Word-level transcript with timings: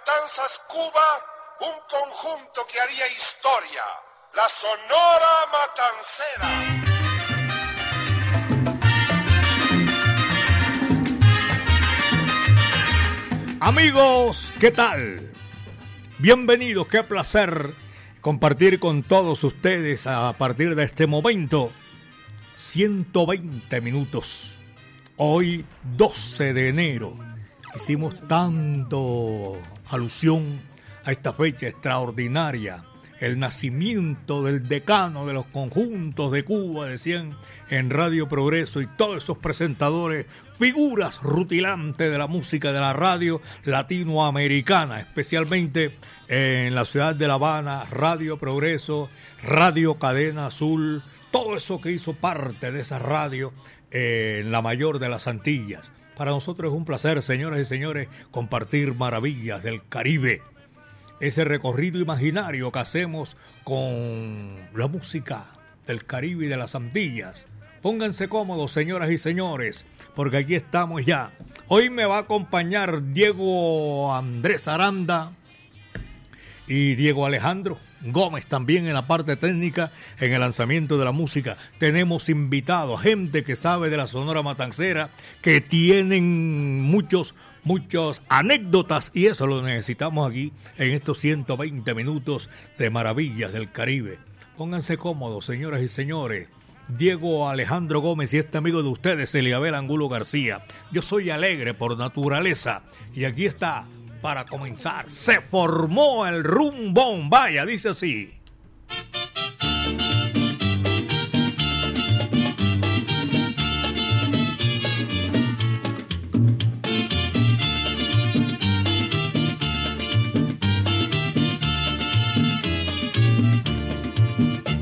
Matanzas, 0.00 0.60
Cuba, 0.68 1.08
un 1.60 1.74
conjunto 1.88 2.66
que 2.70 2.80
haría 2.80 3.06
historia, 3.08 3.82
la 4.34 4.48
Sonora 4.48 5.46
Matancera. 5.92 6.48
Amigos, 13.60 14.54
¿qué 14.58 14.70
tal? 14.70 15.32
Bienvenidos, 16.18 16.86
qué 16.86 17.02
placer 17.02 17.74
compartir 18.22 18.80
con 18.80 19.02
todos 19.02 19.44
ustedes 19.44 20.06
a 20.06 20.32
partir 20.34 20.76
de 20.76 20.84
este 20.84 21.06
momento 21.06 21.72
120 22.56 23.80
minutos. 23.82 24.52
Hoy 25.16 25.66
12 25.82 26.54
de 26.54 26.68
enero 26.68 27.18
hicimos 27.74 28.14
tanto 28.28 29.58
alusión 29.90 30.60
a 31.04 31.12
esta 31.12 31.32
fecha 31.32 31.68
extraordinaria, 31.68 32.84
el 33.20 33.38
nacimiento 33.38 34.42
del 34.42 34.66
decano 34.66 35.26
de 35.26 35.34
los 35.34 35.44
conjuntos 35.46 36.32
de 36.32 36.44
Cuba, 36.44 36.86
decían 36.86 37.36
en 37.68 37.90
Radio 37.90 38.28
Progreso, 38.28 38.80
y 38.80 38.86
todos 38.86 39.22
esos 39.22 39.38
presentadores, 39.38 40.26
figuras 40.58 41.22
rutilantes 41.22 42.10
de 42.10 42.18
la 42.18 42.26
música 42.26 42.72
de 42.72 42.80
la 42.80 42.92
radio 42.92 43.40
latinoamericana, 43.64 45.00
especialmente 45.00 45.96
en 46.28 46.74
la 46.74 46.84
ciudad 46.84 47.14
de 47.14 47.28
La 47.28 47.34
Habana, 47.34 47.84
Radio 47.90 48.38
Progreso, 48.38 49.10
Radio 49.42 49.98
Cadena 49.98 50.46
Azul, 50.46 51.02
todo 51.30 51.56
eso 51.56 51.80
que 51.80 51.92
hizo 51.92 52.14
parte 52.14 52.72
de 52.72 52.80
esa 52.80 52.98
radio 52.98 53.52
en 53.90 54.52
la 54.52 54.62
mayor 54.62 54.98
de 54.98 55.08
las 55.08 55.28
Antillas. 55.28 55.92
Para 56.20 56.32
nosotros 56.32 56.70
es 56.70 56.76
un 56.76 56.84
placer, 56.84 57.22
señoras 57.22 57.60
y 57.60 57.64
señores, 57.64 58.08
compartir 58.30 58.94
maravillas 58.94 59.62
del 59.62 59.82
Caribe. 59.88 60.42
Ese 61.18 61.46
recorrido 61.46 61.98
imaginario 61.98 62.70
que 62.70 62.78
hacemos 62.78 63.38
con 63.64 64.68
la 64.74 64.86
música 64.86 65.46
del 65.86 66.04
Caribe 66.04 66.44
y 66.44 66.48
de 66.48 66.58
las 66.58 66.74
Antillas. 66.74 67.46
Pónganse 67.80 68.28
cómodos, 68.28 68.70
señoras 68.70 69.10
y 69.10 69.16
señores, 69.16 69.86
porque 70.14 70.36
aquí 70.36 70.56
estamos 70.56 71.06
ya. 71.06 71.32
Hoy 71.68 71.88
me 71.88 72.04
va 72.04 72.18
a 72.18 72.20
acompañar 72.20 73.14
Diego 73.14 74.14
Andrés 74.14 74.68
Aranda 74.68 75.32
y 76.66 76.96
Diego 76.96 77.24
Alejandro 77.24 77.78
Gómez 78.02 78.46
también 78.46 78.86
en 78.86 78.94
la 78.94 79.06
parte 79.06 79.36
técnica, 79.36 79.92
en 80.18 80.32
el 80.32 80.40
lanzamiento 80.40 80.98
de 80.98 81.04
la 81.04 81.12
música. 81.12 81.56
Tenemos 81.78 82.28
invitados, 82.28 83.00
gente 83.00 83.44
que 83.44 83.56
sabe 83.56 83.90
de 83.90 83.96
la 83.96 84.06
Sonora 84.06 84.42
Matancera, 84.42 85.10
que 85.42 85.60
tienen 85.60 86.82
muchos, 86.82 87.34
muchas 87.64 88.22
anécdotas 88.28 89.10
y 89.14 89.26
eso 89.26 89.46
lo 89.46 89.62
necesitamos 89.62 90.30
aquí 90.30 90.52
en 90.78 90.92
estos 90.92 91.18
120 91.18 91.94
minutos 91.94 92.48
de 92.78 92.90
Maravillas 92.90 93.52
del 93.52 93.70
Caribe. 93.70 94.18
Pónganse 94.56 94.96
cómodos, 94.96 95.46
señoras 95.46 95.82
y 95.82 95.88
señores. 95.88 96.48
Diego 96.88 97.48
Alejandro 97.48 98.00
Gómez 98.00 98.34
y 98.34 98.38
este 98.38 98.58
amigo 98.58 98.82
de 98.82 98.88
ustedes, 98.88 99.34
Eliabel 99.34 99.74
Angulo 99.74 100.08
García. 100.08 100.64
Yo 100.90 101.02
soy 101.02 101.30
alegre 101.30 101.72
por 101.72 101.96
naturaleza 101.96 102.82
y 103.14 103.24
aquí 103.24 103.46
está 103.46 103.86
para 104.20 104.44
comenzar. 104.44 105.10
Se 105.10 105.40
formó 105.40 106.26
el 106.26 106.44
rumbón. 106.44 107.30
Vaya, 107.30 107.64
dice 107.66 107.90
así. 107.90 108.34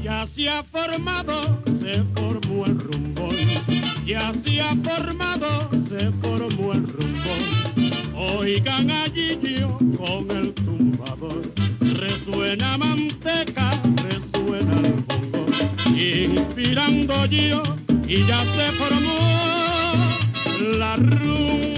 Ya 0.03 0.27
se 0.35 0.49
ha 0.49 0.65
formado, 0.65 1.63
se 1.81 2.05
formó 2.15 2.67
el 2.67 2.79
rumbón. 2.79 3.37
Ya 4.05 4.33
se 4.45 4.61
ha 4.61 4.75
formado, 4.77 5.71
se 5.89 6.11
formó 6.21 6.73
el 6.73 6.87
rumbón 6.89 7.48
Oigan 8.37 8.91
allí 8.91 9.39
yo 9.43 9.79
con 9.97 10.31
el 10.31 10.53
tumbador, 10.55 11.53
resuena 11.81 12.77
manteca, 12.77 13.81
resuena 13.97 14.81
el 14.81 14.93
bongo, 15.07 15.47
inspirando 15.87 17.27
yo 17.27 17.63
y 18.07 18.27
ya 18.27 18.45
se 18.55 18.73
formó 18.79 19.19
la 20.79 20.97
rumba. 20.97 21.78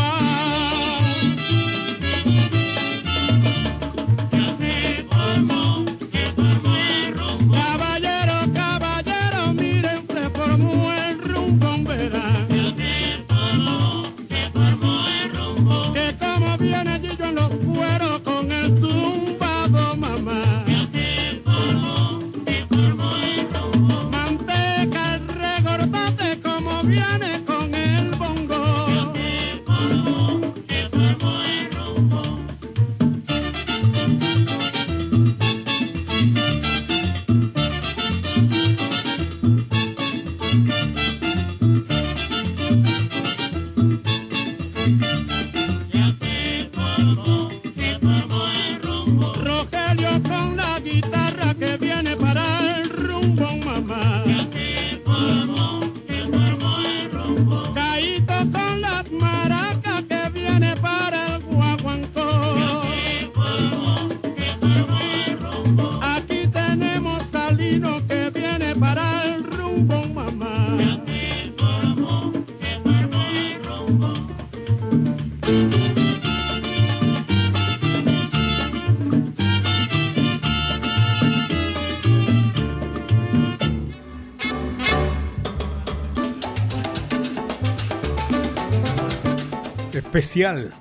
Especial, 90.31 90.71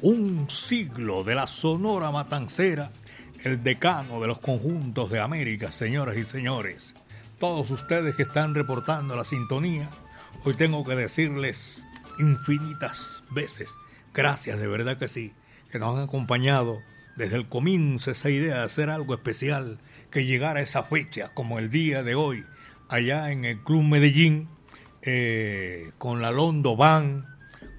un 0.00 0.48
siglo 0.48 1.24
de 1.24 1.34
la 1.34 1.48
Sonora 1.48 2.12
Matancera, 2.12 2.92
el 3.42 3.60
decano 3.64 4.20
de 4.20 4.28
los 4.28 4.38
conjuntos 4.38 5.10
de 5.10 5.18
América, 5.18 5.72
señoras 5.72 6.16
y 6.16 6.24
señores. 6.24 6.94
Todos 7.40 7.68
ustedes 7.72 8.14
que 8.14 8.22
están 8.22 8.54
reportando 8.54 9.16
la 9.16 9.24
sintonía, 9.24 9.90
hoy 10.44 10.54
tengo 10.54 10.84
que 10.84 10.94
decirles 10.94 11.84
infinitas 12.20 13.24
veces, 13.32 13.74
gracias 14.14 14.60
de 14.60 14.68
verdad 14.68 14.98
que 14.98 15.08
sí, 15.08 15.32
que 15.72 15.80
nos 15.80 15.96
han 15.96 16.04
acompañado 16.04 16.78
desde 17.16 17.34
el 17.34 17.48
comienzo 17.48 18.12
esa 18.12 18.30
idea 18.30 18.58
de 18.58 18.64
hacer 18.66 18.88
algo 18.88 19.14
especial, 19.14 19.80
que 20.12 20.26
llegara 20.26 20.60
esa 20.60 20.84
fecha 20.84 21.32
como 21.34 21.58
el 21.58 21.70
día 21.70 22.04
de 22.04 22.14
hoy, 22.14 22.44
allá 22.88 23.32
en 23.32 23.46
el 23.46 23.64
Club 23.64 23.82
Medellín, 23.82 24.48
eh, 25.02 25.90
con 25.98 26.22
la 26.22 26.30
Londo 26.30 26.76
Van, 26.76 27.31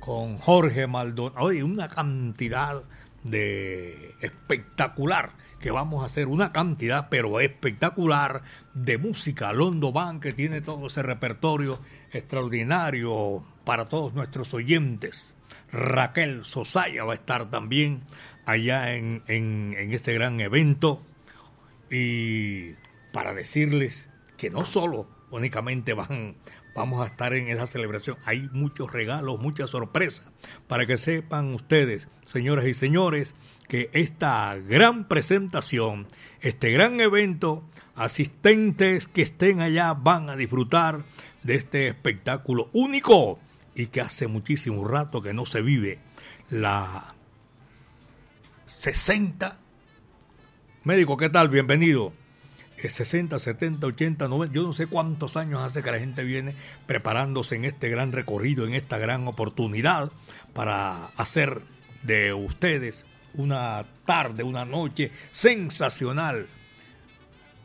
con 0.03 0.37
Jorge 0.37 0.85
Maldonado. 0.85 1.45
Oye, 1.45 1.63
una 1.63 1.87
cantidad 1.87 2.83
de 3.23 4.15
espectacular 4.19 5.31
que 5.61 5.71
vamos 5.71 6.03
a 6.03 6.07
hacer, 6.07 6.27
una 6.27 6.51
cantidad 6.51 7.07
pero 7.09 7.39
espectacular 7.39 8.43
de 8.73 8.97
música. 8.97 9.53
Londo 9.53 9.93
Van 9.93 10.19
que 10.19 10.33
tiene 10.33 10.59
todo 10.59 10.87
ese 10.87 11.03
repertorio 11.03 11.79
extraordinario 12.11 13.45
para 13.63 13.87
todos 13.87 14.13
nuestros 14.13 14.53
oyentes. 14.53 15.35
Raquel 15.71 16.43
Sosaya 16.43 17.05
va 17.05 17.13
a 17.13 17.15
estar 17.15 17.49
también 17.49 18.01
allá 18.45 18.95
en, 18.95 19.23
en, 19.27 19.73
en 19.77 19.93
este 19.93 20.13
gran 20.13 20.41
evento. 20.41 21.01
Y 21.89 22.73
para 23.13 23.33
decirles 23.33 24.09
que 24.35 24.49
no 24.49 24.65
solo 24.65 25.07
únicamente 25.31 25.93
van 25.93 26.35
vamos 26.75 27.01
a 27.01 27.07
estar 27.07 27.33
en 27.33 27.47
esa 27.49 27.67
celebración. 27.67 28.17
Hay 28.25 28.49
muchos 28.51 28.91
regalos, 28.91 29.39
muchas 29.39 29.69
sorpresas, 29.69 30.25
para 30.67 30.85
que 30.85 30.97
sepan 30.97 31.53
ustedes, 31.53 32.07
señoras 32.25 32.65
y 32.65 32.73
señores, 32.73 33.35
que 33.67 33.89
esta 33.93 34.55
gran 34.57 35.07
presentación, 35.07 36.07
este 36.41 36.71
gran 36.71 36.99
evento, 36.99 37.63
asistentes 37.95 39.07
que 39.07 39.21
estén 39.21 39.61
allá 39.61 39.93
van 39.93 40.29
a 40.29 40.35
disfrutar 40.35 41.03
de 41.43 41.55
este 41.55 41.87
espectáculo 41.87 42.69
único 42.73 43.39
y 43.75 43.87
que 43.87 44.01
hace 44.01 44.27
muchísimo 44.27 44.87
rato 44.87 45.21
que 45.21 45.33
no 45.33 45.45
se 45.45 45.61
vive. 45.61 45.99
La 46.49 47.15
60. 48.65 49.59
Médico, 50.83 51.17
¿qué 51.17 51.29
tal? 51.29 51.49
Bienvenido 51.49 52.13
60, 52.89 53.39
70, 53.39 53.87
80, 53.87 54.27
90, 54.27 54.53
yo 54.53 54.63
no 54.63 54.73
sé 54.73 54.87
cuántos 54.87 55.37
años 55.37 55.61
hace 55.61 55.83
que 55.83 55.91
la 55.91 55.99
gente 55.99 56.23
viene 56.23 56.55
preparándose 56.85 57.55
en 57.55 57.65
este 57.65 57.89
gran 57.89 58.11
recorrido, 58.11 58.65
en 58.65 58.73
esta 58.73 58.97
gran 58.97 59.27
oportunidad 59.27 60.11
para 60.53 61.07
hacer 61.17 61.61
de 62.03 62.33
ustedes 62.33 63.05
una 63.35 63.85
tarde, 64.05 64.43
una 64.43 64.65
noche 64.65 65.11
sensacional. 65.31 66.47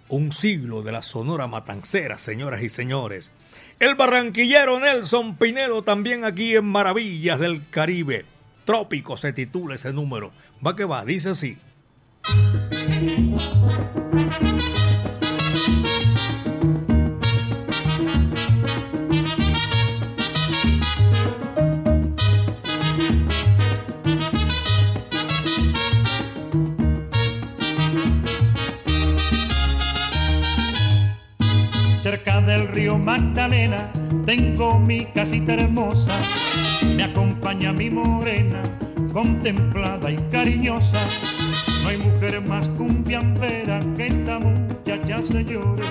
Un 0.08 0.32
siglo 0.32 0.82
de 0.82 0.92
la 0.92 1.02
Sonora 1.02 1.46
Matancera, 1.46 2.18
señoras 2.18 2.62
y 2.62 2.70
señores. 2.70 3.30
El 3.78 3.94
barranquillero 3.94 4.80
Nelson 4.80 5.36
Pinedo 5.36 5.82
también 5.84 6.24
aquí 6.24 6.56
en 6.56 6.64
Maravillas 6.64 7.38
del 7.38 7.68
Caribe. 7.68 8.24
Trópico 8.64 9.16
se 9.16 9.32
titula 9.32 9.74
ese 9.74 9.92
número. 9.92 10.32
Va 10.66 10.74
que 10.74 10.84
va, 10.84 11.04
dice 11.04 11.30
así. 11.30 11.58
Del 32.58 32.68
río 32.68 32.98
Magdalena 32.98 33.88
tengo 34.26 34.80
mi 34.80 35.04
casita 35.06 35.54
hermosa, 35.54 36.12
me 36.96 37.04
acompaña 37.04 37.72
mi 37.72 37.88
morena, 37.88 38.62
contemplada 39.12 40.10
y 40.10 40.16
cariñosa. 40.32 40.98
No 41.82 41.88
hay 41.88 41.98
mujer 41.98 42.40
más 42.42 42.68
cumbiambera 42.70 43.80
que 43.96 44.08
esta 44.08 44.40
muchacha 44.40 45.22
señores, 45.22 45.86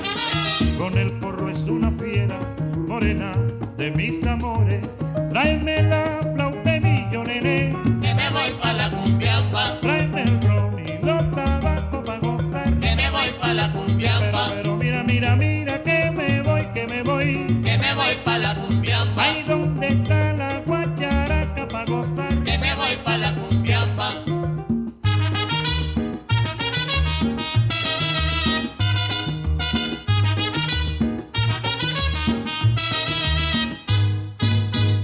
con 0.77 0.97
el 0.97 1.13
porro 1.19 1.49
es 1.49 1.59
una 1.63 1.89
fiera, 1.91 2.37
morena 2.75 3.33
de 3.77 3.91
mis 3.91 4.25
amores. 4.25 4.81
Tráeme 5.29 5.83
la 5.83 6.19
flauta 6.35 6.71
de 6.73 6.79
mi 6.81 7.05
nene, 7.25 7.75
que 8.01 8.13
me 8.13 8.29
voy 8.31 8.51
pa' 8.61 8.73
la 8.73 8.91
cumbiamba. 8.91 9.79
Tráeme 9.79 10.23
el 10.23 10.41
ron 10.41 10.79
y 10.79 11.05
los 11.05 11.31
tabacos 11.33 12.03
pa' 12.05 12.17
gozar, 12.19 12.73
que 12.79 12.95
me 12.95 13.09
voy 13.09 13.29
pa' 13.39 13.53
la 13.53 13.71
cumbiamba. 13.71 14.47
Pero, 14.49 14.63
pero 14.63 14.75
mira, 14.75 15.03
mira, 15.03 15.35
mira 15.35 15.56
voy 18.07 18.15
pa' 18.23 18.37
la 18.37 18.55
cumbiamba. 18.55 19.23
Ay, 19.23 19.43
¿dónde 19.47 19.87
está 19.87 20.33
la 20.33 20.59
guacharaca 20.65 21.67
pa' 21.67 21.85
gozar? 21.85 22.33
Que 22.43 22.57
me 22.57 22.73
voy 22.75 22.95
pa' 23.03 23.17
la 23.17 23.35
cumbiamba. 23.35 24.11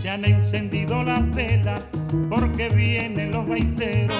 Se 0.01 0.09
han 0.09 0.23
encendido 0.23 1.03
las 1.03 1.29
velas 1.35 1.81
porque 2.29 2.69
vienen 2.69 3.31
los 3.31 3.45
gaiteros. 3.47 4.17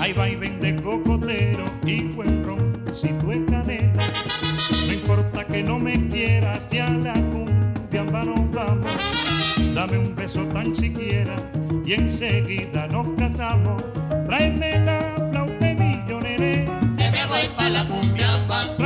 Hay 0.00 0.12
vaivén 0.12 0.60
de 0.60 0.76
cocotero 0.82 1.72
y 1.86 2.02
buen 2.02 2.44
roncito 2.44 3.26
de 3.28 3.44
canela. 3.46 4.04
No 4.86 4.92
importa 4.92 5.46
que 5.46 5.62
no 5.62 5.78
me 5.78 6.08
quieras, 6.08 6.66
si 6.68 6.78
a 6.78 6.90
la 6.90 7.14
cumbia 7.14 7.53
Dame 9.74 9.98
un 9.98 10.14
beso 10.14 10.46
tan 10.46 10.74
siquiera 10.74 11.36
y 11.84 11.94
enseguida 11.94 12.86
nos 12.88 13.06
casamos. 13.18 13.82
Tráeme 14.26 14.78
la 14.84 15.16
flauta 15.30 15.66
de 15.66 15.74
mi 15.74 15.96
nene, 16.22 16.68
Que 16.96 17.10
me 17.10 17.26
voy 17.26 17.48
pa' 17.56 17.68
la 17.68 17.86
cumbiamba. 17.86 18.76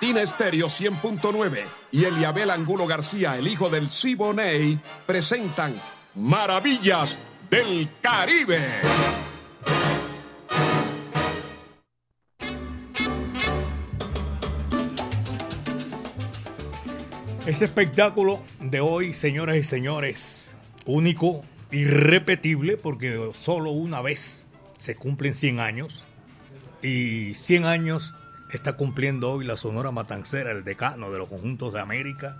Latina 0.00 0.22
Estéreo 0.22 0.68
100.9 0.68 1.58
y 1.90 2.04
Eliabel 2.04 2.50
Angulo 2.50 2.86
García, 2.86 3.36
el 3.36 3.48
hijo 3.48 3.68
del 3.68 3.90
Siboney, 3.90 4.78
presentan 5.04 5.74
Maravillas 6.14 7.18
del 7.50 7.90
Caribe. 8.00 8.60
Este 17.44 17.64
espectáculo 17.64 18.40
de 18.60 18.80
hoy, 18.80 19.12
señoras 19.12 19.56
y 19.56 19.64
señores, 19.64 20.54
único, 20.86 21.42
irrepetible, 21.72 22.76
porque 22.76 23.32
solo 23.34 23.72
una 23.72 24.00
vez 24.00 24.46
se 24.78 24.94
cumplen 24.94 25.34
100 25.34 25.58
años. 25.58 26.04
Y 26.82 27.34
100 27.34 27.64
años 27.64 28.14
está 28.56 28.74
cumpliendo 28.74 29.30
hoy 29.30 29.44
la 29.44 29.56
Sonora 29.56 29.90
Matancera, 29.90 30.52
el 30.52 30.64
decano 30.64 31.10
de 31.10 31.18
los 31.18 31.28
conjuntos 31.28 31.72
de 31.72 31.80
América, 31.80 32.36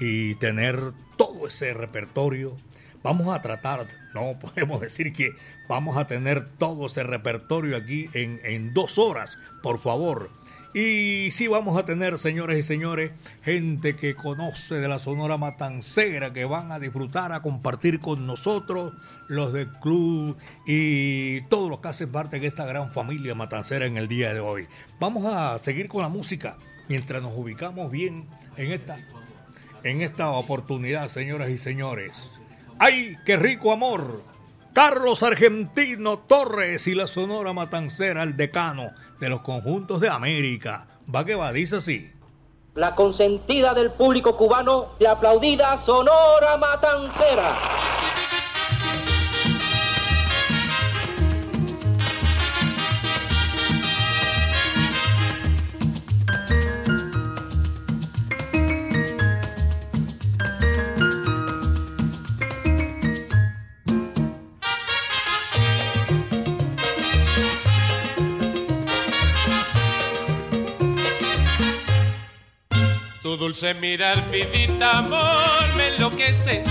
y 0.00 0.34
tener 0.36 0.92
todo 1.16 1.48
ese 1.48 1.72
repertorio. 1.74 2.56
Vamos 3.02 3.34
a 3.34 3.40
tratar, 3.40 3.86
no 4.14 4.38
podemos 4.40 4.80
decir 4.80 5.12
que 5.12 5.30
vamos 5.68 5.96
a 5.96 6.06
tener 6.06 6.46
todo 6.58 6.86
ese 6.86 7.02
repertorio 7.02 7.76
aquí 7.76 8.10
en, 8.12 8.40
en 8.44 8.74
dos 8.74 8.98
horas, 8.98 9.38
por 9.62 9.78
favor. 9.78 10.30
Y 10.78 11.30
sí 11.30 11.46
vamos 11.46 11.78
a 11.78 11.86
tener, 11.86 12.18
señores 12.18 12.58
y 12.58 12.62
señores, 12.62 13.10
gente 13.42 13.96
que 13.96 14.14
conoce 14.14 14.74
de 14.74 14.88
la 14.88 14.98
Sonora 14.98 15.38
Matancera, 15.38 16.34
que 16.34 16.44
van 16.44 16.70
a 16.70 16.78
disfrutar, 16.78 17.32
a 17.32 17.40
compartir 17.40 17.98
con 17.98 18.26
nosotros, 18.26 18.92
los 19.26 19.54
del 19.54 19.70
club 19.80 20.36
y 20.66 21.40
todos 21.48 21.70
los 21.70 21.80
que 21.80 21.88
hacen 21.88 22.12
parte 22.12 22.40
de 22.40 22.46
esta 22.46 22.66
gran 22.66 22.92
familia 22.92 23.34
matancera 23.34 23.86
en 23.86 23.96
el 23.96 24.06
día 24.06 24.34
de 24.34 24.40
hoy. 24.40 24.68
Vamos 25.00 25.24
a 25.24 25.56
seguir 25.56 25.88
con 25.88 26.02
la 26.02 26.10
música 26.10 26.58
mientras 26.90 27.22
nos 27.22 27.34
ubicamos 27.34 27.90
bien 27.90 28.26
en 28.58 28.70
esta, 28.70 28.98
en 29.82 30.02
esta 30.02 30.28
oportunidad, 30.32 31.08
señoras 31.08 31.48
y 31.48 31.56
señores. 31.56 32.38
¡Ay, 32.78 33.16
qué 33.24 33.38
rico 33.38 33.72
amor! 33.72 34.22
Carlos 34.74 35.22
Argentino 35.22 36.18
Torres 36.18 36.86
y 36.86 36.94
la 36.94 37.06
Sonora 37.06 37.54
Matancera, 37.54 38.22
el 38.22 38.36
decano 38.36 38.90
de 39.20 39.28
los 39.28 39.40
conjuntos 39.40 40.00
de 40.00 40.08
América. 40.08 40.86
Va 41.12 41.24
que 41.24 41.34
va, 41.34 41.52
dice 41.52 41.76
así. 41.76 42.10
La 42.74 42.94
consentida 42.94 43.72
del 43.72 43.90
público 43.90 44.36
cubano 44.36 44.88
y 44.98 45.06
aplaudida 45.06 45.82
Sonora 45.86 46.56
Matancera. 46.58 47.58
Dulce 73.56 73.72
mirar, 73.80 74.30
vidita, 74.30 74.98
amor, 74.98 75.74
me 75.78 75.88
enloquece. 75.94 76.62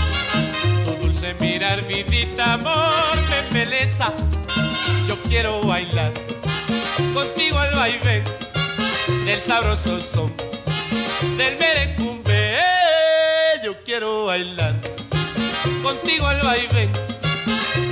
Tu 0.84 1.04
dulce 1.04 1.34
mirar, 1.40 1.84
vidita, 1.88 2.52
amor, 2.52 3.16
me 3.28 3.38
embeleza. 3.40 4.12
Yo 5.08 5.20
quiero 5.24 5.62
bailar 5.62 6.12
contigo 7.12 7.58
al 7.58 7.74
baile 7.74 8.22
del 9.24 9.40
sabroso 9.40 10.00
son 10.00 10.32
del 11.36 11.58
merecumbe. 11.58 12.54
Yo 13.64 13.82
quiero 13.82 14.26
bailar 14.26 14.74
contigo 15.82 16.28
al 16.28 16.40
baile 16.40 16.88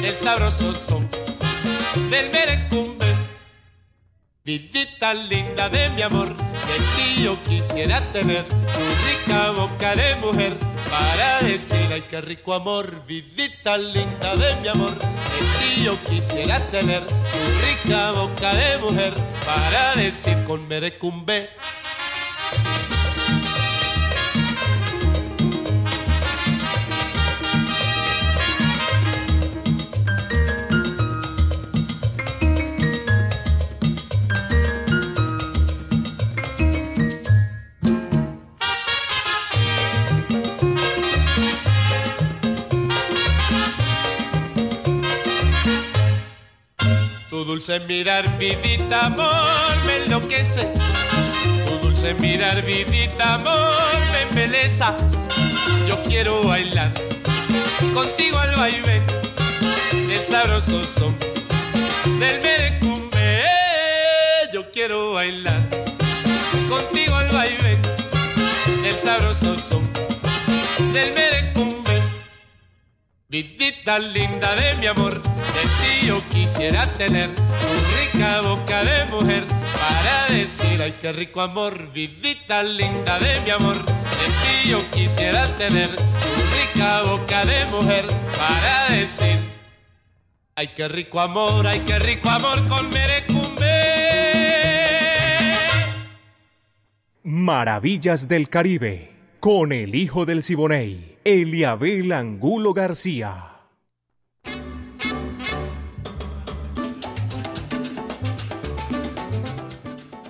del 0.03 0.17
sabroso 0.17 0.73
son 0.73 1.11
del 2.11 2.31
merecumbe. 2.31 3.07
Vidita 4.45 5.15
linda 5.15 5.69
de 5.69 5.91
mi 5.91 6.03
amor, 6.03 6.29
de 6.29 6.77
ti 6.95 7.25
yo 7.25 7.43
quisiera 7.43 8.01
tener 8.13 8.45
rica 9.35 9.51
boca 9.51 9.97
de 9.97 10.17
mujer 10.17 10.57
para 10.91 11.41
decir 11.43 11.93
ay 11.93 12.03
qué 12.09 12.21
rico 12.21 12.55
amor, 12.55 13.05
vidita 13.07 13.77
linda 13.77 14.37
de 14.37 14.55
mi 14.61 14.69
amor, 14.69 14.95
de 14.95 15.75
ti 15.75 15.85
yo 15.85 15.99
quisiera 16.05 16.61
tener 16.71 17.03
tu 17.05 17.41
rica 17.67 18.13
boca 18.13 18.55
de 18.55 18.79
mujer 18.79 19.13
para 19.45 19.97
decir 19.97 20.37
con 20.45 20.67
merecumbe. 20.69 21.51
Dulce 47.67 47.81
mirar, 47.87 48.29
vidita, 48.39 49.07
amor, 49.07 49.75
me 49.87 50.05
enloquece. 50.05 50.69
Tu 51.65 51.79
dulce 51.79 52.13
mirar, 52.13 52.61
vidita, 52.63 53.35
amor, 53.35 53.75
me 54.13 54.21
embeleza. 54.29 54.95
Yo 55.89 55.97
quiero 56.03 56.45
bailar 56.45 56.93
contigo 57.95 58.39
al 58.39 58.55
baile 58.57 59.01
del 59.93 60.23
sabroso 60.23 60.85
son 60.85 61.17
del 62.19 62.43
merecumbe. 62.43 63.45
Yo 64.53 64.71
quiero 64.71 65.15
bailar 65.15 65.63
contigo 66.69 67.17
al 67.17 67.31
baile 67.31 67.79
del 68.83 68.99
sabroso 68.99 69.59
son 69.59 69.91
del 70.93 71.15
merecumbe. 71.15 71.54
Vidita 73.35 73.99
linda 73.99 74.55
de 74.55 74.77
mi 74.77 74.87
amor, 74.87 75.21
de 75.21 75.63
ti 75.81 76.07
yo 76.07 76.23
quisiera 76.29 76.87
tener 76.97 77.35
tu 77.35 77.73
rica 77.97 78.43
boca 78.43 78.85
de 78.85 79.07
mujer 79.07 79.43
para 79.73 80.33
decir 80.33 80.81
ay 80.81 80.95
qué 81.03 81.13
rico 81.13 81.41
amor, 81.41 81.91
vidita 81.93 82.63
linda 82.63 83.19
de 83.19 83.41
mi 83.41 83.51
amor, 83.51 83.75
de 83.85 84.27
ti 84.41 84.71
yo 84.71 84.89
quisiera 84.93 85.49
tener 85.59 85.89
tu 85.97 86.31
rica 86.55 87.03
boca 87.03 87.45
de 87.45 87.65
mujer 87.73 88.07
para 88.37 88.97
decir 88.97 89.41
ay 90.55 90.69
qué 90.69 90.87
rico 90.87 91.19
amor, 91.19 91.67
ay 91.67 91.81
qué 91.81 91.99
rico 91.99 92.31
amor 92.31 92.65
con 92.69 92.89
merecumbe. 92.91 93.83
Maravillas 97.25 98.29
del 98.29 98.49
Caribe, 98.49 99.11
con 99.41 99.73
el 99.73 99.97
hijo 99.97 100.25
del 100.25 100.45
Siboney, 100.45 101.14
Eliabel 101.27 102.13
Angulo 102.13 102.75
García. 102.75 103.33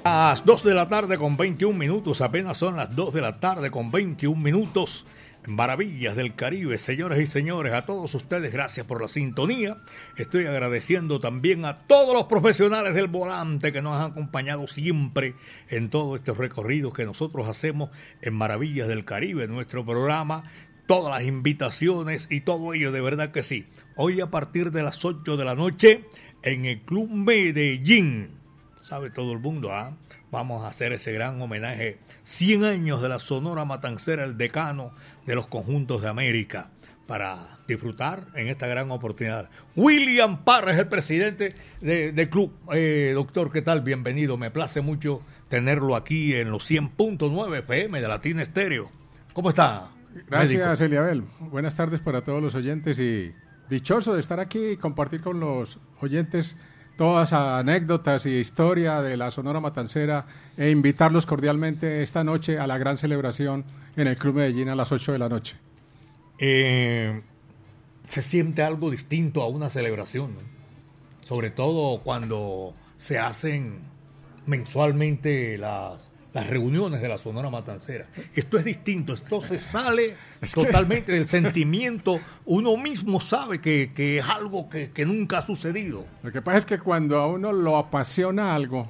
A 0.04 0.28
las 0.28 0.44
2 0.44 0.62
de 0.62 0.74
la 0.74 0.88
tarde 0.88 1.18
con 1.18 1.36
21 1.36 1.76
minutos, 1.76 2.20
apenas 2.20 2.58
son 2.58 2.76
las 2.76 2.94
2 2.94 3.12
de 3.12 3.22
la 3.22 3.40
tarde 3.40 3.72
con 3.72 3.90
21 3.90 4.40
minutos. 4.40 5.04
Maravillas 5.48 6.14
del 6.14 6.36
Caribe, 6.36 6.78
señores 6.78 7.20
y 7.20 7.26
señores, 7.26 7.72
a 7.72 7.84
todos 7.84 8.14
ustedes, 8.14 8.52
gracias 8.52 8.86
por 8.86 9.02
la 9.02 9.08
sintonía. 9.08 9.78
Estoy 10.16 10.46
agradeciendo 10.46 11.18
también 11.18 11.64
a 11.64 11.74
todos 11.74 12.14
los 12.14 12.24
profesionales 12.26 12.94
del 12.94 13.08
volante 13.08 13.72
que 13.72 13.82
nos 13.82 13.96
han 13.96 14.12
acompañado 14.12 14.68
siempre 14.68 15.34
en 15.68 15.90
todos 15.90 16.18
estos 16.18 16.38
recorridos 16.38 16.94
que 16.94 17.04
nosotros 17.04 17.48
hacemos 17.48 17.90
en 18.22 18.34
Maravillas 18.34 18.86
del 18.86 19.04
Caribe, 19.04 19.48
nuestro 19.48 19.84
programa, 19.84 20.44
todas 20.86 21.12
las 21.12 21.26
invitaciones 21.26 22.28
y 22.30 22.40
todo 22.40 22.74
ello, 22.74 22.92
de 22.92 23.00
verdad 23.00 23.32
que 23.32 23.42
sí. 23.42 23.66
Hoy 23.96 24.20
a 24.20 24.30
partir 24.30 24.70
de 24.70 24.82
las 24.82 25.04
8 25.04 25.36
de 25.36 25.44
la 25.44 25.54
noche 25.54 26.04
en 26.42 26.64
el 26.64 26.80
Club 26.82 27.10
Medellín 27.10 28.30
sabe 28.80 29.10
todo 29.10 29.32
el 29.32 29.38
mundo, 29.38 29.72
¿ah? 29.72 29.96
Vamos 30.30 30.64
a 30.64 30.68
hacer 30.68 30.92
ese 30.92 31.12
gran 31.12 31.40
homenaje, 31.40 31.98
100 32.24 32.64
años 32.64 33.00
de 33.00 33.08
la 33.08 33.18
Sonora 33.18 33.64
Matancera, 33.64 34.24
el 34.24 34.36
decano 34.36 34.92
de 35.26 35.34
los 35.36 35.46
conjuntos 35.46 36.02
de 36.02 36.08
América, 36.08 36.70
para 37.06 37.58
disfrutar 37.66 38.26
en 38.34 38.48
esta 38.48 38.66
gran 38.66 38.90
oportunidad. 38.90 39.48
William 39.76 40.44
Parra 40.44 40.72
es 40.72 40.78
el 40.78 40.88
presidente 40.88 41.54
del 41.80 42.14
de 42.14 42.28
club. 42.28 42.52
Eh, 42.72 43.12
doctor, 43.14 43.52
¿qué 43.52 43.62
tal? 43.62 43.80
Bienvenido. 43.80 44.36
Me 44.36 44.50
place 44.50 44.80
mucho 44.80 45.22
tenerlo 45.48 45.94
aquí 45.94 46.34
en 46.34 46.50
los 46.50 46.68
100.9 46.68 47.58
FM 47.58 48.00
de 48.00 48.08
Latina 48.08 48.42
Estéreo. 48.42 48.90
¿Cómo 49.32 49.50
está? 49.50 49.93
Gracias, 50.28 50.80
médico? 50.80 50.84
Eliabel. 50.84 51.24
Buenas 51.40 51.76
tardes 51.76 52.00
para 52.00 52.22
todos 52.22 52.42
los 52.42 52.54
oyentes 52.54 52.98
y 52.98 53.34
dichoso 53.68 54.14
de 54.14 54.20
estar 54.20 54.40
aquí 54.40 54.70
y 54.70 54.76
compartir 54.76 55.20
con 55.20 55.40
los 55.40 55.78
oyentes 56.00 56.56
todas 56.96 57.32
anécdotas 57.32 58.24
y 58.26 58.36
historia 58.36 59.02
de 59.02 59.16
la 59.16 59.30
Sonora 59.30 59.60
Matancera 59.60 60.26
e 60.56 60.70
invitarlos 60.70 61.26
cordialmente 61.26 62.02
esta 62.02 62.22
noche 62.22 62.58
a 62.58 62.66
la 62.66 62.78
gran 62.78 62.98
celebración 62.98 63.64
en 63.96 64.06
el 64.06 64.16
Club 64.16 64.36
Medellín 64.36 64.68
a 64.68 64.74
las 64.74 64.92
8 64.92 65.12
de 65.12 65.18
la 65.18 65.28
noche. 65.28 65.56
Eh, 66.38 67.22
se 68.06 68.22
siente 68.22 68.62
algo 68.62 68.90
distinto 68.90 69.42
a 69.42 69.48
una 69.48 69.70
celebración, 69.70 70.34
¿no? 70.34 70.40
sobre 71.20 71.50
todo 71.50 72.02
cuando 72.02 72.74
se 72.96 73.18
hacen 73.18 73.80
mensualmente 74.46 75.58
las, 75.58 76.12
las 76.34 76.46
reuniones 76.50 77.00
de 77.00 77.08
la 77.08 77.16
Sonora 77.16 77.48
Matancera. 77.48 78.06
Esto 78.34 78.58
es 78.58 78.64
distinto, 78.64 79.14
esto 79.14 79.40
se 79.40 79.58
sale 79.60 80.14
Es 80.42 80.54
que- 80.54 80.64
totalmente 80.66 81.12
del 81.12 81.26
sentimiento, 81.28 82.20
uno 82.44 82.76
mismo 82.76 83.20
sabe 83.20 83.60
que, 83.60 83.92
que 83.94 84.18
es 84.18 84.24
algo 84.28 84.68
que, 84.68 84.90
que 84.90 85.06
nunca 85.06 85.38
ha 85.38 85.46
sucedido. 85.46 86.04
Lo 86.22 86.30
que 86.32 86.42
pasa 86.42 86.58
es 86.58 86.66
que 86.66 86.78
cuando 86.78 87.16
a 87.18 87.28
uno 87.28 87.52
lo 87.52 87.76
apasiona 87.78 88.54
algo, 88.54 88.88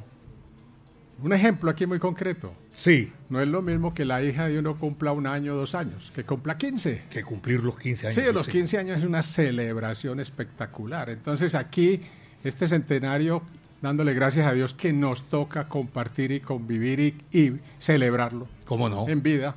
un 1.22 1.32
ejemplo 1.32 1.70
aquí 1.70 1.86
muy 1.86 1.98
concreto. 1.98 2.52
Sí. 2.74 3.12
No 3.28 3.40
es 3.40 3.46
lo 3.46 3.62
mismo 3.62 3.94
que 3.94 4.04
la 4.04 4.20
hija 4.22 4.48
de 4.48 4.58
uno 4.58 4.76
cumpla 4.78 5.12
un 5.12 5.26
año 5.28 5.54
o 5.54 5.56
dos 5.56 5.74
años, 5.76 6.10
que 6.14 6.24
cumpla 6.24 6.58
15. 6.58 7.04
Que 7.10 7.22
cumplir 7.22 7.62
los 7.62 7.78
15 7.78 8.08
años. 8.08 8.14
Sí, 8.16 8.32
los 8.32 8.48
15 8.48 8.78
años 8.78 8.98
es 8.98 9.04
una 9.04 9.22
celebración 9.22 10.18
espectacular. 10.18 11.08
Entonces 11.10 11.54
aquí, 11.54 12.00
este 12.42 12.66
centenario, 12.66 13.42
dándole 13.82 14.14
gracias 14.14 14.46
a 14.46 14.52
Dios 14.52 14.74
que 14.74 14.92
nos 14.92 15.24
toca 15.24 15.68
compartir 15.68 16.32
y 16.32 16.40
convivir 16.40 17.00
y, 17.00 17.16
y 17.38 17.60
celebrarlo. 17.78 18.48
¿Cómo 18.66 18.88
no? 18.88 19.08
En 19.08 19.22
vida. 19.22 19.56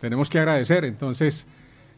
Tenemos 0.00 0.28
que 0.30 0.38
agradecer. 0.38 0.84
Entonces, 0.84 1.46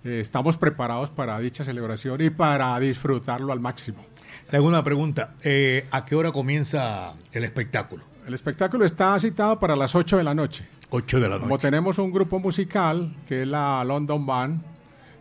eh, 0.05 0.21
estamos 0.21 0.57
preparados 0.59 1.11
para 1.11 1.39
dicha 1.39 1.65
celebración 1.65 2.21
y 2.21 2.31
para 2.31 2.79
disfrutarlo 2.81 3.53
al 3.53 3.61
máximo. 3.61 4.05
Le 4.51 4.59
hago 4.59 4.67
una 4.69 4.83
pregunta. 4.85 5.35
eh, 5.43 5.87
¿A 5.91 6.05
qué 6.05 6.15
hora 6.15 6.33
comienza 6.33 7.15
el 7.33 7.45
espectáculo? 7.45 8.05
El 8.27 8.35
espectáculo 8.35 8.85
está 8.85 9.19
citado 9.19 9.59
para 9.59 9.75
las 9.77 9.95
8 9.95 10.17
de 10.19 10.25
la 10.25 10.35
noche. 10.35 10.67
8 10.91 11.21
de 11.21 11.29
la 11.29 11.37
Como 11.37 11.49
noche. 11.55 11.63
tenemos 11.69 11.99
un 11.99 12.13
grupo 12.13 12.39
musical, 12.39 13.17
que 13.27 13.43
es 13.43 13.49
la 13.49 13.83
London 13.85 14.27
Band, 14.27 14.63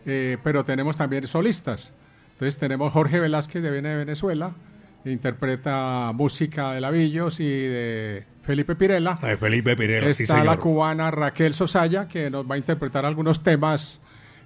eh, 0.04 0.36
pero 0.44 0.64
tenemos 0.64 0.96
también 0.96 1.26
solistas. 1.26 1.92
Entonces 2.34 2.58
tenemos 2.58 2.92
Jorge 2.92 3.20
Velázquez 3.20 3.62
de 3.62 3.70
Venezuela, 3.70 4.52
interpreta 5.04 6.12
música 6.14 6.72
de 6.72 6.80
Lavillos 6.80 7.40
y 7.40 7.44
de 7.48 8.24
Felipe 8.42 8.74
Pirela. 8.76 9.18
Eh, 9.22 9.36
Felipe 9.38 9.76
Pirela, 9.76 10.08
Está 10.08 10.14
sí, 10.18 10.26
señor. 10.26 10.46
la 10.46 10.56
cubana 10.58 11.10
Raquel 11.10 11.54
Sosaya, 11.54 12.08
que 12.08 12.30
nos 12.30 12.48
va 12.48 12.54
a 12.56 12.58
interpretar 12.58 13.04
algunos 13.04 13.42
temas 13.42 14.00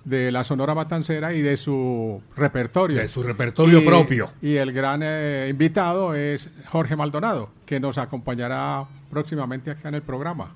de 0.05 0.31
la 0.31 0.45
Sonora 0.45 0.75
Matancera 0.75 1.35
y 1.35 1.43
de 1.43 1.57
su 1.57 2.23
repertorio. 2.37 2.99
De 2.99 3.09
su 3.09 3.23
repertorio 3.23 3.81
Y- 3.81 3.85
propio. 3.85 4.31
Y 4.41 4.57
el 4.57 4.73
gran 4.73 5.01
eh, 5.03 5.49
invitado 5.51 6.15
es 6.15 6.51
Jorge 6.69 6.95
Maldonado, 6.97 7.51
que 7.67 7.81
nos 7.81 7.99
acompañará 7.99 8.85
próximamente 9.11 9.71
acá 9.73 9.89
en 9.89 9.97
el 9.97 10.03
programa. 10.03 10.55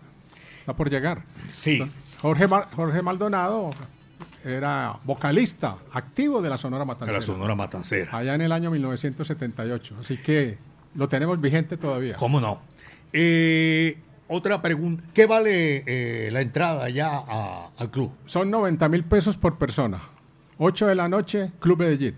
Está 0.61 0.75
por 0.75 0.89
llegar. 0.91 1.23
Sí. 1.51 1.83
Jorge, 2.21 2.47
Jorge 2.77 3.03
Maldonado 3.03 3.71
era 4.45 4.99
vocalista 5.05 5.77
activo 5.93 6.41
de 6.43 6.49
la 6.51 6.57
Sonora 6.57 6.85
De 6.85 6.87
Matancera. 6.89 7.19
la 7.19 7.25
Sonora 7.25 7.55
Matancera. 7.55 8.17
Allá 8.17 8.35
en 8.35 8.41
el 8.43 8.53
año 8.53 8.71
1978. 8.71 9.97
Así 10.01 10.17
que 10.19 10.59
lo 10.95 11.09
tenemos 11.09 11.41
vigente 11.41 11.77
todavía. 11.77 12.17
¿Cómo 12.17 12.41
no? 12.41 12.61
Eh, 13.13 13.99
otra 14.29 14.63
pregunta. 14.63 15.03
¿Qué 15.13 15.27
vale 15.27 15.83
eh, 15.87 16.31
la 16.31 16.41
entrada 16.41 16.89
ya 16.89 17.11
a- 17.27 17.71
al 17.77 17.91
club? 17.91 18.13
Son 18.27 18.51
90 18.51 18.89
mil 18.89 19.05
pesos 19.05 19.37
por 19.37 19.59
persona. 19.59 20.01
8 20.59 20.87
de 20.87 20.95
la 20.95 21.09
noche, 21.09 21.53
Club 21.59 21.79
Medellín. 21.79 22.15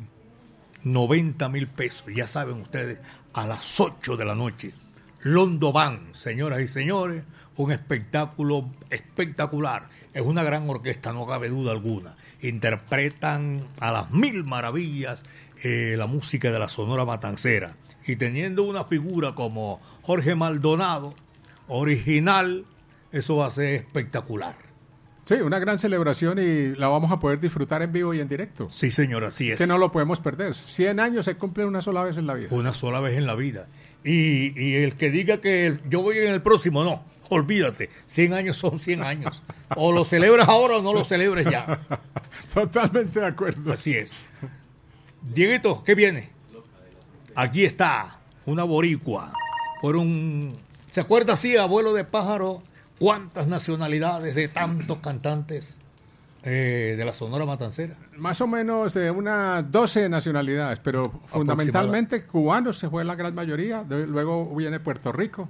90 0.85 1.49
mil 1.49 1.69
pesos. 1.69 2.05
Ya 2.15 2.27
saben 2.27 2.61
ustedes, 2.61 2.99
a 3.33 3.47
las 3.47 3.79
8 3.81 4.17
de 4.17 4.25
la 4.25 4.35
noche. 4.35 4.73
Londo 5.23 5.73
Band, 5.73 6.15
señoras 6.15 6.61
y 6.61 6.69
señores, 6.69 7.23
un 7.63 7.73
espectáculo 7.73 8.71
espectacular. 8.91 9.89
Es 10.13 10.23
una 10.23 10.43
gran 10.43 10.69
orquesta, 10.69 11.13
no 11.13 11.27
cabe 11.27 11.49
duda 11.49 11.73
alguna. 11.73 12.17
Interpretan 12.43 13.65
a 13.81 13.93
las 13.93 14.11
mil 14.11 14.45
maravillas 14.45 15.23
eh, 15.63 15.95
la 15.97 16.07
música 16.07 16.51
de 16.51 16.59
la 16.59 16.69
Sonora 16.69 17.05
Matancera. 17.05 17.77
Y 18.07 18.17
teniendo 18.17 18.65
una 18.65 18.85
figura 18.85 19.33
como 19.33 19.81
Jorge 20.03 20.35
Maldonado, 20.35 21.15
original, 21.69 22.65
eso 23.13 23.37
va 23.37 23.47
a 23.47 23.51
ser 23.51 23.75
espectacular. 23.75 24.57
Sí, 25.25 25.35
una 25.35 25.61
gran 25.61 25.79
celebración 25.79 26.41
y 26.41 26.75
la 26.75 26.89
vamos 26.89 27.13
a 27.13 27.21
poder 27.21 27.39
disfrutar 27.39 27.81
en 27.83 27.93
vivo 27.93 28.13
y 28.13 28.19
en 28.19 28.27
directo. 28.27 28.69
Sí, 28.71 28.91
señor, 28.91 29.25
así 29.25 29.53
es. 29.53 29.59
Que 29.59 29.69
no 29.69 29.79
lo 29.79 29.93
podemos 29.93 30.21
perder. 30.21 30.53
100 30.53 30.99
años 30.99 31.27
se 31.27 31.37
cumplen 31.37 31.69
una 31.69 31.81
sola 31.81 32.03
vez 32.03 32.17
en 32.17 32.27
la 32.27 32.35
vida. 32.35 32.49
Una 32.51 32.75
sola 32.75 32.99
vez 33.01 33.17
en 33.17 33.27
la 33.27 33.37
vida. 33.37 33.69
Y, 34.05 34.59
y 34.61 34.75
el 34.77 34.95
que 34.95 35.11
diga 35.11 35.39
que 35.39 35.67
el- 35.67 35.81
yo 35.89 36.03
voy 36.03 36.19
en 36.19 36.33
el 36.33 36.43
próximo, 36.43 36.83
no, 36.85 37.05
olvídate. 37.29 37.91
100 38.07 38.35
años 38.35 38.57
son 38.59 38.79
100 38.81 39.03
años. 39.03 39.43
O 39.77 39.93
lo 39.93 40.05
celebras 40.05 40.49
ahora 40.49 40.79
o 40.79 40.83
no 40.83 40.93
lo 40.93 41.05
celebres 41.05 41.47
ya. 41.51 41.81
Totalmente 42.55 43.21
de 43.21 43.27
acuerdo. 43.27 43.73
Así 43.73 43.95
es. 43.95 44.13
Dieguito, 45.23 45.83
¿qué 45.85 45.95
viene? 45.95 46.31
Aquí 47.35 47.65
está, 47.65 48.19
una 48.45 48.65
boricua. 48.65 49.33
Por 49.81 49.97
un. 49.97 50.53
¿Se 50.91 51.01
acuerda 51.01 51.33
así, 51.35 51.57
abuelo 51.57 51.95
de 51.95 52.05
pájaro? 52.05 52.63
¿Cuántas 52.99 53.47
nacionalidades 53.47 54.35
de 54.35 54.49
tantos 54.49 54.99
cantantes 54.99 55.77
eh, 56.45 56.95
de 56.97 57.05
la 57.05 57.13
Sonora 57.13 57.45
Matancera? 57.47 57.95
Más 58.17 58.41
o 58.41 58.47
menos 58.47 58.95
de 58.95 59.11
unas 59.11 59.71
12 59.71 60.09
nacionalidades, 60.09 60.79
pero 60.81 61.11
fundamentalmente 61.31 62.25
cubanos 62.25 62.79
se 62.79 62.89
fue 62.89 63.05
la 63.05 63.15
gran 63.15 63.35
mayoría. 63.35 63.85
De- 63.85 64.07
luego 64.07 64.55
viene 64.57 64.81
Puerto 64.81 65.13
Rico. 65.13 65.49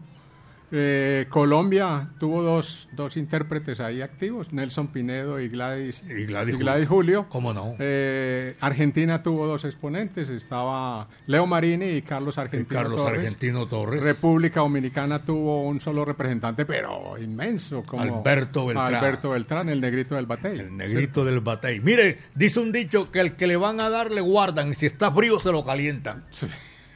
Eh, 0.74 1.26
Colombia 1.28 2.08
tuvo 2.18 2.42
dos, 2.42 2.88
dos 2.92 3.18
intérpretes 3.18 3.78
ahí 3.78 4.00
activos, 4.00 4.54
Nelson 4.54 4.88
Pinedo 4.88 5.38
y 5.38 5.48
Gladys, 5.48 6.02
Y 6.08 6.24
Gladys 6.24 6.88
Julio. 6.88 7.26
¿Cómo 7.28 7.52
no? 7.52 7.74
Eh, 7.78 8.56
Argentina 8.60 9.22
tuvo 9.22 9.46
dos 9.46 9.66
exponentes, 9.66 10.30
estaba 10.30 11.08
Leo 11.26 11.46
Marini 11.46 11.90
y 11.90 12.02
Carlos 12.02 12.38
Y 12.38 12.40
Argentino 12.40 12.80
Carlos 12.80 13.04
Torres. 13.04 13.20
Argentino 13.20 13.66
Torres. 13.68 14.02
República 14.02 14.60
Dominicana 14.60 15.22
tuvo 15.22 15.62
un 15.62 15.78
solo 15.78 16.06
representante, 16.06 16.64
pero 16.64 17.18
inmenso, 17.18 17.82
como 17.82 18.02
Alberto 18.02 18.64
Beltrán. 18.66 18.94
Alberto 18.94 19.30
Beltrán, 19.30 19.68
el 19.68 19.80
negrito 19.80 20.14
del 20.14 20.24
batey. 20.24 20.58
El 20.58 20.76
negrito 20.76 21.24
del 21.24 21.40
batey. 21.40 21.80
Mire, 21.80 22.16
dice 22.34 22.60
un 22.60 22.72
dicho 22.72 23.10
que 23.10 23.20
el 23.20 23.36
que 23.36 23.46
le 23.46 23.56
van 23.56 23.78
a 23.80 23.90
dar 23.90 24.10
le 24.10 24.22
guardan 24.22 24.70
y 24.70 24.74
si 24.74 24.86
está 24.86 25.12
frío 25.12 25.38
se 25.38 25.52
lo 25.52 25.64
calientan. 25.64 26.24
Sí. 26.30 26.46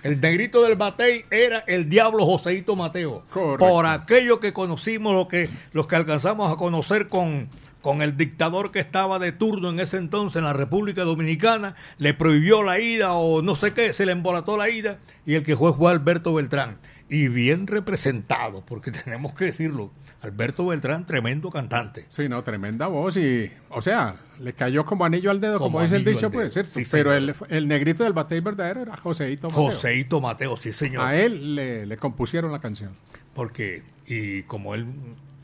El 0.03 0.21
negrito 0.21 0.63
del 0.63 0.77
batey 0.77 1.25
era 1.31 1.61
el 1.67 1.89
diablo 1.89 2.25
Joseito 2.25 2.77
Mateo. 2.77 3.25
Correcto. 3.31 3.67
Por 3.67 3.87
aquello 3.87 4.41
que 4.41 4.53
conocimos, 4.53 5.15
lo 5.15 5.29
que, 5.29 5.49
los 5.73 5.87
que 5.87 5.97
alcanzamos 5.97 6.53
a 6.53 6.57
conocer 6.57 7.09
con, 7.09 7.49
con 7.81 8.03
el 8.03 8.17
dictador 8.17 8.73
que 8.73 8.81
estaba 8.81 9.19
de 9.19 9.33
turno 9.33 9.71
en 9.71 9.81
ese 9.81 9.97
entonces 9.97 10.39
en 10.39 10.45
la 10.45 10.53
República 10.53 11.05
Dominicana, 11.05 11.77
le 11.99 12.15
prohibió 12.15 12.63
la 12.63 12.81
ida 12.81 13.15
o 13.15 13.43
no 13.43 13.57
sé 13.57 13.73
qué, 13.75 13.93
se 13.93 14.07
le 14.07 14.13
embolató 14.13 14.57
la 14.57 14.69
ida 14.69 14.99
y 15.25 15.35
el 15.35 15.45
que 15.45 15.57
fue 15.57 15.73
fue 15.73 15.91
Alberto 15.91 16.35
Beltrán. 16.35 16.79
Y 17.09 17.29
bien 17.29 17.67
representado, 17.67 18.65
porque 18.67 18.91
tenemos 19.05 19.35
que 19.35 19.47
decirlo, 19.47 19.93
Alberto 20.23 20.67
Beltrán, 20.67 21.07
tremendo 21.07 21.51
cantante. 21.51 22.07
Sí, 22.09 22.29
no, 22.29 22.43
tremenda 22.43 22.89
voz 22.89 23.17
y, 23.17 23.51
o 23.71 23.81
sea, 23.81 24.17
le 24.41 24.53
cayó 24.53 24.85
como 24.85 25.05
anillo 25.05 25.31
al 25.31 25.41
dedo, 25.41 25.59
como, 25.59 25.73
Como 25.73 25.83
dice 25.83 25.97
el 25.97 26.05
dicho. 26.05 26.31
¿cierto? 26.51 26.73
Sí, 26.73 26.85
Pero 26.91 27.13
el, 27.15 27.35
el 27.49 27.69
negrito 27.69 28.03
del 28.03 28.13
batey 28.13 28.41
verdadero 28.41 28.83
era 28.83 28.97
Joseito 28.97 29.49
Mateo. 29.51 29.65
Joseito 29.65 30.21
Mateo, 30.21 30.57
sí 30.57 30.73
señor. 30.73 31.05
A 31.05 31.17
él 31.17 31.55
le, 31.55 31.87
le 31.87 31.97
compusieron 31.97 32.51
la 32.51 32.61
canción. 32.61 32.91
Porque, 33.35 33.83
y 34.07 34.43
como 34.45 34.75
él 34.75 34.87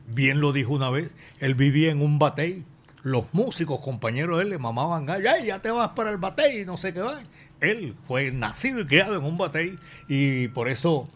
bien 0.09 0.41
lo 0.41 0.53
dijo 0.53 0.73
una 0.73 0.91
vez, 0.91 1.11
él 1.41 1.55
vivía 1.55 1.91
en 1.91 2.01
un 2.03 2.19
batey. 2.19 2.65
Los 3.03 3.35
músicos, 3.35 3.81
compañeros 3.81 4.39
de 4.39 4.45
él, 4.45 4.51
le 4.51 4.59
mamaban 4.59 5.07
gallo. 5.07 5.29
Ay, 5.31 5.47
ya 5.47 5.61
te 5.61 5.71
vas 5.71 5.91
para 5.91 6.11
el 6.11 6.19
batey, 6.19 6.65
no 6.65 6.77
sé 6.77 6.95
qué 6.95 7.01
va. 7.01 7.21
Él 7.61 7.95
fue 8.07 8.31
nacido 8.31 8.81
y 8.81 8.87
criado 8.87 9.17
en 9.17 9.25
un 9.25 9.37
batey. 9.39 9.77
Y 10.09 10.49
por 10.49 10.69
eso, 10.69 11.09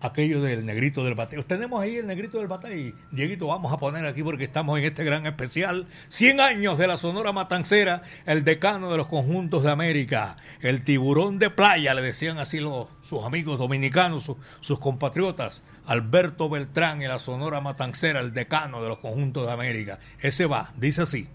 aquello 0.00 0.40
del 0.42 0.64
negrito 0.64 1.04
del 1.04 1.14
batey. 1.14 1.42
Tenemos 1.44 1.80
ahí 1.80 1.96
el 1.96 2.06
negrito 2.06 2.38
del 2.38 2.46
batey. 2.46 2.94
Dieguito, 3.10 3.46
vamos 3.48 3.72
a 3.72 3.78
poner 3.78 4.06
aquí 4.06 4.22
porque 4.22 4.44
estamos 4.44 4.78
en 4.78 4.84
este 4.84 5.04
gran 5.04 5.26
especial. 5.26 5.86
100 6.08 6.40
años 6.40 6.78
de 6.78 6.86
la 6.86 6.98
Sonora 6.98 7.32
Matancera, 7.32 8.02
el 8.26 8.44
decano 8.44 8.90
de 8.90 8.96
los 8.96 9.08
conjuntos 9.08 9.62
de 9.64 9.70
América. 9.70 10.36
El 10.60 10.82
tiburón 10.84 11.38
de 11.38 11.50
playa, 11.50 11.94
le 11.94 12.02
decían 12.02 12.38
así 12.38 12.60
los, 12.60 12.88
sus 13.02 13.24
amigos 13.24 13.58
dominicanos, 13.58 14.30
sus- 14.60 14.78
compatriotas. 14.78 15.62
Alberto 15.86 16.48
Beltrán 16.50 17.00
y 17.02 17.06
la 17.06 17.18
Sonora 17.18 17.60
Matancera, 17.62 18.20
el 18.20 18.34
decano 18.34 18.82
de 18.82 18.88
los 18.88 18.98
conjuntos 18.98 19.46
de 19.46 19.52
América. 19.52 19.98
Ese 20.20 20.44
va, 20.46 20.72
dice 20.76 21.02
así. 21.02 21.28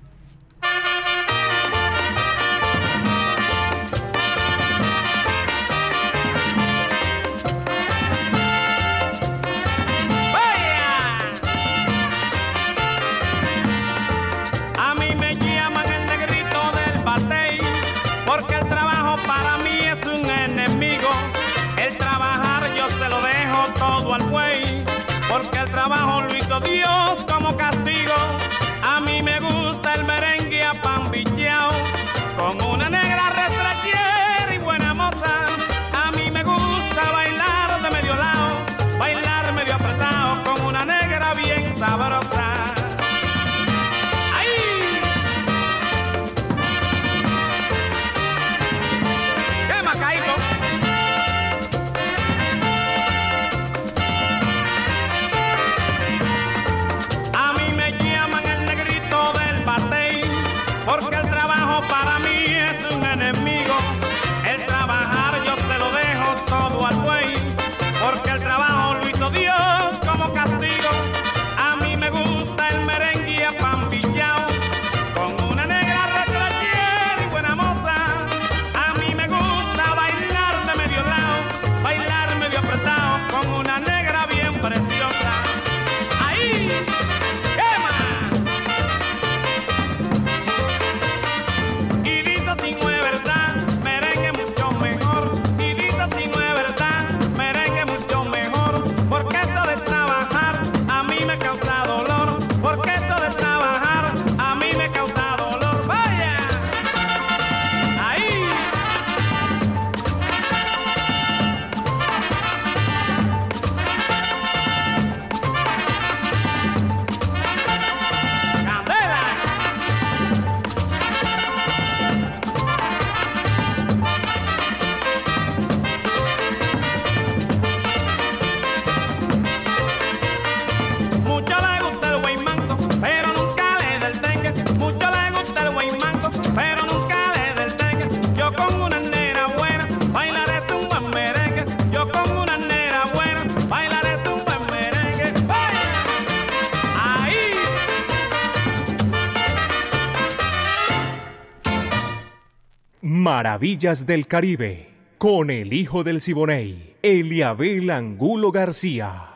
Maravillas 153.23 154.05
del 154.05 154.27
Caribe, 154.27 154.89
con 155.17 155.49
el 155.49 155.71
hijo 155.71 156.03
del 156.03 156.19
Siboney, 156.19 156.97
Eliabel 157.01 157.89
Angulo 157.89 158.51
García. 158.51 159.29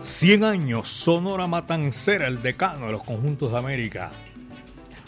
Cien 0.00 0.42
años, 0.42 0.88
Sonora 0.88 1.46
Matancera, 1.46 2.26
el 2.26 2.42
decano 2.42 2.86
de 2.86 2.92
los 2.94 3.04
conjuntos 3.04 3.52
de 3.52 3.58
América. 3.58 4.10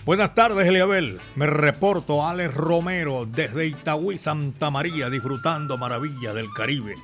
Buenas 0.05 0.37
tardes, 0.37 0.69
Eliabel. 0.69 1.19
Me 1.35 1.49
reporto 1.49 2.25
Alex 2.25 2.55
Romero 2.55 3.27
desde 3.27 3.67
Itagüí, 3.67 4.17
Santa 4.17 4.71
María, 4.71 5.11
disfrutando 5.11 5.77
maravillas 5.77 6.37
del 6.37 6.53
Caribe. 6.55 6.95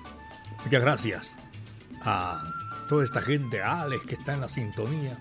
Muchas 0.65 0.81
gracias 0.81 1.37
a 2.03 2.41
toda 2.89 3.05
esta 3.05 3.21
gente, 3.21 3.61
Alex 3.61 4.05
que 4.07 4.15
está 4.15 4.35
en 4.35 4.43
la 4.43 4.49
sintonía. 4.49 5.19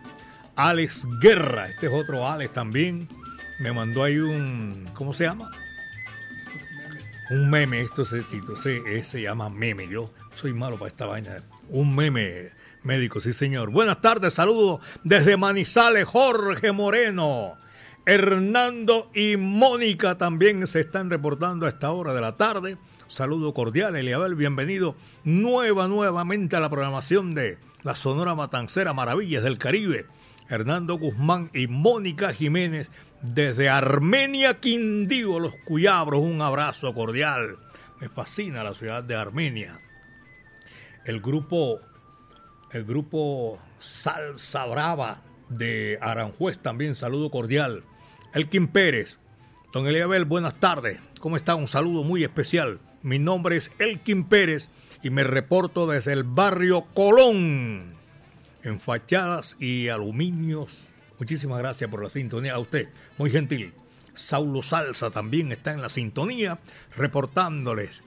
Alex 0.63 1.07
Guerra, 1.19 1.69
este 1.69 1.87
es 1.87 1.91
otro 1.91 2.29
Alex 2.29 2.53
también. 2.53 3.09
Me 3.57 3.73
mandó 3.73 4.03
ahí 4.03 4.19
un. 4.19 4.85
¿Cómo 4.93 5.11
se 5.11 5.23
llama? 5.23 5.49
Un 7.31 7.49
meme, 7.49 7.81
esto 7.81 8.05
se, 8.05 8.23
se, 8.61 9.03
se 9.03 9.21
llama 9.23 9.49
meme. 9.49 9.87
Yo 9.87 10.13
soy 10.35 10.53
malo 10.53 10.77
para 10.77 10.89
esta 10.89 11.07
vaina. 11.07 11.41
Un 11.69 11.95
meme 11.95 12.51
médico, 12.83 13.19
sí 13.21 13.33
señor. 13.33 13.71
Buenas 13.71 14.01
tardes, 14.01 14.35
saludos 14.35 14.81
desde 15.03 15.35
Manizales, 15.35 16.05
Jorge 16.05 16.71
Moreno. 16.71 17.57
Hernando 18.05 19.09
y 19.15 19.37
Mónica 19.37 20.19
también 20.19 20.67
se 20.67 20.81
están 20.81 21.09
reportando 21.09 21.65
a 21.65 21.69
esta 21.69 21.91
hora 21.91 22.13
de 22.13 22.21
la 22.21 22.37
tarde. 22.37 22.77
Saludo 23.07 23.55
cordial, 23.55 23.95
Eliabel, 23.95 24.35
bienvenido 24.35 24.95
nueva, 25.23 25.87
nuevamente 25.87 26.55
a 26.55 26.59
la 26.59 26.69
programación 26.69 27.33
de 27.33 27.57
la 27.81 27.95
Sonora 27.95 28.35
Matancera 28.35 28.93
Maravillas 28.93 29.41
del 29.43 29.57
Caribe. 29.57 30.05
Hernando 30.51 30.97
Guzmán 30.97 31.49
y 31.53 31.67
Mónica 31.67 32.33
Jiménez 32.33 32.91
desde 33.21 33.69
Armenia, 33.69 34.59
Quindío, 34.59 35.39
Los 35.39 35.55
Cuyabros. 35.63 36.21
Un 36.21 36.41
abrazo 36.41 36.93
cordial. 36.93 37.57
Me 38.01 38.09
fascina 38.09 38.61
la 38.61 38.73
ciudad 38.73 39.01
de 39.01 39.15
Armenia. 39.15 39.79
El 41.05 41.21
grupo, 41.21 41.79
el 42.71 42.83
grupo 42.83 43.59
Salsa 43.79 44.65
Brava 44.65 45.21
de 45.47 45.97
Aranjuez 46.01 46.59
también, 46.59 46.97
saludo 46.97 47.31
cordial. 47.31 47.83
Elkin 48.33 48.67
Pérez, 48.67 49.19
don 49.71 49.87
Eliabel, 49.87 50.25
buenas 50.25 50.59
tardes. 50.59 50.99
¿Cómo 51.21 51.37
está? 51.37 51.55
Un 51.55 51.69
saludo 51.69 52.03
muy 52.03 52.25
especial. 52.25 52.79
Mi 53.03 53.19
nombre 53.19 53.55
es 53.55 53.71
Elkin 53.79 54.25
Pérez 54.25 54.69
y 55.01 55.11
me 55.11 55.23
reporto 55.23 55.87
desde 55.87 56.11
el 56.11 56.25
barrio 56.25 56.87
Colón, 56.93 57.95
en 58.63 58.79
fachadas 58.79 59.55
y 59.59 59.89
aluminios. 59.89 60.77
Muchísimas 61.19 61.59
gracias 61.59 61.89
por 61.89 62.03
la 62.03 62.09
sintonía 62.09 62.53
a 62.53 62.59
usted, 62.59 62.89
muy 63.17 63.29
gentil. 63.29 63.73
Saulo 64.13 64.63
Salsa 64.63 65.11
también 65.11 65.51
está 65.51 65.71
en 65.71 65.81
la 65.81 65.89
sintonía, 65.89 66.59
reportándoles. 66.95 68.03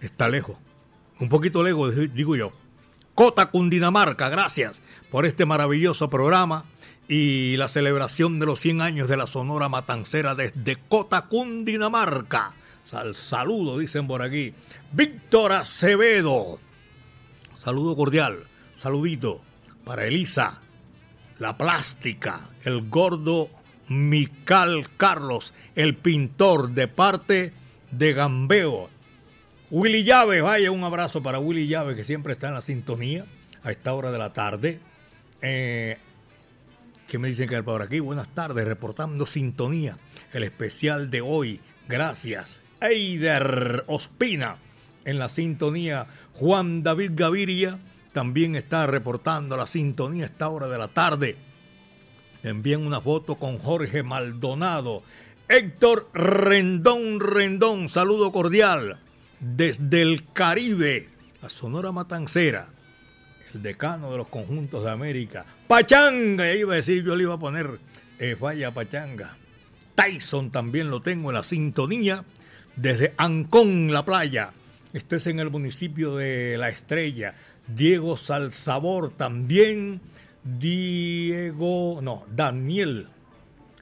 Está 0.00 0.28
lejos, 0.28 0.56
un 1.18 1.28
poquito 1.28 1.62
lejos, 1.62 1.94
digo 2.14 2.36
yo. 2.36 2.52
Cota 3.14 3.50
Cundinamarca, 3.50 4.28
gracias 4.28 4.80
por 5.10 5.26
este 5.26 5.44
maravilloso 5.44 6.08
programa 6.08 6.64
y 7.08 7.56
la 7.56 7.68
celebración 7.68 8.38
de 8.38 8.46
los 8.46 8.60
100 8.60 8.82
años 8.82 9.08
de 9.08 9.16
la 9.16 9.26
Sonora 9.26 9.68
Matancera 9.68 10.34
desde 10.34 10.76
Cota 10.88 11.26
Cundinamarca. 11.26 12.54
Sal, 12.84 13.14
saludo, 13.14 13.78
dicen 13.78 14.06
por 14.06 14.22
aquí. 14.22 14.54
Víctor 14.92 15.52
Acevedo. 15.52 16.58
Saludo 17.52 17.94
cordial. 17.94 18.49
Saludito 18.80 19.42
para 19.84 20.06
Elisa, 20.06 20.58
la 21.38 21.58
plástica, 21.58 22.48
el 22.64 22.88
gordo 22.88 23.50
Mical 23.88 24.88
Carlos, 24.96 25.52
el 25.74 25.94
pintor 25.96 26.70
de 26.70 26.88
parte 26.88 27.52
de 27.90 28.14
Gambeo. 28.14 28.88
Willy 29.70 30.02
Llave, 30.04 30.40
vaya 30.40 30.70
un 30.70 30.82
abrazo 30.82 31.22
para 31.22 31.38
Willy 31.38 31.66
Llave 31.68 31.94
que 31.94 32.04
siempre 32.04 32.32
está 32.32 32.48
en 32.48 32.54
la 32.54 32.62
sintonía 32.62 33.26
a 33.62 33.70
esta 33.70 33.92
hora 33.92 34.12
de 34.12 34.18
la 34.18 34.32
tarde. 34.32 34.80
Eh, 35.42 35.98
¿Qué 37.06 37.18
me 37.18 37.28
dicen 37.28 37.50
que 37.50 37.56
hay 37.56 37.62
por 37.62 37.82
aquí? 37.82 38.00
Buenas 38.00 38.34
tardes, 38.34 38.64
reportando 38.64 39.26
sintonía, 39.26 39.98
el 40.32 40.42
especial 40.42 41.10
de 41.10 41.20
hoy. 41.20 41.60
Gracias. 41.86 42.62
Eider 42.80 43.84
Ospina 43.88 44.56
en 45.04 45.18
la 45.18 45.28
sintonía. 45.28 46.06
Juan 46.32 46.82
David 46.82 47.10
Gaviria 47.12 47.78
también 48.12 48.56
está 48.56 48.86
reportando 48.86 49.56
la 49.56 49.66
sintonía 49.66 50.24
a 50.24 50.26
esta 50.26 50.48
hora 50.48 50.68
de 50.68 50.78
la 50.78 50.88
tarde. 50.88 51.36
Envíen 52.42 52.86
una 52.86 53.00
foto 53.00 53.36
con 53.36 53.58
Jorge 53.58 54.02
Maldonado. 54.02 55.02
Héctor 55.48 56.08
Rendón 56.14 57.20
Rendón, 57.20 57.88
saludo 57.88 58.32
cordial 58.32 58.98
desde 59.40 60.02
el 60.02 60.24
Caribe, 60.32 61.08
la 61.42 61.48
Sonora 61.48 61.92
Matancera, 61.92 62.68
el 63.54 63.62
decano 63.62 64.12
de 64.12 64.18
los 64.18 64.28
conjuntos 64.28 64.84
de 64.84 64.90
América. 64.90 65.46
Pachanga, 65.66 66.52
iba 66.54 66.74
a 66.74 66.76
decir, 66.76 67.02
yo 67.02 67.16
le 67.16 67.24
iba 67.24 67.34
a 67.34 67.38
poner 67.38 67.80
eh, 68.18 68.36
falla 68.38 68.72
Pachanga. 68.72 69.36
Tyson 69.94 70.50
también 70.50 70.90
lo 70.90 71.02
tengo 71.02 71.30
en 71.30 71.34
la 71.34 71.42
sintonía 71.42 72.24
desde 72.76 73.14
Ancón, 73.16 73.92
la 73.92 74.04
playa. 74.04 74.52
Esto 74.92 75.16
es 75.16 75.26
en 75.26 75.40
el 75.40 75.50
municipio 75.50 76.16
de 76.16 76.56
La 76.58 76.68
Estrella. 76.68 77.34
Diego 77.74 78.16
Salsabor 78.16 79.10
también. 79.10 80.00
Diego, 80.42 82.00
no, 82.02 82.24
Daniel 82.30 83.08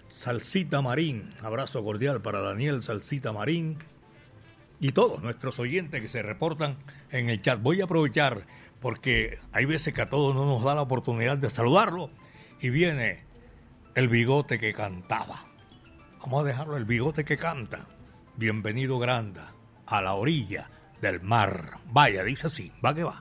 Salsita 0.08 0.82
Marín. 0.82 1.30
Abrazo 1.42 1.82
cordial 1.84 2.20
para 2.20 2.40
Daniel 2.40 2.82
Salsita 2.82 3.32
Marín 3.32 3.78
y 4.80 4.92
todos 4.92 5.22
nuestros 5.22 5.58
oyentes 5.58 6.00
que 6.00 6.08
se 6.08 6.22
reportan 6.22 6.76
en 7.10 7.28
el 7.30 7.40
chat. 7.42 7.60
Voy 7.60 7.80
a 7.80 7.84
aprovechar 7.84 8.46
porque 8.80 9.38
hay 9.52 9.64
veces 9.64 9.94
que 9.94 10.02
a 10.02 10.10
todos 10.10 10.34
no 10.34 10.44
nos 10.44 10.62
da 10.62 10.74
la 10.74 10.82
oportunidad 10.82 11.38
de 11.38 11.50
saludarlo 11.50 12.10
y 12.60 12.70
viene 12.70 13.24
el 13.94 14.08
bigote 14.08 14.58
que 14.58 14.72
cantaba. 14.72 15.44
Vamos 16.20 16.42
a 16.42 16.44
dejarlo 16.44 16.76
el 16.76 16.84
bigote 16.84 17.24
que 17.24 17.38
canta. 17.38 17.86
Bienvenido 18.36 18.98
Granda 18.98 19.54
a 19.86 20.02
la 20.02 20.14
orilla 20.14 20.70
del 21.00 21.20
mar. 21.20 21.78
Vaya, 21.86 22.22
dice 22.24 22.48
así, 22.48 22.72
va 22.84 22.94
que 22.94 23.04
va. 23.04 23.20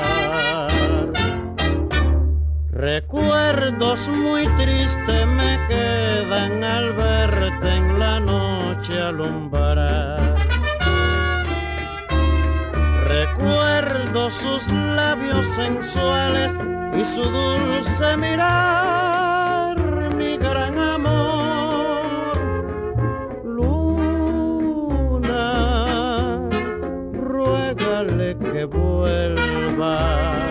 Recuerdos 2.81 4.09
muy 4.09 4.47
tristes 4.57 5.27
me 5.27 5.67
quedan 5.69 6.63
al 6.63 6.93
verte 6.93 7.75
en 7.75 7.99
la 7.99 8.19
noche 8.19 8.99
alumbrar. 8.99 10.35
Recuerdo 13.07 14.31
sus 14.31 14.67
labios 14.67 15.45
sensuales 15.55 16.51
y 16.99 17.05
su 17.05 17.21
dulce 17.21 18.17
mirar, 18.17 19.77
mi 20.15 20.37
gran 20.37 20.79
amor. 20.79 22.33
Luna, 23.45 24.89
ruégale 27.13 28.35
que 28.39 28.65
vuelva 28.65 30.50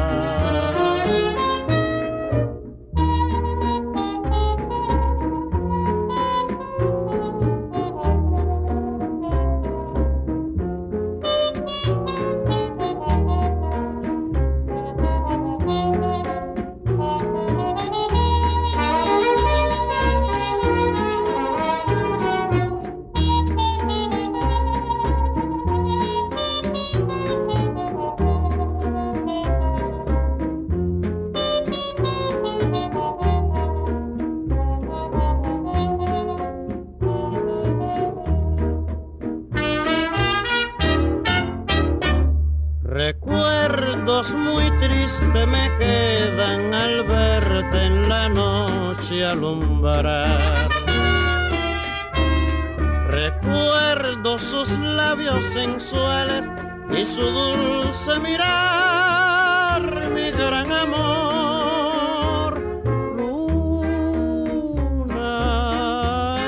Noche 49.01 49.25
alumbrar. 49.25 50.69
Recuerdo 53.09 54.37
sus 54.39 54.69
labios 54.69 55.43
sensuales 55.53 56.47
y 56.91 57.05
su 57.05 57.21
dulce 57.21 58.19
mirar, 58.19 59.81
mi 60.13 60.31
gran 60.31 60.71
amor. 60.71 62.59
Luna, 63.17 63.67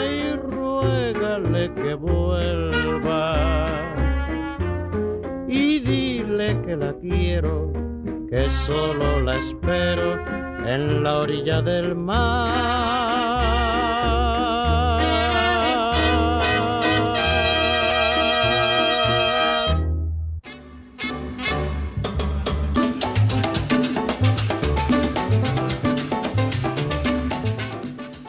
y 0.06 0.36
ruégale 0.36 1.74
que 1.74 1.94
vuelva 1.96 3.36
y 5.48 5.80
dile 5.80 6.62
que 6.62 6.76
la 6.76 6.94
quiero, 6.94 7.74
que 8.30 8.50
solo 8.50 9.22
la 9.22 9.38
espero 9.38 10.23
en 10.66 11.04
la 11.04 11.18
orilla 11.18 11.62
del 11.62 11.96
mar. 11.96 12.94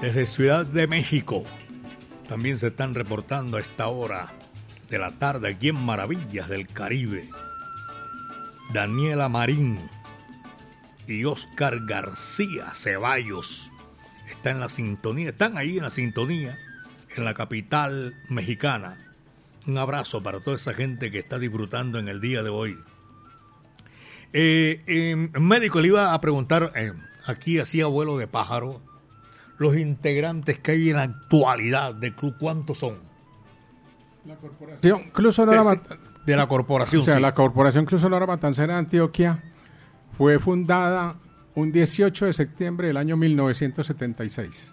Desde 0.01 0.27
Ciudad 0.27 0.67
de 0.67 0.87
México 0.87 1.45
también 2.29 2.59
se 2.59 2.67
están 2.67 2.95
reportando 2.95 3.57
a 3.57 3.61
esta 3.61 3.89
hora 3.89 4.29
de 4.91 4.99
la 4.99 5.13
tarde 5.13 5.49
aquí 5.49 5.69
en 5.69 5.77
Maravillas 5.77 6.49
del 6.49 6.69
Caribe. 6.69 7.29
Daniela 8.73 9.29
Marín 9.29 9.79
y 11.07 11.25
Oscar 11.25 11.81
García 11.87 12.73
Ceballos 12.75 13.71
están 14.29 14.57
en 14.57 14.61
la 14.61 14.69
sintonía, 14.69 15.31
están 15.31 15.59
ahí 15.59 15.79
en 15.79 15.85
la 15.85 15.91
sintonía 15.91 16.59
en 17.17 17.25
la 17.25 17.35
capital 17.35 18.15
mexicana. 18.29 18.97
Un 19.67 19.79
abrazo 19.79 20.23
para 20.23 20.41
toda 20.41 20.57
esa 20.57 20.75
gente 20.75 21.11
que 21.11 21.19
está 21.19 21.39
disfrutando 21.39 21.99
en 21.99 22.09
el 22.09 22.21
día 22.21 22.43
de 22.43 22.51
hoy. 22.51 22.79
Eh, 24.33 24.83
eh, 24.87 25.17
médico 25.17 25.81
le 25.81 25.89
iba 25.89 26.13
a 26.13 26.21
preguntar, 26.21 26.73
eh, 26.75 26.93
aquí 27.25 27.59
hacía 27.61 27.87
vuelo 27.87 28.19
de 28.19 28.27
pájaro, 28.27 28.81
los 29.59 29.77
integrantes 29.77 30.59
que 30.59 30.73
hay 30.73 30.91
en 30.91 30.97
la 30.97 31.05
actualidad 31.05 31.95
del 31.95 32.15
club, 32.15 32.35
¿cuántos 32.39 32.79
son? 32.79 32.99
La 34.27 34.37
corporación 34.37 35.11
Club 35.13 35.33
Sonora 35.33 35.81
de, 36.27 36.37
la 36.37 36.47
corporación. 36.49 37.03
O 37.03 37.05
sea, 37.05 37.17
sí. 37.17 37.21
la 37.21 37.35
Corporación 37.35 37.85
Cruz 37.85 38.01
Sonora 38.01 38.27
Matancera 38.27 38.73
de 38.73 38.79
Antioquia 38.81 39.54
fue 40.19 40.39
fundada 40.39 41.17
un 41.55 41.71
18 41.73 42.27
de 42.27 42.33
septiembre 42.33 42.89
del 42.89 42.97
año 42.97 43.17
1976. 43.17 44.73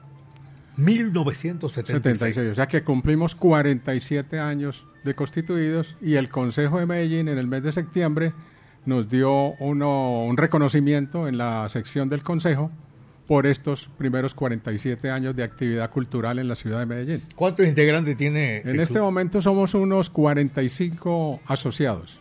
1976. 0.78 2.04
76, 2.04 2.52
o 2.52 2.56
sea 2.56 2.68
que 2.68 2.84
cumplimos 2.84 3.36
47 3.36 4.40
años 4.40 4.86
de 5.04 5.14
constituidos 5.16 5.96
y 6.02 6.16
el 6.16 6.30
Consejo 6.30 6.80
de 6.80 6.86
Medellín 6.86 7.28
en 7.28 7.38
el 7.38 7.48
mes 7.48 7.64
de 7.64 7.72
septiembre 7.72 8.34
nos 8.86 9.10
dio 9.10 9.52
uno- 9.60 10.24
un 10.24 10.38
reconocimiento 10.38 11.28
en 11.28 11.38
la 11.38 11.68
sección 11.70 12.10
del 12.10 12.24
Consejo 12.24 12.72
por 13.28 13.46
estos 13.46 13.90
primeros 13.98 14.34
47 14.34 15.12
años 15.12 15.36
de 15.36 15.44
actividad 15.44 15.90
cultural 15.92 16.40
en 16.40 16.48
la 16.48 16.56
ciudad 16.56 16.80
de 16.80 16.86
Medellín. 16.86 17.22
¿Cuántos 17.36 17.68
integrantes 17.68 18.18
tiene? 18.18 18.58
En 18.66 18.80
este 18.80 19.00
momento 19.00 19.40
somos 19.42 19.74
unos 19.74 20.10
45 20.10 21.42
asociados. 21.46 22.21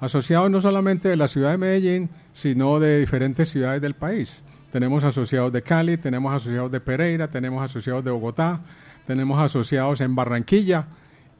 Asociados 0.00 0.50
no 0.50 0.60
solamente 0.60 1.08
de 1.08 1.16
la 1.16 1.28
ciudad 1.28 1.50
de 1.50 1.58
Medellín, 1.58 2.10
sino 2.32 2.80
de 2.80 2.98
diferentes 3.00 3.48
ciudades 3.50 3.82
del 3.82 3.94
país. 3.94 4.42
Tenemos 4.72 5.04
asociados 5.04 5.52
de 5.52 5.62
Cali, 5.62 5.96
tenemos 5.96 6.32
asociados 6.34 6.70
de 6.72 6.80
Pereira, 6.80 7.28
tenemos 7.28 7.62
asociados 7.64 8.04
de 8.04 8.10
Bogotá, 8.10 8.60
tenemos 9.06 9.40
asociados 9.40 10.00
en 10.00 10.14
Barranquilla 10.14 10.86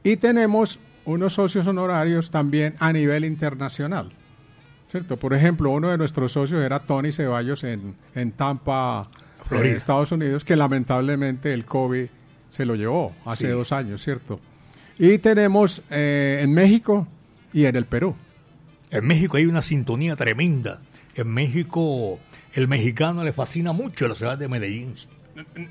y 0.03 0.17
tenemos 0.17 0.79
unos 1.05 1.33
socios 1.33 1.65
honorarios 1.65 2.29
también 2.29 2.75
a 2.79 2.91
nivel 2.93 3.25
internacional. 3.25 4.11
¿Cierto? 4.89 5.17
Por 5.17 5.33
ejemplo, 5.33 5.69
uno 5.71 5.89
de 5.89 5.97
nuestros 5.97 6.33
socios 6.33 6.61
era 6.61 6.79
Tony 6.79 7.11
Ceballos 7.13 7.63
en, 7.63 7.95
en 8.13 8.31
Tampa, 8.33 9.09
Florida. 9.47 9.73
eh, 9.73 9.77
Estados 9.77 10.11
Unidos, 10.11 10.43
que 10.43 10.57
lamentablemente 10.57 11.53
el 11.53 11.63
COVID 11.65 12.07
se 12.49 12.65
lo 12.65 12.75
llevó 12.75 13.15
hace 13.25 13.45
Sí. 13.47 13.51
dos 13.53 13.71
años, 13.71 14.03
¿cierto? 14.03 14.41
Y 14.99 15.17
tenemos 15.19 15.81
eh, 15.89 16.41
en 16.43 16.53
México 16.53 17.07
y 17.53 17.63
en 17.65 17.77
el 17.77 17.85
Perú. 17.85 18.13
En 18.91 19.05
México 19.05 19.37
hay 19.37 19.45
una 19.45 19.61
sintonía 19.61 20.15
tremenda. 20.15 20.81
En 21.15 21.27
México, 21.29 22.19
el 22.53 22.67
mexicano 22.67 23.23
le 23.23 23.33
fascina 23.33 23.71
mucho 23.71 24.07
la 24.07 24.15
ciudad 24.15 24.37
de 24.37 24.47
Medellín. 24.47 24.95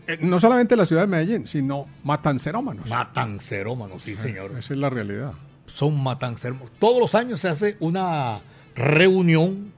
Eh, 0.06 0.18
No 0.22 0.40
solamente 0.40 0.74
la 0.74 0.86
ciudad 0.86 1.02
de 1.02 1.08
Medellín, 1.08 1.46
sino 1.46 1.86
matancerómanos. 2.02 2.88
Matancerómanos, 2.88 4.02
sí, 4.02 4.16
señor. 4.16 4.52
Esa 4.58 4.74
es 4.74 4.80
la 4.80 4.90
realidad. 4.90 5.32
Son 5.66 6.02
matancerómanos. 6.02 6.72
Todos 6.78 6.98
los 6.98 7.14
años 7.14 7.40
se 7.40 7.48
hace 7.48 7.76
una 7.80 8.40
reunión 8.74 9.72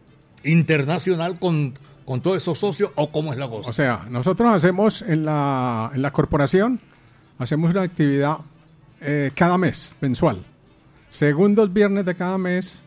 internacional 0.44 1.38
con, 1.38 1.74
con 2.05 2.20
todos 2.20 2.37
esos 2.37 2.59
socios, 2.59 2.90
o 2.94 3.11
cómo 3.11 3.33
es 3.33 3.38
la 3.38 3.48
cosa. 3.48 3.68
O 3.68 3.72
sea, 3.72 4.07
nosotros 4.09 4.52
hacemos 4.52 5.02
en 5.02 5.24
la, 5.24 5.90
en 5.94 6.02
la 6.02 6.12
corporación, 6.12 6.81
hacemos 7.38 7.72
una 7.72 7.83
actividad 7.83 8.38
eh, 9.00 9.31
cada 9.35 9.59
mes, 9.59 9.92
mensual. 10.00 10.44
Segundos 11.11 11.72
viernes 11.72 12.05
de 12.07 12.14
cada 12.14 12.38
mes, 12.38 12.78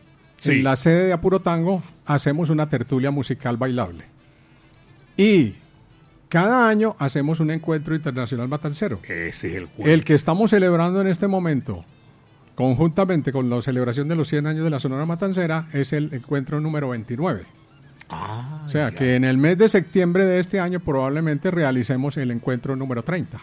Sí. 0.46 0.58
en 0.58 0.64
la 0.64 0.76
sede 0.76 1.06
de 1.06 1.12
Apuro 1.12 1.40
Tango, 1.40 1.82
hacemos 2.06 2.50
una 2.50 2.68
tertulia 2.68 3.10
musical 3.10 3.56
bailable. 3.56 4.04
Y 5.16 5.54
cada 6.28 6.68
año 6.68 6.96
hacemos 6.98 7.40
un 7.40 7.50
encuentro 7.50 7.94
internacional 7.94 8.48
matancero. 8.48 9.00
Ese 9.04 9.48
es 9.48 9.54
el 9.54 9.68
cuento. 9.68 9.92
El 9.92 10.04
que 10.04 10.14
estamos 10.14 10.50
celebrando 10.50 11.00
en 11.00 11.06
este 11.06 11.26
momento, 11.26 11.84
conjuntamente 12.54 13.32
con 13.32 13.48
la 13.48 13.62
celebración 13.62 14.08
de 14.08 14.16
los 14.16 14.28
100 14.28 14.46
años 14.46 14.64
de 14.64 14.70
la 14.70 14.80
Sonora 14.80 15.06
Matancera, 15.06 15.68
es 15.72 15.92
el 15.92 16.12
encuentro 16.12 16.60
número 16.60 16.88
29. 16.90 17.42
Ah, 18.08 18.62
O 18.66 18.68
sea, 18.70 18.90
ya. 18.90 18.96
que 18.96 19.16
en 19.16 19.24
el 19.24 19.36
mes 19.38 19.58
de 19.58 19.68
septiembre 19.68 20.24
de 20.24 20.38
este 20.38 20.60
año 20.60 20.80
probablemente 20.80 21.50
realicemos 21.50 22.16
el 22.16 22.30
encuentro 22.30 22.76
número 22.76 23.02
30, 23.02 23.40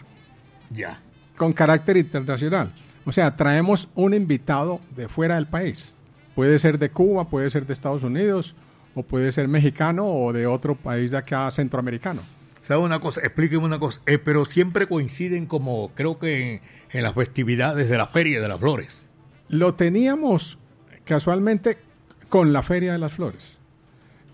Ya. 0.70 1.00
con 1.36 1.52
carácter 1.52 1.96
internacional. 1.96 2.72
O 3.04 3.12
sea, 3.12 3.36
traemos 3.36 3.88
un 3.94 4.14
invitado 4.14 4.80
de 4.96 5.08
fuera 5.08 5.34
del 5.34 5.46
país. 5.46 5.93
Puede 6.34 6.58
ser 6.58 6.78
de 6.78 6.90
Cuba, 6.90 7.28
puede 7.28 7.50
ser 7.50 7.66
de 7.66 7.72
Estados 7.72 8.02
Unidos, 8.02 8.54
o 8.94 9.02
puede 9.02 9.32
ser 9.32 9.48
mexicano 9.48 10.06
o 10.06 10.32
de 10.32 10.46
otro 10.46 10.74
país 10.74 11.10
de 11.10 11.18
acá 11.18 11.50
centroamericano. 11.50 12.22
¿Sabe 12.62 12.82
una 12.82 13.00
cosa? 13.00 13.20
Explíqueme 13.20 13.64
una 13.64 13.78
cosa. 13.78 14.00
Eh, 14.06 14.18
pero 14.18 14.44
siempre 14.44 14.86
coinciden 14.86 15.46
como, 15.46 15.90
creo 15.94 16.18
que 16.18 16.54
en, 16.54 16.60
en 16.92 17.02
las 17.02 17.14
festividades 17.14 17.88
de 17.88 17.98
la 17.98 18.06
Feria 18.06 18.40
de 18.40 18.48
las 18.48 18.58
Flores. 18.58 19.04
Lo 19.48 19.74
teníamos 19.74 20.58
casualmente 21.04 21.78
con 22.28 22.52
la 22.52 22.62
Feria 22.62 22.92
de 22.92 22.98
las 22.98 23.12
Flores, 23.12 23.58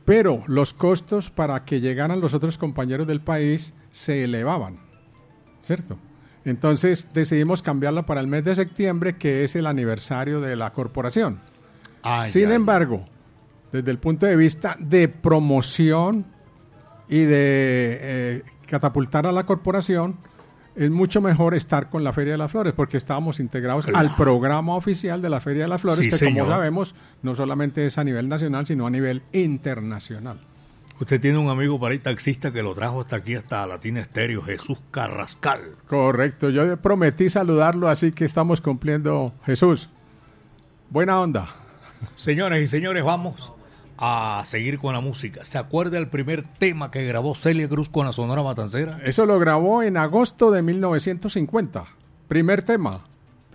pero 0.04 0.42
los 0.46 0.72
costos 0.72 1.30
para 1.30 1.64
que 1.64 1.80
llegaran 1.80 2.20
los 2.20 2.32
otros 2.34 2.56
compañeros 2.56 3.06
del 3.06 3.20
país 3.20 3.74
se 3.90 4.24
elevaban, 4.24 4.78
¿cierto? 5.60 5.98
Entonces 6.44 7.08
decidimos 7.12 7.62
cambiarla 7.62 8.06
para 8.06 8.20
el 8.20 8.26
mes 8.26 8.44
de 8.44 8.54
septiembre, 8.54 9.16
que 9.16 9.44
es 9.44 9.56
el 9.56 9.66
aniversario 9.66 10.40
de 10.40 10.56
la 10.56 10.72
corporación. 10.72 11.40
Sin 12.28 12.50
embargo, 12.52 13.04
desde 13.72 13.90
el 13.90 13.98
punto 13.98 14.26
de 14.26 14.36
vista 14.36 14.76
de 14.78 15.08
promoción 15.08 16.24
y 17.08 17.20
de 17.20 17.98
eh, 18.00 18.42
catapultar 18.66 19.26
a 19.26 19.32
la 19.32 19.44
corporación, 19.46 20.16
es 20.76 20.90
mucho 20.90 21.20
mejor 21.20 21.54
estar 21.54 21.90
con 21.90 22.04
la 22.04 22.12
Feria 22.12 22.32
de 22.32 22.38
las 22.38 22.50
Flores 22.50 22.72
porque 22.72 22.96
estábamos 22.96 23.40
integrados 23.40 23.86
Claro. 23.86 23.98
al 24.08 24.14
programa 24.16 24.74
oficial 24.76 25.20
de 25.20 25.28
la 25.28 25.40
Feria 25.40 25.62
de 25.64 25.68
las 25.68 25.80
Flores, 25.80 26.04
Sí, 26.04 26.10
que 26.10 26.16
señor. 26.16 26.44
como 26.46 26.54
sabemos 26.56 26.94
no 27.22 27.34
solamente 27.34 27.84
es 27.86 27.98
a 27.98 28.04
nivel 28.04 28.28
nacional, 28.28 28.66
sino 28.66 28.86
a 28.86 28.90
nivel 28.90 29.22
internacional. 29.32 30.40
Usted 31.00 31.20
tiene 31.20 31.38
un 31.38 31.48
amigo 31.48 31.80
para 31.80 31.94
ir 31.94 32.02
taxista 32.02 32.52
que 32.52 32.62
lo 32.62 32.74
trajo 32.74 33.00
hasta 33.00 33.16
aquí, 33.16 33.34
hasta 33.34 33.66
Latina 33.66 34.00
Estéreo, 34.00 34.42
Jesús 34.42 34.78
Carrascal. 34.90 35.60
Correcto, 35.88 36.50
yo 36.50 36.76
prometí 36.76 37.30
saludarlo, 37.30 37.88
así 37.88 38.12
que 38.12 38.24
estamos 38.26 38.60
cumpliendo. 38.60 39.32
Jesús, 39.46 39.88
buena 40.90 41.18
onda. 41.20 41.48
Señoras 42.16 42.60
y 42.60 42.68
señores, 42.68 43.04
vamos 43.04 43.52
a 43.98 44.42
seguir 44.46 44.78
con 44.78 44.94
la 44.94 45.00
música. 45.00 45.44
¿Se 45.44 45.58
acuerda 45.58 45.98
el 45.98 46.08
primer 46.08 46.42
tema 46.42 46.90
que 46.90 47.04
grabó 47.04 47.34
Celia 47.34 47.68
Cruz 47.68 47.88
con 47.88 48.06
la 48.06 48.12
Sonora 48.12 48.42
Matancera? 48.42 49.00
Eso 49.04 49.26
lo 49.26 49.38
grabó 49.38 49.82
en 49.82 49.96
agosto 49.96 50.50
de 50.50 50.62
1950. 50.62 51.84
Primer 52.28 52.62
tema, 52.62 53.04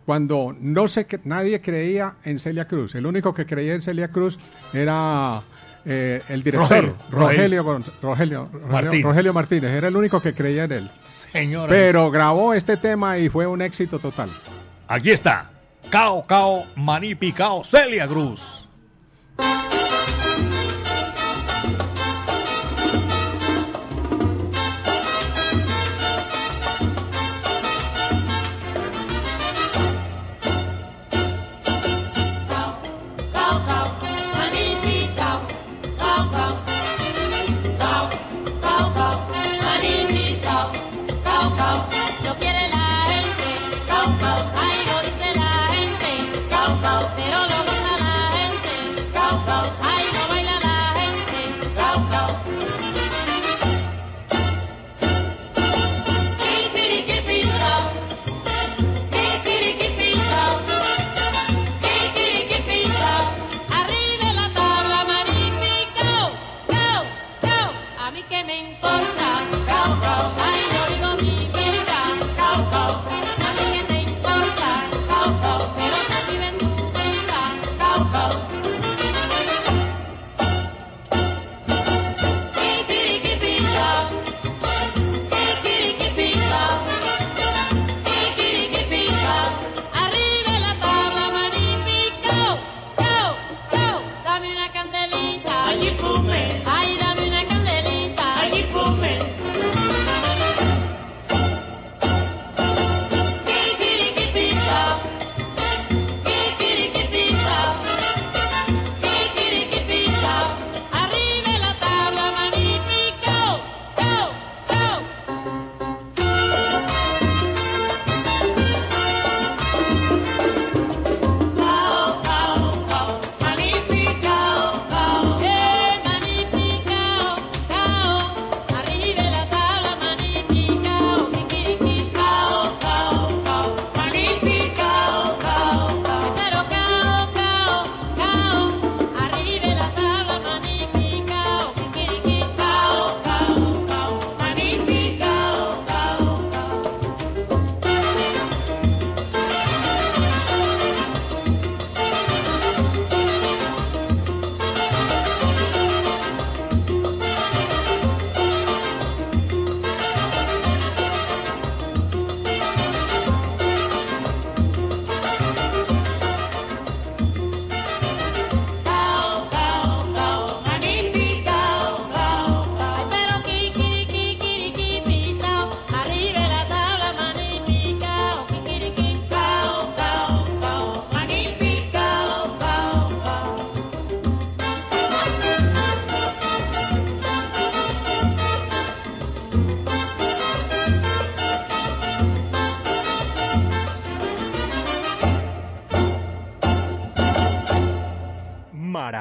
cuando 0.05 0.55
no 0.59 0.87
se, 0.87 1.07
nadie 1.23 1.61
creía 1.61 2.15
en 2.23 2.37
Celia 2.39 2.67
Cruz. 2.67 2.93
El 2.95 3.05
único 3.07 3.33
que 3.33 3.45
creía 3.45 3.73
en 3.73 3.81
Celia 3.81 4.09
Cruz 4.09 4.37
era 4.73 5.41
eh, 5.85 6.21
el 6.29 6.43
director, 6.43 6.95
Rogelio, 7.09 7.63
Rogelio- 8.01 8.49
Martínez. 8.69 9.03
Rogelio 9.05 9.33
Martínez. 9.33 9.71
Era 9.71 9.87
el 9.87 9.95
único 9.95 10.21
que 10.21 10.33
creía 10.35 10.65
en 10.65 10.71
él. 10.73 10.91
Señora. 11.31 11.69
Pero 11.69 12.11
grabó 12.11 12.53
este 12.53 12.77
tema 12.77 13.17
y 13.17 13.29
fue 13.29 13.47
un 13.47 13.61
éxito 13.61 13.97
total. 13.97 14.29
Aquí 14.87 15.09
está. 15.11 15.51
Cao, 15.89 16.21
cao, 16.21 16.63
maní 16.75 17.15
picao, 17.15 17.63
Celia 17.63 18.07
Cruz. 18.07 18.67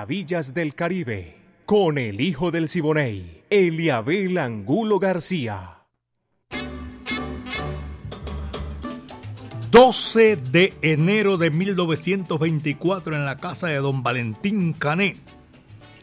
Maravillas 0.04 0.52
del 0.52 0.74
Caribe, 0.74 1.34
con 1.64 1.96
el 1.96 2.20
hijo 2.20 2.50
del 2.50 2.68
Siboney, 2.68 3.42
Eliabel 3.48 4.36
Angulo 4.36 4.98
García. 4.98 5.78
12 9.70 10.36
de 10.36 10.74
enero 10.82 11.38
de 11.38 11.50
1924 11.50 13.16
en 13.16 13.24
la 13.24 13.38
casa 13.38 13.68
de 13.68 13.76
don 13.76 14.02
Valentín 14.02 14.74
Cané, 14.74 15.16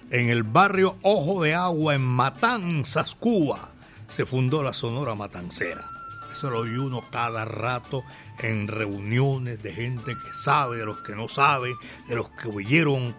en 0.09 0.29
el 0.29 0.41
barrio 0.41 0.97
Ojo 1.03 1.43
de 1.43 1.53
Agua, 1.53 1.93
en 1.93 2.01
Matanzas, 2.01 3.13
Cuba, 3.13 3.69
se 4.07 4.25
fundó 4.25 4.63
la 4.63 4.73
Sonora 4.73 5.13
Matancera. 5.13 5.87
Eso 6.31 6.49
lo 6.49 6.61
oye 6.61 6.79
uno 6.79 7.03
cada 7.11 7.45
rato 7.45 8.03
en 8.39 8.67
reuniones 8.67 9.61
de 9.61 9.73
gente 9.73 10.15
que 10.15 10.33
sabe, 10.33 10.77
de 10.77 10.87
los 10.87 11.01
que 11.01 11.15
no 11.15 11.29
sabe, 11.29 11.75
de 12.07 12.15
los 12.15 12.29
que 12.29 12.47
oyeron, 12.47 13.13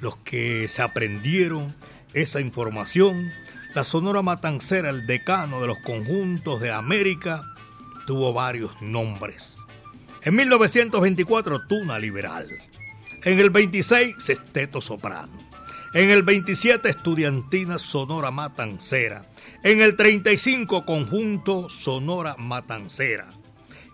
los 0.00 0.16
que 0.16 0.68
se 0.68 0.82
aprendieron 0.82 1.74
esa 2.14 2.40
información. 2.40 3.30
La 3.74 3.84
Sonora 3.84 4.22
Matancera, 4.22 4.90
el 4.90 5.06
decano 5.06 5.60
de 5.60 5.66
los 5.66 5.78
conjuntos 5.78 6.60
de 6.60 6.72
América, 6.72 7.42
tuvo 8.06 8.32
varios 8.32 8.80
nombres. 8.80 9.58
En 10.22 10.34
1924, 10.34 11.66
Tuna 11.68 11.98
Liberal. 11.98 12.48
En 13.24 13.38
el 13.38 13.50
26, 13.50 14.16
Sesteto 14.18 14.80
Soprano. 14.80 15.48
En 15.94 16.10
el 16.10 16.22
27, 16.22 16.88
Estudiantina 16.88 17.78
Sonora 17.78 18.30
Matancera. 18.30 19.26
En 19.62 19.80
el 19.80 19.96
35, 19.96 20.84
Conjunto 20.84 21.70
Sonora 21.70 22.36
Matancera. 22.38 23.30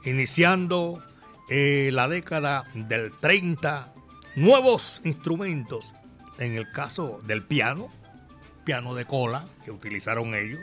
Iniciando 0.05 1.03
eh, 1.49 1.91
la 1.93 2.09
década 2.09 2.65
del 2.75 3.13
30, 3.21 3.94
nuevos 4.37 5.01
instrumentos. 5.05 5.93
En 6.39 6.55
el 6.57 6.71
caso 6.73 7.21
del 7.27 7.45
piano, 7.45 7.89
piano 8.65 8.95
de 8.95 9.05
cola 9.05 9.47
que 9.65 9.71
utilizaron 9.71 10.35
ellos, 10.35 10.61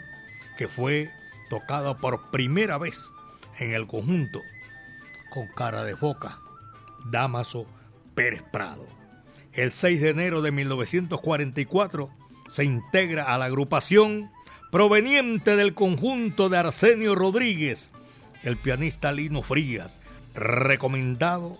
que 0.57 0.67
fue 0.67 1.09
tocado 1.49 1.97
por 1.97 2.29
primera 2.31 2.77
vez 2.77 3.11
en 3.59 3.73
el 3.73 3.87
conjunto 3.87 4.41
con 5.29 5.47
cara 5.47 5.83
de 5.85 5.95
foca, 5.95 6.39
Damaso 7.05 7.65
Pérez 8.15 8.43
Prado. 8.51 8.85
El 9.53 9.73
6 9.73 10.01
de 10.01 10.09
enero 10.09 10.41
de 10.41 10.51
1944 10.51 12.09
se 12.49 12.65
integra 12.65 13.33
a 13.33 13.37
la 13.37 13.45
agrupación 13.45 14.29
proveniente 14.71 15.55
del 15.55 15.73
conjunto 15.73 16.49
de 16.49 16.57
Arsenio 16.57 17.15
Rodríguez, 17.15 17.91
el 18.43 18.57
pianista 18.57 19.11
Lino 19.11 19.41
Frías, 19.41 19.99
recomendado 20.33 21.57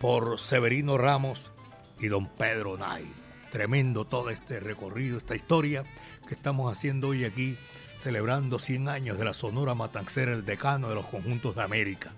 por 0.00 0.38
Severino 0.38 0.98
Ramos 0.98 1.50
y 1.98 2.08
don 2.08 2.28
Pedro 2.28 2.76
Nay. 2.76 3.04
Tremendo 3.50 4.04
todo 4.04 4.30
este 4.30 4.60
recorrido, 4.60 5.18
esta 5.18 5.34
historia 5.34 5.84
que 6.26 6.34
estamos 6.34 6.72
haciendo 6.72 7.08
hoy 7.08 7.24
aquí, 7.24 7.56
celebrando 7.98 8.58
100 8.58 8.88
años 8.88 9.18
de 9.18 9.24
la 9.24 9.34
Sonora 9.34 9.74
Matancera, 9.74 10.32
el 10.32 10.44
decano 10.44 10.88
de 10.88 10.94
los 10.94 11.06
conjuntos 11.06 11.56
de 11.56 11.62
América. 11.62 12.12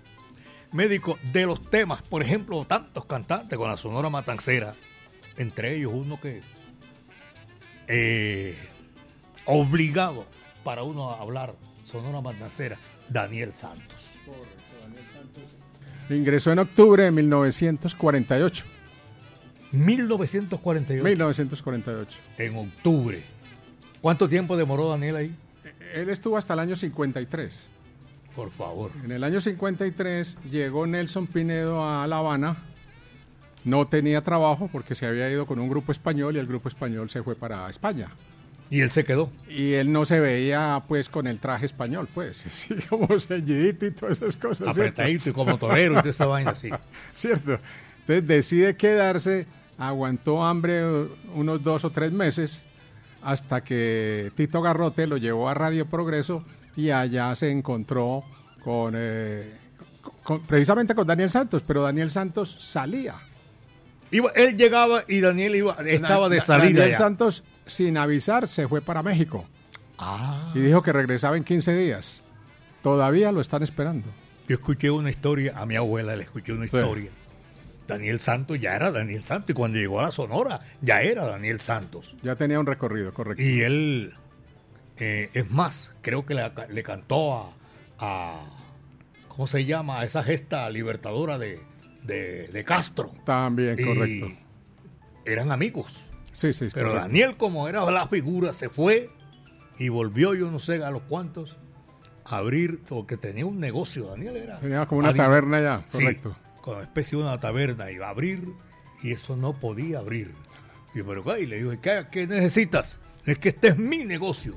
Médico 0.71 1.17
de 1.31 1.45
los 1.45 1.69
temas, 1.69 2.01
por 2.01 2.21
ejemplo, 2.21 2.65
tantos 2.65 3.05
cantantes 3.05 3.57
con 3.57 3.69
la 3.69 3.77
Sonora 3.77 4.09
Matancera, 4.09 4.75
entre 5.37 5.75
ellos 5.75 5.93
uno 5.93 6.19
que 6.19 6.41
eh, 7.87 8.57
obligado 9.45 10.27
para 10.63 10.83
uno 10.83 11.11
a 11.11 11.21
hablar 11.21 11.55
Sonora 11.85 12.21
Matancera, 12.21 12.77
Daniel 13.09 13.55
Santos. 13.55 14.11
Ingresó 16.09 16.51
en 16.51 16.59
octubre 16.59 17.03
de 17.03 17.11
1948. 17.11 18.65
1948. 19.71 21.03
1948. 21.03 22.19
En 22.37 22.57
octubre. 22.57 23.23
¿Cuánto 24.01 24.27
tiempo 24.27 24.57
demoró 24.57 24.89
Daniel 24.89 25.15
ahí? 25.15 25.35
Él 25.93 26.09
estuvo 26.09 26.37
hasta 26.37 26.53
el 26.53 26.59
año 26.59 26.75
53. 26.75 27.67
Por 28.35 28.51
favor. 28.51 28.91
En 29.03 29.11
el 29.11 29.23
año 29.23 29.41
53 29.41 30.37
llegó 30.49 30.87
Nelson 30.87 31.27
Pinedo 31.27 31.85
a 31.85 32.07
La 32.07 32.17
Habana. 32.17 32.57
No 33.63 33.87
tenía 33.87 34.21
trabajo 34.21 34.69
porque 34.71 34.95
se 34.95 35.05
había 35.05 35.29
ido 35.29 35.45
con 35.45 35.59
un 35.59 35.69
grupo 35.69 35.91
español 35.91 36.35
y 36.35 36.39
el 36.39 36.47
grupo 36.47 36.69
español 36.69 37.09
se 37.09 37.21
fue 37.21 37.35
para 37.35 37.69
España. 37.69 38.07
Y 38.71 38.81
él 38.81 38.91
se 38.91 39.03
quedó. 39.03 39.31
Y 39.49 39.73
él 39.73 39.91
no 39.91 40.05
se 40.05 40.19
veía 40.19 40.83
pues 40.87 41.09
con 41.09 41.25
el 41.27 41.39
traje 41.39 41.65
español, 41.65 42.07
pues, 42.13 42.45
así 42.47 42.75
como 42.89 43.19
ceñidito 43.19 43.85
y 43.87 43.91
todas 43.91 44.17
esas 44.21 44.35
cosas. 44.35 44.57
¿cierto? 44.75 44.81
Apretadito 44.81 45.29
y 45.29 45.33
como 45.33 45.57
torero 45.57 45.93
y 45.93 45.97
toda 45.97 46.09
esa 46.11 46.25
vaina 46.27 46.51
así. 46.51 46.69
Cierto. 47.11 47.59
Entonces 48.01 48.27
decide 48.27 48.75
quedarse, 48.75 49.45
aguantó 49.77 50.43
hambre 50.43 50.83
unos 51.33 51.63
dos 51.63 51.83
o 51.85 51.89
tres 51.91 52.11
meses 52.11 52.61
hasta 53.21 53.63
que 53.63 54.31
Tito 54.35 54.61
Garrote 54.61 55.05
lo 55.07 55.17
llevó 55.17 55.49
a 55.49 55.53
Radio 55.53 55.87
Progreso 55.87 56.43
y 56.75 56.91
allá 56.91 57.33
se 57.35 57.49
encontró 57.51 58.23
con, 58.63 58.93
eh, 58.95 59.51
con- 60.23 60.41
precisamente 60.45 60.95
con 60.95 61.05
Daniel 61.07 61.29
Santos, 61.29 61.63
pero 61.65 61.81
Daniel 61.81 62.09
Santos 62.09 62.55
salía. 62.59 63.15
Iba- 64.11 64.31
él 64.35 64.57
llegaba 64.57 65.03
y 65.07 65.19
Daniel 65.21 65.55
iba, 65.55 65.75
estaba 65.85 66.29
de 66.29 66.37
Da- 66.37 66.43
salida. 66.43 66.65
Daniel 66.79 66.91
ya. 66.91 66.97
Santos, 66.97 67.43
sin 67.69 67.97
avisar, 67.97 68.47
se 68.47 68.67
fue 68.67 68.81
para 68.81 69.01
México 69.03 69.45
Ah. 69.97 70.51
y 70.55 70.59
dijo 70.59 70.81
que 70.81 70.93
regresaba 70.93 71.37
en 71.37 71.43
15 71.43 71.75
días. 71.75 72.21
Todavía 72.81 73.31
lo 73.31 73.41
están 73.41 73.63
esperando. 73.63 74.07
Yo 74.47 74.55
escuché 74.55 74.89
una 74.89 75.09
historia, 75.09 75.53
a 75.57 75.65
mi 75.65 75.75
abuela 75.75 76.15
le 76.15 76.23
escuché 76.23 76.53
una 76.53 76.65
historia. 76.65 77.11
Daniel 77.87 78.19
Santos 78.19 78.59
ya 78.59 78.75
era 78.75 78.91
Daniel 78.91 79.23
Santos 79.23 79.49
y 79.49 79.53
cuando 79.53 79.77
llegó 79.79 79.99
a 79.99 80.03
la 80.03 80.11
Sonora 80.11 80.59
ya 80.81 81.01
era 81.01 81.25
Daniel 81.25 81.59
Santos. 81.59 82.15
Ya 82.21 82.35
tenía 82.35 82.59
un 82.59 82.65
recorrido, 82.65 83.13
correcto. 83.13 83.41
Y 83.43 83.61
él, 83.61 84.13
eh, 84.97 85.29
es 85.33 85.49
más, 85.49 85.91
creo 86.01 86.25
que 86.25 86.33
le, 86.35 86.51
le 86.69 86.83
cantó 86.83 87.33
a, 87.35 87.49
a- 87.99 88.45
¿cómo 89.27 89.47
se 89.47 89.65
llama? 89.65 89.99
A 89.99 90.03
esa 90.05 90.23
gesta 90.23 90.69
libertadora 90.69 91.37
de, 91.39 91.59
de- 92.03 92.47
de 92.47 92.63
Castro. 92.63 93.11
También, 93.25 93.75
Y 93.79 93.83
correcto. 93.83 94.31
Eran 95.25 95.51
amigos. 95.51 95.91
Sí, 96.39 96.53
sí, 96.53 96.67
Pero 96.73 96.87
correcto. 96.91 97.07
Daniel, 97.09 97.35
como 97.35 97.67
era 97.67 97.89
la 97.91 98.07
figura, 98.07 98.53
se 98.53 98.69
fue 98.69 99.09
y 99.77 99.89
volvió, 99.89 100.33
yo 100.35 100.49
no 100.49 100.59
sé 100.59 100.81
a 100.81 100.89
los 100.89 101.01
cuantos, 101.01 101.57
a 102.23 102.37
abrir, 102.37 102.79
porque 102.87 103.17
tenía 103.17 103.45
un 103.45 103.59
negocio. 103.59 104.05
Daniel 104.07 104.37
era. 104.37 104.57
Tenía 104.57 104.85
como 104.85 104.99
una 104.99 105.13
taberna 105.13 105.59
ya, 105.61 105.83
Sí, 105.87 105.97
correcto. 105.97 106.37
con 106.61 106.75
una 106.75 106.83
especie 106.83 107.17
de 107.17 107.25
una 107.25 107.37
taberna, 107.39 107.91
iba 107.91 108.07
a 108.07 108.11
abrir 108.11 108.53
y 109.03 109.11
eso 109.11 109.35
no 109.35 109.59
podía 109.59 109.99
abrir. 109.99 110.33
Y 110.95 111.01
pero. 111.01 111.37
Y 111.41 111.45
le 111.45 111.57
dijo, 111.57 111.71
¿qué, 111.81 112.05
qué 112.09 112.25
necesitas? 112.25 112.97
Es 113.25 113.37
que 113.37 113.49
este 113.49 113.67
es 113.69 113.77
mi 113.77 114.05
negocio. 114.05 114.55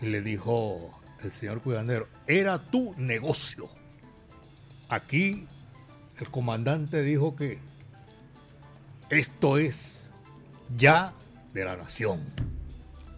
Y 0.00 0.06
le 0.06 0.22
dijo 0.22 0.98
el 1.22 1.30
señor 1.32 1.60
cuidandero, 1.60 2.08
era 2.26 2.58
tu 2.70 2.94
negocio. 2.96 3.68
Aquí 4.88 5.46
el 6.18 6.30
comandante 6.30 7.02
dijo 7.02 7.36
que 7.36 7.58
esto 9.10 9.58
es 9.58 10.03
ya 10.76 11.12
de 11.52 11.64
la 11.64 11.76
nación. 11.76 12.20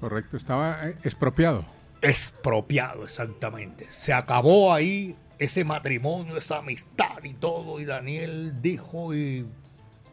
Correcto, 0.00 0.36
estaba 0.36 0.88
eh, 0.88 0.96
expropiado. 1.02 1.64
Expropiado, 2.02 3.04
exactamente. 3.04 3.86
Se 3.90 4.12
acabó 4.12 4.72
ahí 4.72 5.16
ese 5.38 5.64
matrimonio, 5.64 6.36
esa 6.36 6.58
amistad 6.58 7.22
y 7.24 7.34
todo. 7.34 7.80
Y 7.80 7.84
Daniel 7.84 8.60
dijo 8.60 9.14
y 9.14 9.46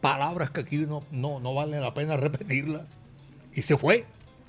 palabras 0.00 0.50
que 0.50 0.60
aquí 0.60 0.78
no, 0.78 1.04
no, 1.10 1.40
no 1.40 1.54
vale 1.54 1.80
la 1.80 1.94
pena 1.94 2.16
repetirlas. 2.16 2.88
Y 3.52 3.62
se 3.62 3.76
fue. 3.76 4.06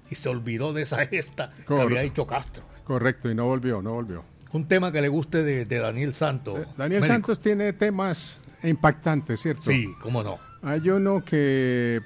Y 0.10 0.16
se 0.16 0.30
olvidó 0.30 0.74
de 0.74 0.84
esa 0.84 1.06
gesta 1.06 1.52
que 1.58 1.64
Correcto. 1.66 1.88
había 1.88 2.04
hecho 2.04 2.28
Castro. 2.28 2.64
Correcto, 2.84 3.30
y 3.30 3.36
no 3.36 3.46
volvió, 3.46 3.82
no 3.82 3.94
volvió. 3.94 4.24
Un 4.52 4.68
tema 4.68 4.92
que 4.92 5.02
le 5.02 5.10
guste 5.10 5.44
de, 5.44 5.66
de 5.66 5.80
Daniel 5.80 6.14
Santos. 6.14 6.60
Eh, 6.60 6.66
Daniel 6.78 7.02
médico. 7.02 7.14
Santos 7.14 7.40
tiene 7.40 7.74
temas 7.74 8.40
impactantes, 8.64 9.42
¿cierto? 9.42 9.64
Sí, 9.64 9.94
cómo 10.00 10.24
no. 10.24 10.40
Hay 10.62 10.90
uno 10.90 11.24
que, 11.26 12.02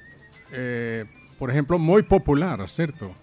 eh, 0.52 1.06
por 1.38 1.50
ejemplo, 1.52 1.78
muy 1.80 2.04
popular, 2.04 2.68
¿cierto? 2.70 3.16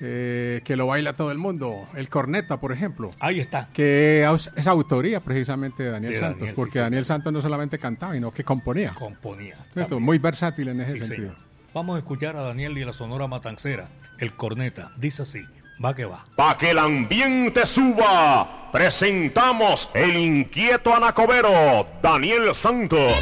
Eh, 0.00 0.60
que 0.64 0.76
lo 0.76 0.86
baila 0.86 1.14
todo 1.14 1.32
el 1.32 1.38
mundo. 1.38 1.88
El 1.96 2.08
corneta, 2.08 2.60
por 2.60 2.70
ejemplo. 2.72 3.10
Ahí 3.18 3.40
está. 3.40 3.68
Que 3.72 4.24
es 4.56 4.66
autoría 4.66 5.20
precisamente 5.20 5.82
de 5.82 5.90
Daniel 5.90 6.12
De 6.12 6.18
Santos, 6.20 6.38
Daniel, 6.40 6.54
porque 6.54 6.72
sí, 6.74 6.78
Daniel 6.78 7.04
Santos 7.04 7.32
no 7.32 7.42
solamente 7.42 7.78
cantaba, 7.78 8.14
sino 8.14 8.30
que 8.32 8.44
componía. 8.44 8.94
Componía. 8.94 9.56
Muy 9.98 10.18
versátil 10.18 10.68
en 10.68 10.80
ese 10.82 10.92
Sí, 10.92 11.00
sentido. 11.02 11.30
señor. 11.32 11.48
Vamos 11.74 11.96
a 11.96 11.98
escuchar 11.98 12.36
a 12.36 12.42
Daniel 12.42 12.78
y 12.78 12.84
la 12.84 12.92
Sonora 12.92 13.26
Matancera, 13.26 13.88
el 14.18 14.34
corneta. 14.34 14.92
Dice 14.96 15.22
así, 15.22 15.44
va 15.84 15.94
que 15.94 16.04
va. 16.04 16.26
Pa' 16.36 16.56
que 16.58 16.70
el 16.70 16.78
ambiente 16.78 17.66
suba, 17.66 18.70
presentamos 18.72 19.90
el 19.94 20.16
inquieto 20.16 20.94
anacobero, 20.94 21.88
Daniel 22.02 22.54
Santos. 22.54 23.12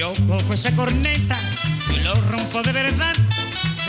Yo 0.00 0.14
cojo 0.26 0.54
esa 0.54 0.74
corneta 0.74 1.36
y 1.94 2.02
lo 2.02 2.14
rompo 2.14 2.62
de 2.62 2.72
verdad, 2.72 3.14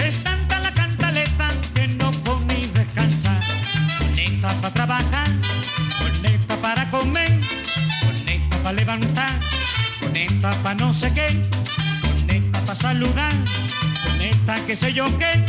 es 0.05 0.21
tanta 0.21 0.59
la 0.59 0.73
cantaleta 0.73 1.53
que 1.73 1.87
no 1.87 2.11
come 2.23 2.63
y 2.63 2.67
descansa. 2.67 3.39
Corneta 3.97 4.49
para 4.61 4.73
trabajar, 4.73 5.29
corneta 5.97 6.57
para 6.57 6.91
comer, 6.91 7.39
corneta 8.03 8.57
para 8.57 8.73
levantar, 8.73 9.39
corneta 10.01 10.51
para 10.61 10.75
no 10.75 10.93
sé 10.93 11.13
qué, 11.13 11.49
corneta 12.01 12.59
para 12.59 12.75
saludar, 12.75 13.33
corneta 14.03 14.65
que 14.67 14.75
sé 14.75 14.91
yo 14.91 15.05
qué, 15.17 15.45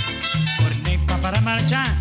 corneta 0.58 1.20
para 1.20 1.40
marchar, 1.40 1.92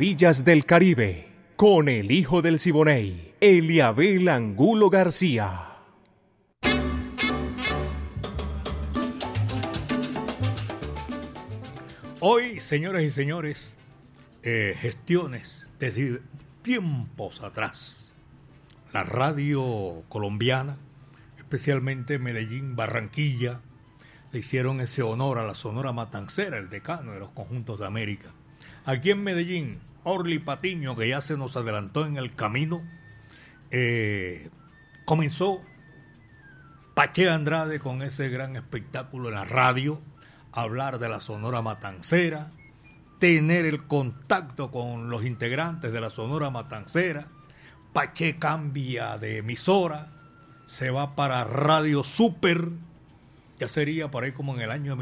Maravillas 0.00 0.46
del 0.46 0.64
Caribe, 0.64 1.28
con 1.56 1.90
el 1.90 2.10
hijo 2.10 2.40
del 2.40 2.58
Siboney, 2.58 3.34
Eliabel 3.38 4.30
Angulo 4.30 4.88
García. 4.88 5.76
Hoy, 12.18 12.60
señoras 12.60 13.02
y 13.02 13.10
señores, 13.10 13.76
eh, 14.42 14.74
gestiones 14.80 15.68
desde 15.78 16.22
tiempos 16.62 17.42
atrás. 17.42 18.10
La 18.94 19.02
radio 19.02 20.02
colombiana, 20.08 20.78
especialmente 21.36 22.18
Medellín, 22.18 22.74
Barranquilla, 22.74 23.60
le 24.32 24.38
hicieron 24.38 24.80
ese 24.80 25.02
honor 25.02 25.36
a 25.36 25.44
la 25.44 25.54
Sonora 25.54 25.92
Matancera, 25.92 26.56
el 26.56 26.70
decano 26.70 27.12
de 27.12 27.20
los 27.20 27.32
conjuntos 27.32 27.80
de 27.80 27.86
América. 27.86 28.30
Aquí 28.86 29.10
en 29.10 29.22
Medellín, 29.22 29.89
Orly 30.04 30.38
Patiño, 30.38 30.96
que 30.96 31.08
ya 31.08 31.20
se 31.20 31.36
nos 31.36 31.56
adelantó 31.56 32.06
en 32.06 32.16
el 32.16 32.34
camino, 32.34 32.82
eh, 33.70 34.50
comenzó 35.04 35.62
Pache 36.94 37.30
Andrade 37.30 37.78
con 37.78 38.02
ese 38.02 38.28
gran 38.28 38.56
espectáculo 38.56 39.28
en 39.28 39.34
la 39.36 39.44
radio, 39.44 40.00
hablar 40.52 40.98
de 40.98 41.08
la 41.08 41.20
Sonora 41.20 41.62
Matancera, 41.62 42.50
tener 43.18 43.66
el 43.66 43.86
contacto 43.86 44.70
con 44.70 45.10
los 45.10 45.24
integrantes 45.24 45.92
de 45.92 46.00
la 46.00 46.10
Sonora 46.10 46.50
Matancera. 46.50 47.28
Pache 47.92 48.38
cambia 48.38 49.18
de 49.18 49.38
emisora, 49.38 50.08
se 50.66 50.90
va 50.90 51.14
para 51.16 51.44
Radio 51.44 52.04
Super, 52.04 52.68
ya 53.58 53.68
sería 53.68 54.10
por 54.10 54.24
ahí 54.24 54.32
como 54.32 54.54
en 54.54 54.62
el 54.62 54.70
año 54.70 54.96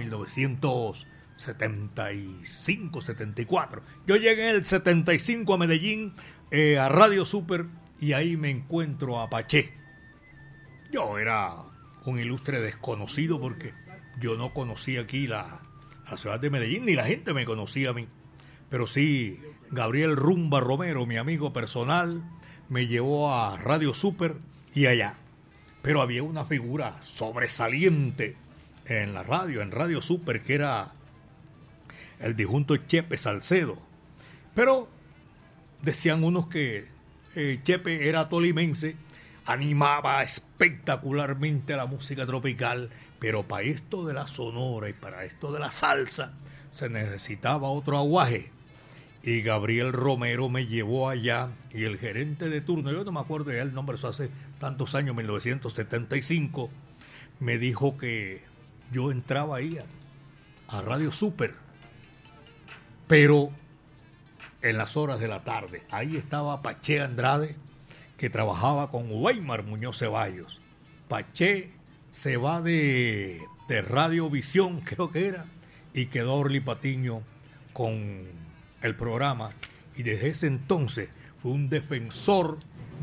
1975, 1.39 3.01
74. 3.01 3.83
Yo 4.07 4.17
llegué 4.17 4.51
en 4.51 4.57
el 4.57 4.65
75 4.65 5.55
a 5.55 5.59
Medellín, 5.59 6.15
eh, 6.51 6.79
a 6.79 6.89
Radio 6.89 7.25
Super, 7.25 7.67
y 8.01 8.13
ahí 8.13 8.37
me 8.37 8.51
encuentro 8.51 9.21
a 9.21 9.31
Pache. 9.31 9.73
Yo 10.91 11.19
era 11.19 11.55
un 12.05 12.19
ilustre 12.19 12.61
desconocido 12.61 13.41
porque 13.41 13.73
yo 14.21 14.37
no 14.37 14.53
conocía 14.53 15.03
aquí 15.03 15.27
la, 15.27 15.61
la 16.11 16.17
ciudad 16.17 16.41
de 16.41 16.51
Medellín, 16.51 16.87
ni 16.87 16.95
la 16.95 17.05
gente 17.05 17.33
me 17.33 17.45
conocía 17.45 17.91
a 17.91 17.95
mí. 17.95 18.09
Pero 18.69 18.87
sí, 18.87 19.41
Gabriel 19.71 20.17
Rumba 20.17 20.61
Romero, 20.61 21.07
mi 21.07 21.17
amigo 21.17 21.53
personal, 21.53 22.23
me 22.69 22.87
llevó 22.87 23.33
a 23.33 23.57
Radio 23.59 23.95
Super 23.95 24.37
y 24.75 24.87
allá. 24.87 25.15
Pero 25.83 26.03
había 26.03 26.25
una 26.25 26.45
figura 26.45 27.01
sobresaliente 27.03 28.37
en 28.87 29.15
la 29.15 29.23
radio, 29.23 29.63
en 29.63 29.71
Radio 29.71 30.03
Super, 30.03 30.43
que 30.43 30.55
era 30.55 30.93
el 32.21 32.37
disjunto 32.37 32.77
Chepe 32.77 33.19
Salcedo. 33.19 33.79
Pero 34.55 34.89
decían 35.83 36.25
unos 36.25 36.49
que 36.49 36.87
eh, 37.35 37.61
Chepe 37.63 38.09
era 38.09 38.29
tolimense, 38.29 38.97
animaba 39.45 40.23
espectacularmente 40.23 41.77
la 41.77 41.87
música 41.87 42.27
tropical, 42.27 42.91
pero 43.19 43.47
para 43.47 43.63
esto 43.63 44.07
de 44.07 44.15
la 44.15 44.27
sonora 44.27 44.89
y 44.89 44.93
para 44.93 45.25
esto 45.25 45.53
de 45.53 45.61
la 45.61 45.73
salsa 45.73 46.35
se 46.71 46.89
necesitaba 46.89 47.69
otro 47.69 47.99
aguaje. 47.99 48.51
Y 49.23 49.43
Gabriel 49.43 49.93
Romero 49.93 50.49
me 50.49 50.67
llevó 50.67 51.09
allá 51.09 51.51
y 51.73 51.85
el 51.85 51.99
gerente 51.99 52.49
de 52.49 52.61
turno, 52.61 52.93
yo 52.93 53.05
no 53.05 53.13
me 53.13 53.21
acuerdo 53.21 53.53
ya 53.53 53.63
el 53.63 53.75
nombre, 53.75 53.97
eso 53.97 54.09
hace 54.09 54.31
tantos 54.59 54.95
años, 54.95 55.15
1975, 55.17 56.71
me 57.41 57.59
dijo 57.59 57.97
que 57.97 58.43
yo 58.93 59.11
entraba 59.11 59.57
ahí 59.57 59.79
a, 59.79 60.77
a 60.77 60.83
Radio 60.83 61.13
Super, 61.13 61.55
pero 63.09 63.51
en 64.63 64.79
las 64.79 64.97
horas 64.97 65.19
de 65.19 65.29
la 65.29 65.43
tarde. 65.43 65.83
Ahí 65.91 66.17
estaba 66.17 66.63
Pache 66.63 67.01
Andrade, 67.01 67.57
que 68.17 68.31
trabajaba 68.31 68.91
con 68.91 69.07
Weimar 69.11 69.65
Muñoz 69.65 69.99
Ceballos. 69.99 70.61
Pache 71.09 71.71
se 72.11 72.37
va 72.37 72.61
de, 72.61 73.41
de 73.69 73.83
Radiovisión, 73.83 74.81
creo 74.85 75.11
que 75.11 75.27
era, 75.27 75.47
y 75.95 76.07
quedó 76.07 76.35
Orly 76.35 76.61
Patiño 76.61 77.23
con 77.73 78.27
el 78.83 78.95
programa. 78.95 79.51
Y 79.97 80.03
desde 80.03 80.29
ese 80.29 80.47
entonces 80.47 81.09
fue 81.39 81.53
un 81.53 81.69
defensor 81.69 82.59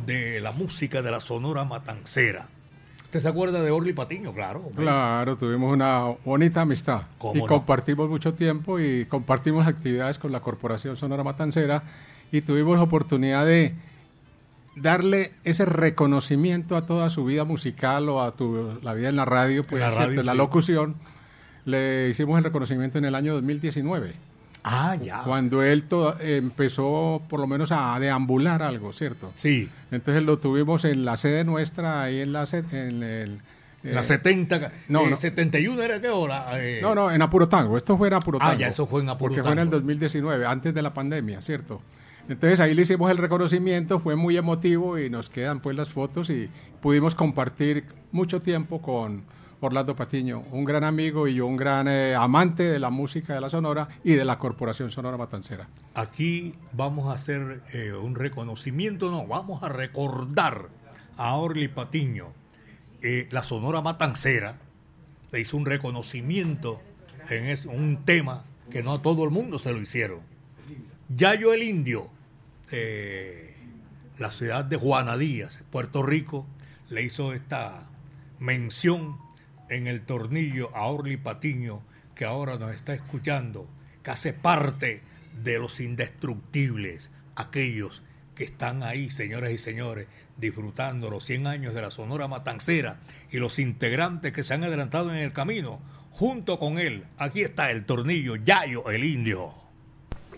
de 0.06 0.40
la 0.40 0.52
música 0.52 1.02
de 1.02 1.12
la 1.12 1.20
Sonora 1.20 1.66
Matancera. 1.66 2.48
¿Usted 3.16 3.30
se 3.30 3.30
acuerda 3.30 3.62
de 3.64 3.72
Orly 3.72 3.94
Patiño? 3.94 4.34
Claro. 4.34 4.60
hombre. 4.66 4.84
Claro, 4.84 5.38
tuvimos 5.38 5.72
una 5.72 6.02
bonita 6.26 6.62
amistad 6.64 7.04
¿Cómo 7.18 7.36
y 7.36 7.40
no? 7.40 7.46
compartimos 7.46 8.10
mucho 8.10 8.34
tiempo 8.34 8.78
y 8.78 9.06
compartimos 9.06 9.66
actividades 9.68 10.20
con 10.20 10.34
la 10.34 10.42
Corporación 10.42 10.98
Sonora 10.98 11.24
Matancera 11.24 11.84
y 12.34 12.42
tuvimos 12.42 12.78
oportunidad 12.82 13.46
de 13.46 13.74
darle 14.76 15.32
ese 15.46 15.64
reconocimiento 15.64 16.76
a 16.76 16.86
toda 16.86 17.10
su 17.10 17.24
vida 17.24 17.46
musical 17.46 18.10
o 18.10 18.22
a 18.22 18.36
tu- 18.36 18.80
la 18.82 18.94
vida 18.94 19.08
en 19.08 19.16
la 19.16 19.24
radio, 19.24 19.66
pues 19.66 19.82
la 19.82 20.08
la 20.24 20.34
locución. 20.34 20.96
Le 21.64 22.10
hicimos 22.10 22.38
el 22.38 22.44
reconocimiento 22.44 22.98
en 22.98 23.06
el 23.06 23.16
año 23.16 23.34
2019. 23.36 24.14
Ah, 24.68 24.96
ya. 24.96 25.22
Cuando 25.24 25.62
él 25.62 25.86
empezó 26.22 27.22
por 27.30 27.40
lo 27.40 27.46
menos 27.46 27.72
a 27.72 28.00
deambular 28.00 28.64
algo, 28.64 28.94
¿cierto? 28.94 29.32
Sí. 29.36 29.70
Entonces 29.92 30.24
lo 30.24 30.40
tuvimos 30.40 30.86
en 30.86 31.06
la 31.06 31.18
sede 31.18 31.44
nuestra, 31.44 32.02
ahí 32.02 32.20
en 32.22 32.34
la 32.34 32.48
sede, 32.48 32.88
en 32.88 33.04
el... 33.04 33.42
La 33.84 34.02
eh, 34.02 34.04
70, 34.04 34.72
no, 34.88 35.06
eh, 35.06 35.10
no. 35.12 35.18
71 35.18 35.84
era 35.84 36.02
que 36.02 36.10
o 36.10 36.28
la, 36.28 36.60
eh, 36.60 36.80
No, 36.82 36.96
no, 36.96 37.12
en 37.12 37.22
Apurotango. 37.22 37.78
Esto 37.78 37.96
fue 37.96 38.08
en 38.08 38.16
Apurotango. 38.16 38.52
Ah, 38.52 38.56
ya, 38.56 38.70
eso 38.70 38.88
fue 38.88 39.02
en 39.02 39.08
Porque 39.20 39.44
fue 39.44 39.52
en 39.52 39.60
el 39.60 39.68
Apurotango. 39.68 39.82
2019, 39.82 40.48
antes 40.48 40.74
de 40.74 40.82
la 40.82 40.96
pandemia, 40.96 41.42
¿cierto? 41.42 41.80
Entonces 42.28 42.60
ahí 42.60 42.74
le 42.74 42.82
hicimos 42.82 43.12
el 43.12 43.18
reconocimiento, 43.18 44.00
fue 44.00 44.16
muy 44.16 44.36
emotivo 44.36 44.98
y 44.98 45.12
nos 45.12 45.30
quedan 45.30 45.60
pues 45.60 45.78
las 45.78 45.92
fotos 45.92 46.32
y 46.32 46.50
pudimos 46.82 47.14
compartir 47.14 47.86
mucho 48.12 48.40
tiempo 48.40 48.82
con 48.82 49.26
Orlando 49.66 49.96
Patiño, 49.96 50.44
un 50.52 50.64
gran 50.66 50.84
amigo 50.84 51.28
y 51.28 51.40
un 51.42 51.56
gran 51.58 51.88
eh, 51.88 52.16
amante 52.16 52.64
de 52.64 52.80
la 52.80 52.90
música 52.90 53.34
de 53.34 53.42
la 53.42 53.50
Sonora 53.50 53.88
y 54.04 54.14
de 54.14 54.24
la 54.26 54.40
Corporación 54.40 54.92
Sonora 54.92 55.18
Matancera. 55.18 55.68
Aquí 55.94 56.56
vamos 56.74 57.08
a 57.10 57.14
hacer 57.16 57.62
eh, 57.74 57.92
un 57.94 58.16
reconocimiento, 58.16 59.12
no, 59.12 59.26
vamos 59.28 59.62
a 59.64 59.70
recordar 59.70 60.70
a 61.18 61.36
Orly 61.36 61.68
Patiño. 61.68 62.28
Eh, 63.02 63.28
la 63.32 63.44
Sonora 63.44 63.82
Matancera 63.82 64.58
le 65.32 65.40
hizo 65.42 65.58
un 65.58 65.66
reconocimiento 65.66 66.82
en 67.30 67.46
es- 67.46 67.66
un 67.66 68.04
tema 68.06 68.44
que 68.70 68.82
no 68.84 68.94
a 68.94 69.02
todo 69.02 69.24
el 69.24 69.30
mundo 69.32 69.60
se 69.60 69.72
lo 69.72 69.80
hicieron. 69.82 70.20
Yayo 71.16 71.54
el 71.54 71.62
Indio, 71.64 72.10
la 74.18 74.32
ciudad 74.32 74.66
de 74.66 74.78
Juana 74.78 75.18
Díaz, 75.18 75.64
Puerto 75.72 76.02
Rico, 76.04 76.46
le 76.90 77.04
hizo 77.04 77.34
esta 77.34 77.84
mención 78.40 79.18
en 79.70 79.88
el 79.88 80.06
tornillo 80.06 80.76
a 80.76 80.88
Orly 80.88 81.18
Patiño, 81.18 81.82
que 82.16 82.26
ahora 82.26 82.58
nos 82.58 82.74
está 82.74 82.94
escuchando, 82.94 83.68
que 84.04 84.12
hace 84.12 84.34
parte 84.34 85.02
de 85.44 85.60
los 85.60 85.80
indestructibles, 85.80 87.10
aquellos 87.36 88.04
que 88.36 88.44
están 88.44 88.84
ahí, 88.84 89.10
señoras 89.10 89.52
y 89.52 89.58
señores, 89.58 90.08
disfrutando 90.38 91.10
los 91.10 91.26
100 91.26 91.48
años 91.48 91.74
de 91.74 91.82
la 91.82 91.92
Sonora 91.92 92.28
Matancera 92.28 93.00
y 93.32 93.38
los 93.38 93.60
integrantes 93.60 94.34
que 94.34 94.44
se 94.44 94.54
han 94.54 94.64
adelantado 94.64 95.12
en 95.12 95.18
el 95.18 95.34
camino. 95.34 95.80
Junto 96.12 96.60
con 96.60 96.78
él, 96.78 97.06
aquí 97.18 97.42
está 97.42 97.72
el 97.72 97.86
tornillo 97.86 98.36
Yayo 98.36 98.90
el 98.90 99.04
Indio. 99.04 99.54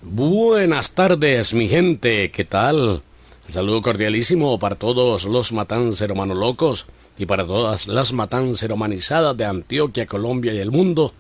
Buenas 0.02 0.92
tardes, 0.94 1.54
mi 1.54 1.68
gente, 1.68 2.32
¿qué 2.32 2.46
tal? 2.46 3.02
El 3.48 3.54
saludo 3.54 3.82
cordialísimo 3.82 4.60
para 4.60 4.76
todos 4.76 5.26
los 5.26 5.52
matanceromanos 5.54 6.38
locos 6.38 6.88
y 7.18 7.26
para 7.26 7.46
todas 7.46 7.88
las 7.88 8.14
matanceromanizadas 8.14 9.36
de 9.36 9.46
Antioquia, 9.46 10.06
Colombia 10.06 10.54
y 10.54 10.60
el 10.60 10.72
mundo, 10.72 11.14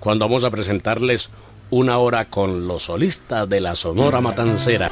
cuando 0.00 0.26
vamos 0.26 0.44
a 0.44 0.50
presentarles 0.50 1.30
una 1.70 1.98
hora 1.98 2.26
con 2.26 2.66
los 2.66 2.84
solistas 2.84 3.48
de 3.48 3.60
la 3.60 3.74
Sonora 3.74 4.20
Matancera. 4.20 4.90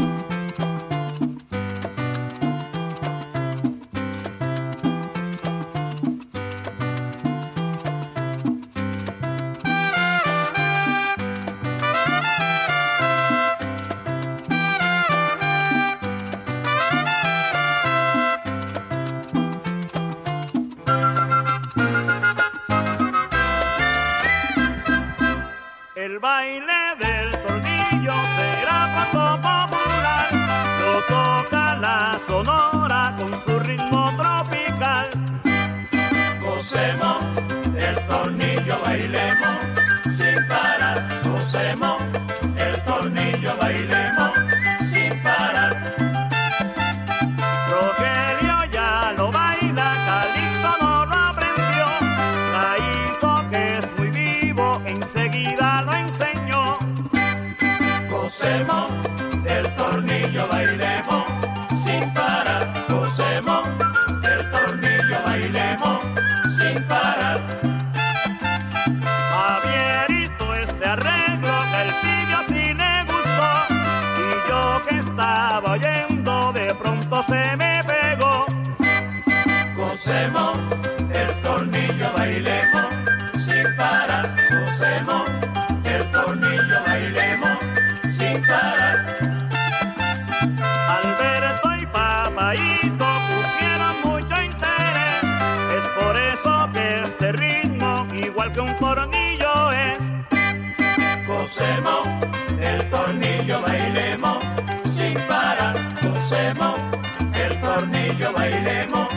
Corillo 108.13 108.33
bailemos 108.33 109.09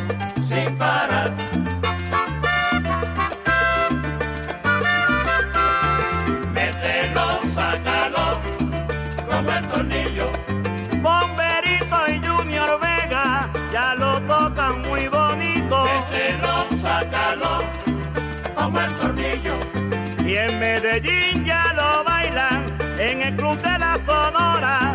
sin 0.47 0.77
parar. 0.77 1.33
Mételo, 6.53 7.39
sácalo, 7.53 8.39
como 9.27 9.51
el 9.51 9.67
tornillo. 9.67 10.31
Bomberito 11.01 11.97
y 12.07 12.25
Junior 12.25 12.79
Vega 12.79 13.49
ya 13.69 13.95
lo 13.95 14.21
tocan 14.21 14.81
muy 14.83 15.09
bonito. 15.09 15.85
Mételo, 15.85 16.65
sácalo, 16.81 17.63
como 18.55 18.79
el 18.79 18.95
tornillo. 18.95 19.55
Y 20.25 20.35
en 20.35 20.57
Medellín 20.57 21.43
ya 21.43 21.73
lo 21.73 22.05
bailan 22.05 22.65
en 22.97 23.23
el 23.23 23.35
club 23.35 23.57
de 23.57 23.77
la 23.77 23.97
Sonora 23.97 24.94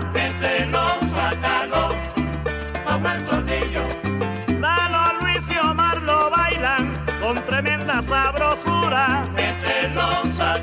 sabrosura. 8.03 9.25
Este 9.37 9.89
lonza 9.95 10.60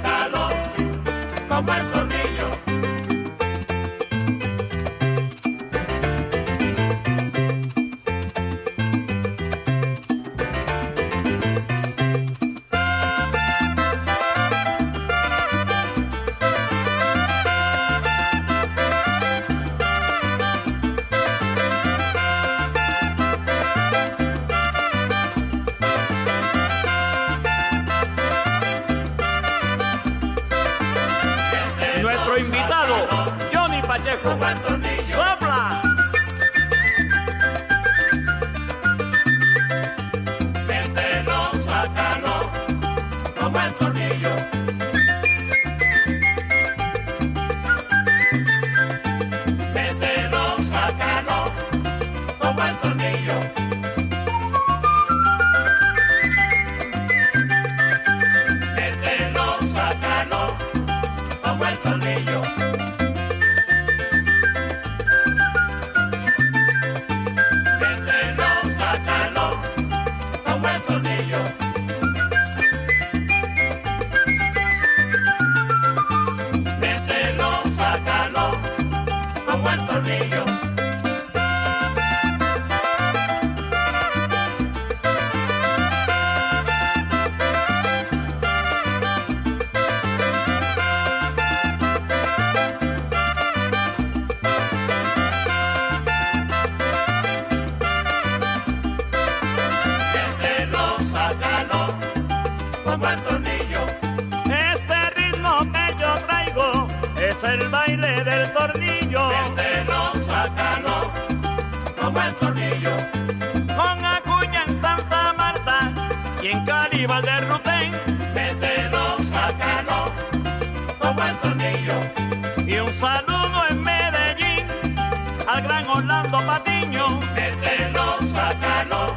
al 125.57 125.63
gran 125.63 125.87
Orlando 125.87 126.39
Patiño. 126.45 127.19
Mételo, 127.33 128.17
sácalo, 128.31 129.15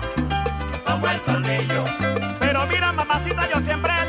como 0.86 1.08
el 1.08 1.20
tornillo. 1.20 1.84
Pero 2.38 2.66
mira, 2.66 2.92
mamacita, 2.92 3.48
yo 3.52 3.60
siempre 3.60 3.99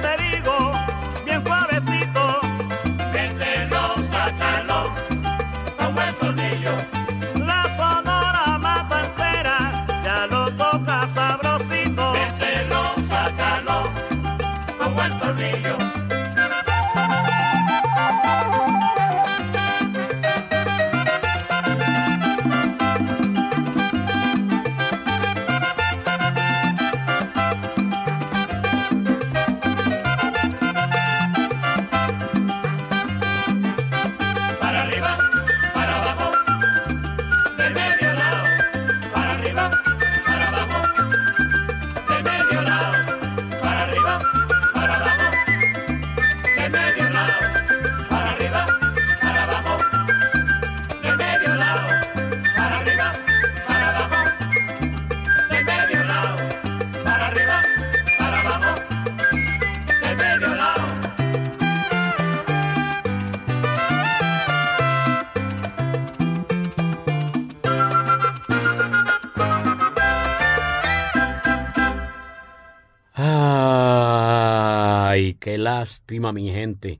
lástima, 75.64 76.34
mi 76.34 76.51
gente. 76.51 76.99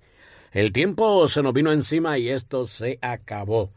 El 0.52 0.72
tiempo 0.72 1.28
se 1.28 1.42
nos 1.42 1.54
vino 1.54 1.72
encima 1.72 2.18
y 2.18 2.30
esto 2.30 2.66
se 2.66 3.00
acabó. 3.02 3.72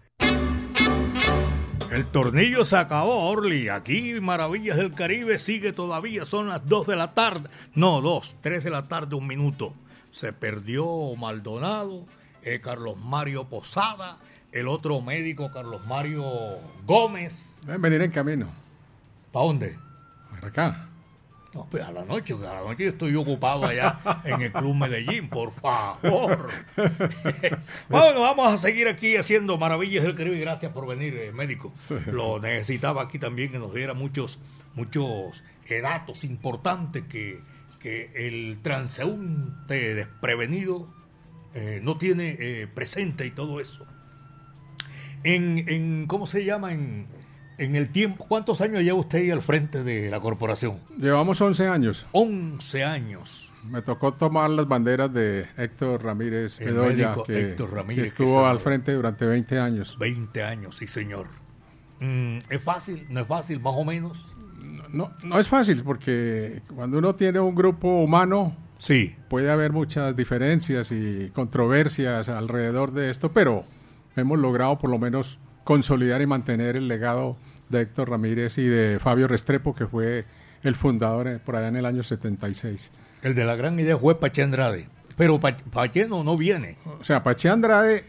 El 1.95 2.07
tornillo 2.07 2.65
se 2.65 2.77
acabó, 2.77 3.31
Orly. 3.31 3.69
Aquí 3.69 4.21
Maravillas 4.21 4.77
del 4.77 4.95
Caribe 4.95 5.39
sigue 5.39 5.73
todavía. 5.73 6.25
Son 6.25 6.49
las 6.49 6.67
2 6.67 6.89
de 6.89 6.97
la 6.97 7.15
tarde. 7.15 7.49
No, 7.75 8.01
2, 8.01 8.39
3 8.41 8.65
de 8.65 8.71
la 8.71 8.89
tarde, 8.89 9.15
un 9.15 9.29
minuto. 9.29 9.75
Se 10.11 10.33
perdió 10.33 11.15
Maldonado, 11.17 12.07
eh, 12.43 12.61
Carlos 12.61 12.99
Mario 12.99 13.45
Posada, 13.49 14.19
el 14.51 14.67
otro 14.67 15.01
médico, 15.01 15.51
Carlos 15.53 15.87
Mario 15.87 16.25
Gómez. 16.85 17.55
Deben 17.63 17.83
venir 17.83 18.03
en 18.03 18.11
camino. 18.11 18.49
¿Para 19.31 19.47
dónde? 19.47 19.79
Para 20.31 20.49
acá. 20.49 20.89
No, 21.55 21.67
pues 21.71 21.85
a 21.85 21.93
la 21.93 22.05
noche, 22.05 22.35
a 22.35 22.55
la 22.55 22.61
noche 22.63 22.89
estoy 22.89 23.15
ocupado 23.15 23.65
allá 23.65 24.01
en 24.25 24.43
el 24.43 24.53
Club 24.53 24.75
Medellín, 24.75 25.29
por 25.29 25.53
favor. 25.53 26.51
bueno, 27.89 28.21
vamos 28.21 28.53
a 28.53 28.59
seguir 28.59 28.89
aquí 28.89 29.17
haciendo 29.17 29.57
maravillas 29.57 30.03
del 30.03 30.17
Caribe. 30.17 30.39
Gracias 30.39 30.73
por 30.73 30.87
venir, 30.87 31.15
eh, 31.17 31.33
médico. 31.33 31.73
Lo 32.07 32.41
necesitaba 32.41 33.03
aquí 33.03 33.19
también 33.21 33.53
que 33.53 33.61
nos 33.61 33.73
diera 33.73 33.95
muchos, 33.95 34.41
muchos 34.75 35.45
eh, 35.69 35.81
datos 35.81 36.25
importantes 36.25 37.05
que, 37.05 37.41
que 37.79 38.11
el 38.15 38.59
transeúnte 38.63 39.95
desprevenido 39.95 40.89
eh, 41.55 41.79
no 41.83 41.97
tiene 41.97 42.37
eh, 42.41 42.67
presente 42.67 43.27
y 43.27 43.31
todo 43.31 43.61
eso. 43.61 43.87
En, 45.23 45.65
en, 45.69 46.07
¿cómo 46.09 46.27
se 46.27 46.45
llama? 46.45 46.73
En, 46.73 47.07
en 47.59 47.77
el 47.77 47.91
tiempo, 47.91 48.25
¿cuántos 48.29 48.61
años 48.61 48.83
lleva 48.83 48.99
usted 48.99 49.19
ahí 49.19 49.31
al 49.31 49.43
frente 49.43 49.85
de 49.85 50.11
la 50.11 50.21
corporación? 50.21 50.79
Llevamos 50.97 51.41
11 51.41 51.69
años. 51.69 52.07
11 52.13 52.85
años. 52.85 53.53
Me 53.71 53.81
tocó 53.81 54.13
tomar 54.13 54.51
las 54.51 54.69
banderas 54.69 55.13
de 55.13 55.47
Héctor 55.57 56.05
Ramírez 56.05 56.61
El 56.61 56.75
Bedoya, 56.75 57.17
que, 57.27 57.41
Héctor 57.41 57.73
Ramírez, 57.73 58.13
que 58.13 58.17
que 58.19 58.25
estuvo 58.25 58.47
al 58.47 58.61
frente 58.61 58.93
durante 58.93 59.25
20 59.25 59.59
años. 59.59 59.97
20 59.99 60.43
años, 60.43 60.77
sí, 60.77 60.87
señor. 60.87 61.29
Mm, 62.01 62.39
¿Es 62.51 62.63
fácil? 62.63 63.07
¿No 63.09 63.21
es 63.21 63.27
fácil? 63.27 63.61
Más 63.61 63.75
o 63.75 63.85
menos. 63.85 64.35
No, 64.91 65.13
no 65.23 65.39
es 65.39 65.49
fácil 65.49 65.83
porque 65.83 66.63
cuando 66.75 66.99
uno 66.99 67.15
tiene 67.15 67.41
un 67.41 67.55
grupo 67.55 67.89
humano, 68.03 68.55
sí. 68.79 69.17
puede 69.29 69.51
haber 69.51 69.73
muchas 69.73 70.15
diferencias 70.15 70.93
y 70.93 71.31
controversias 71.31 72.29
alrededor 72.29 72.93
de 72.93 73.11
esto, 73.11 73.33
pero 73.33 73.65
hemos 74.15 74.39
logrado 74.39 74.79
por 74.79 74.91
lo 74.91 74.99
menos 74.99 75.39
consolidar 75.65 76.23
y 76.23 76.27
mantener 76.27 76.77
el 76.77 76.89
legado 76.89 77.37
de 77.69 77.81
Héctor 77.83 78.11
Ramírez 78.11 78.59
y 78.59 78.65
de 78.67 78.99
Fabio 79.01 79.27
Restrepo, 79.29 79.75
que 79.75 79.87
fue 79.87 80.25
el 80.63 80.75
fundador 80.75 81.27
eh, 81.29 81.39
por 81.45 81.57
allá 81.57 81.69
en 81.69 81.77
el 81.77 81.87
año 81.87 82.03
76. 82.03 82.91
El 83.23 83.35
de 83.35 83.45
la 83.45 83.57
gran 83.57 83.79
idea 83.81 83.97
fue 83.99 84.19
Pache 84.21 84.43
Andrade. 84.43 84.89
Pero 85.17 85.41
Pa- 85.41 85.57
Pache 85.73 86.07
no, 86.09 86.23
no 86.25 86.37
viene. 86.37 86.77
O 87.01 87.05
sea, 87.05 87.23
Pache 87.23 87.49
Andrade 87.49 88.05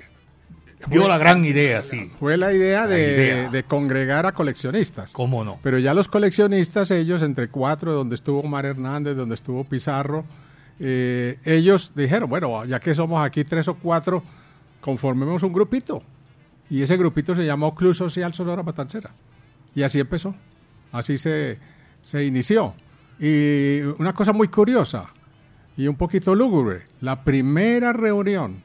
Dio 0.90 1.08
la 1.08 1.18
gran 1.18 1.44
idea, 1.46 1.82
sí. 1.82 2.12
Fue 2.20 2.38
la 2.38 2.54
idea, 2.54 2.86
de, 2.86 3.00
idea. 3.00 3.50
de 3.50 3.64
congregar 3.64 4.26
a 4.28 4.34
coleccionistas. 4.34 5.14
¿Cómo 5.14 5.44
no? 5.44 5.58
Pero 5.64 5.80
ya 5.80 5.94
los 5.96 6.08
coleccionistas, 6.08 6.92
ellos 6.92 7.24
entre 7.24 7.48
cuatro, 7.48 7.94
donde 7.94 8.14
estuvo 8.16 8.42
Omar 8.42 8.66
Hernández, 8.66 9.16
donde 9.16 9.34
estuvo 9.36 9.64
Pizarro, 9.64 10.26
eh, 10.80 11.40
ellos 11.44 11.94
dijeron, 11.96 12.30
bueno, 12.30 12.66
ya 12.66 12.80
que 12.80 12.94
somos 12.94 13.26
aquí 13.26 13.44
tres 13.44 13.68
o 13.68 13.76
cuatro, 13.76 14.22
conformemos 14.82 15.42
un 15.42 15.54
grupito. 15.54 16.04
Y 16.70 16.82
ese 16.82 16.98
grupito 16.98 17.36
se 17.36 17.46
llamó 17.46 17.76
Club 17.76 17.94
Social 17.94 18.34
Sonora 18.34 18.64
Matancera. 18.64 19.12
Y 19.74 19.84
así 19.84 20.00
empezó. 20.00 20.36
Así 20.92 21.18
se, 21.18 21.60
se 22.02 22.26
inició. 22.26 22.74
Y 23.20 23.82
una 23.98 24.14
cosa 24.14 24.34
muy 24.34 24.48
curiosa 24.48 25.10
y 25.78 25.88
un 25.88 25.96
poquito 25.96 26.36
lúgubre, 26.36 26.84
la 27.02 27.24
primera 27.24 27.94
reunión 27.94 28.64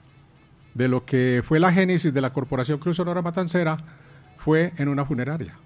de 0.74 0.88
lo 0.88 1.04
que 1.04 1.42
fue 1.44 1.58
la 1.58 1.72
génesis 1.72 2.14
de 2.14 2.20
la 2.20 2.32
Corporación 2.32 2.78
Cruz 2.78 2.96
Sonora 2.96 3.22
Matancera 3.22 3.76
fue 4.38 4.72
en 4.76 4.88
una 4.88 5.04
funeraria. 5.04 5.56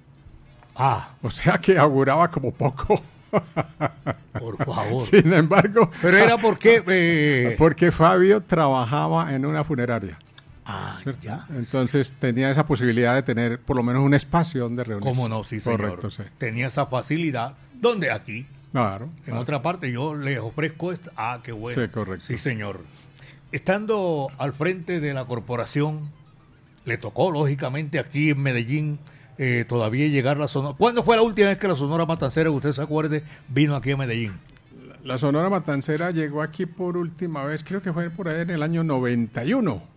Ah. 0.74 1.10
O 1.22 1.30
sea 1.30 1.58
que 1.58 1.78
auguraba 1.78 2.30
como 2.30 2.52
poco. 2.52 3.00
Por 4.38 4.64
favor. 4.64 5.00
Sin 5.00 5.32
embargo. 5.32 5.90
Pero 6.00 6.16
era 6.16 6.38
porque. 6.38 6.82
eh, 6.88 7.54
Porque 7.58 7.92
Fabio 7.92 8.40
trabajaba 8.42 9.34
en 9.34 9.46
una 9.46 9.64
funeraria. 9.64 10.18
Ah, 10.66 11.00
ya. 11.20 11.46
Entonces 11.54 12.12
tenía 12.12 12.50
esa 12.50 12.66
posibilidad 12.66 13.14
de 13.14 13.22
tener 13.22 13.60
por 13.60 13.76
lo 13.76 13.82
menos 13.82 14.02
un 14.02 14.14
espacio 14.14 14.62
donde 14.62 14.84
reunirse. 14.84 15.10
¿Cómo 15.10 15.28
no? 15.28 15.44
Sí, 15.44 15.60
señor. 15.60 15.80
Correcto, 15.80 16.10
sí. 16.10 16.22
Tenía 16.38 16.68
esa 16.68 16.86
facilidad. 16.86 17.54
¿Dónde? 17.74 18.10
Aquí. 18.10 18.46
Claro. 18.72 19.04
En 19.18 19.24
claro. 19.24 19.40
otra 19.40 19.62
parte 19.62 19.92
yo 19.92 20.14
les 20.14 20.38
ofrezco 20.38 20.92
esto. 20.92 21.10
Ah, 21.16 21.40
qué 21.42 21.52
bueno. 21.52 21.80
Sí, 21.80 21.88
correcto. 21.88 22.26
Sí, 22.26 22.38
señor. 22.38 22.80
Estando 23.52 24.28
al 24.38 24.52
frente 24.52 25.00
de 25.00 25.14
la 25.14 25.26
corporación, 25.26 26.10
le 26.84 26.98
tocó, 26.98 27.30
lógicamente, 27.30 27.98
aquí 27.98 28.30
en 28.30 28.42
Medellín, 28.42 28.98
eh, 29.38 29.64
todavía 29.68 30.08
llegar 30.08 30.38
la 30.38 30.48
Sonora. 30.48 30.74
¿Cuándo 30.76 31.04
fue 31.04 31.16
la 31.16 31.22
última 31.22 31.48
vez 31.48 31.58
que 31.58 31.68
la 31.68 31.76
Sonora 31.76 32.06
Matancera, 32.06 32.50
usted 32.50 32.72
se 32.72 32.82
acuerde, 32.82 33.22
vino 33.48 33.76
aquí 33.76 33.92
a 33.92 33.96
Medellín? 33.96 34.32
La 35.04 35.18
Sonora 35.18 35.50
Matancera 35.50 36.10
llegó 36.10 36.42
aquí 36.42 36.66
por 36.66 36.96
última 36.96 37.44
vez, 37.44 37.62
creo 37.62 37.82
que 37.82 37.92
fue 37.92 38.10
por 38.10 38.28
ahí 38.28 38.40
en 38.40 38.50
el 38.50 38.62
año 38.62 38.82
91. 38.82 39.93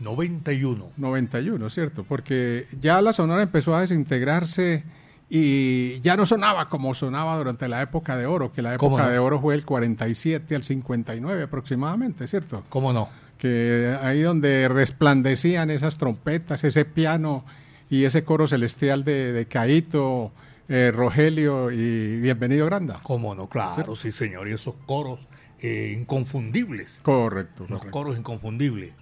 91. 0.00 0.92
91, 0.96 1.70
¿cierto? 1.70 2.04
Porque 2.04 2.66
ya 2.80 3.00
la 3.00 3.12
Sonora 3.12 3.42
empezó 3.42 3.74
a 3.74 3.80
desintegrarse 3.80 4.84
y 5.28 6.00
ya 6.00 6.16
no 6.16 6.26
sonaba 6.26 6.68
como 6.68 6.94
sonaba 6.94 7.36
durante 7.38 7.66
la 7.68 7.80
época 7.80 8.16
de 8.16 8.26
oro, 8.26 8.52
que 8.52 8.60
la 8.60 8.76
¿Cómo 8.76 8.96
época 8.96 9.06
no? 9.08 9.12
de 9.12 9.18
oro 9.18 9.40
fue 9.40 9.54
el 9.54 9.64
47 9.64 10.54
al 10.54 10.62
59 10.62 11.42
aproximadamente, 11.44 12.28
¿cierto? 12.28 12.64
¿Cómo 12.68 12.92
no? 12.92 13.08
Que 13.38 13.96
ahí 14.02 14.20
donde 14.20 14.68
resplandecían 14.68 15.70
esas 15.70 15.96
trompetas, 15.96 16.64
ese 16.64 16.84
piano 16.84 17.44
y 17.88 18.04
ese 18.04 18.24
coro 18.24 18.46
celestial 18.46 19.04
de, 19.04 19.32
de 19.32 19.46
Caíto, 19.46 20.32
eh, 20.68 20.92
Rogelio 20.94 21.70
y 21.70 22.20
Bienvenido 22.20 22.66
Granda. 22.66 23.00
¿Cómo 23.02 23.34
no? 23.34 23.48
Claro, 23.48 23.96
sí, 23.96 24.12
señor. 24.12 24.48
Y 24.48 24.52
esos 24.52 24.74
coros 24.86 25.20
eh, 25.60 25.94
inconfundibles. 25.98 27.00
Correcto. 27.02 27.66
Los 27.68 27.80
correcto. 27.80 27.90
coros 27.90 28.18
inconfundibles. 28.18 28.92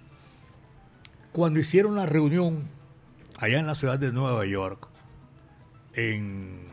Cuando 1.31 1.59
hicieron 1.59 1.95
la 1.95 2.05
reunión 2.05 2.67
allá 3.37 3.59
en 3.59 3.67
la 3.67 3.75
ciudad 3.75 3.97
de 3.99 4.11
Nueva 4.11 4.45
York, 4.45 4.87
en 5.93 6.67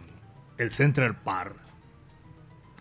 el 0.59 0.73
Central 0.73 1.17
Park, 1.23 1.55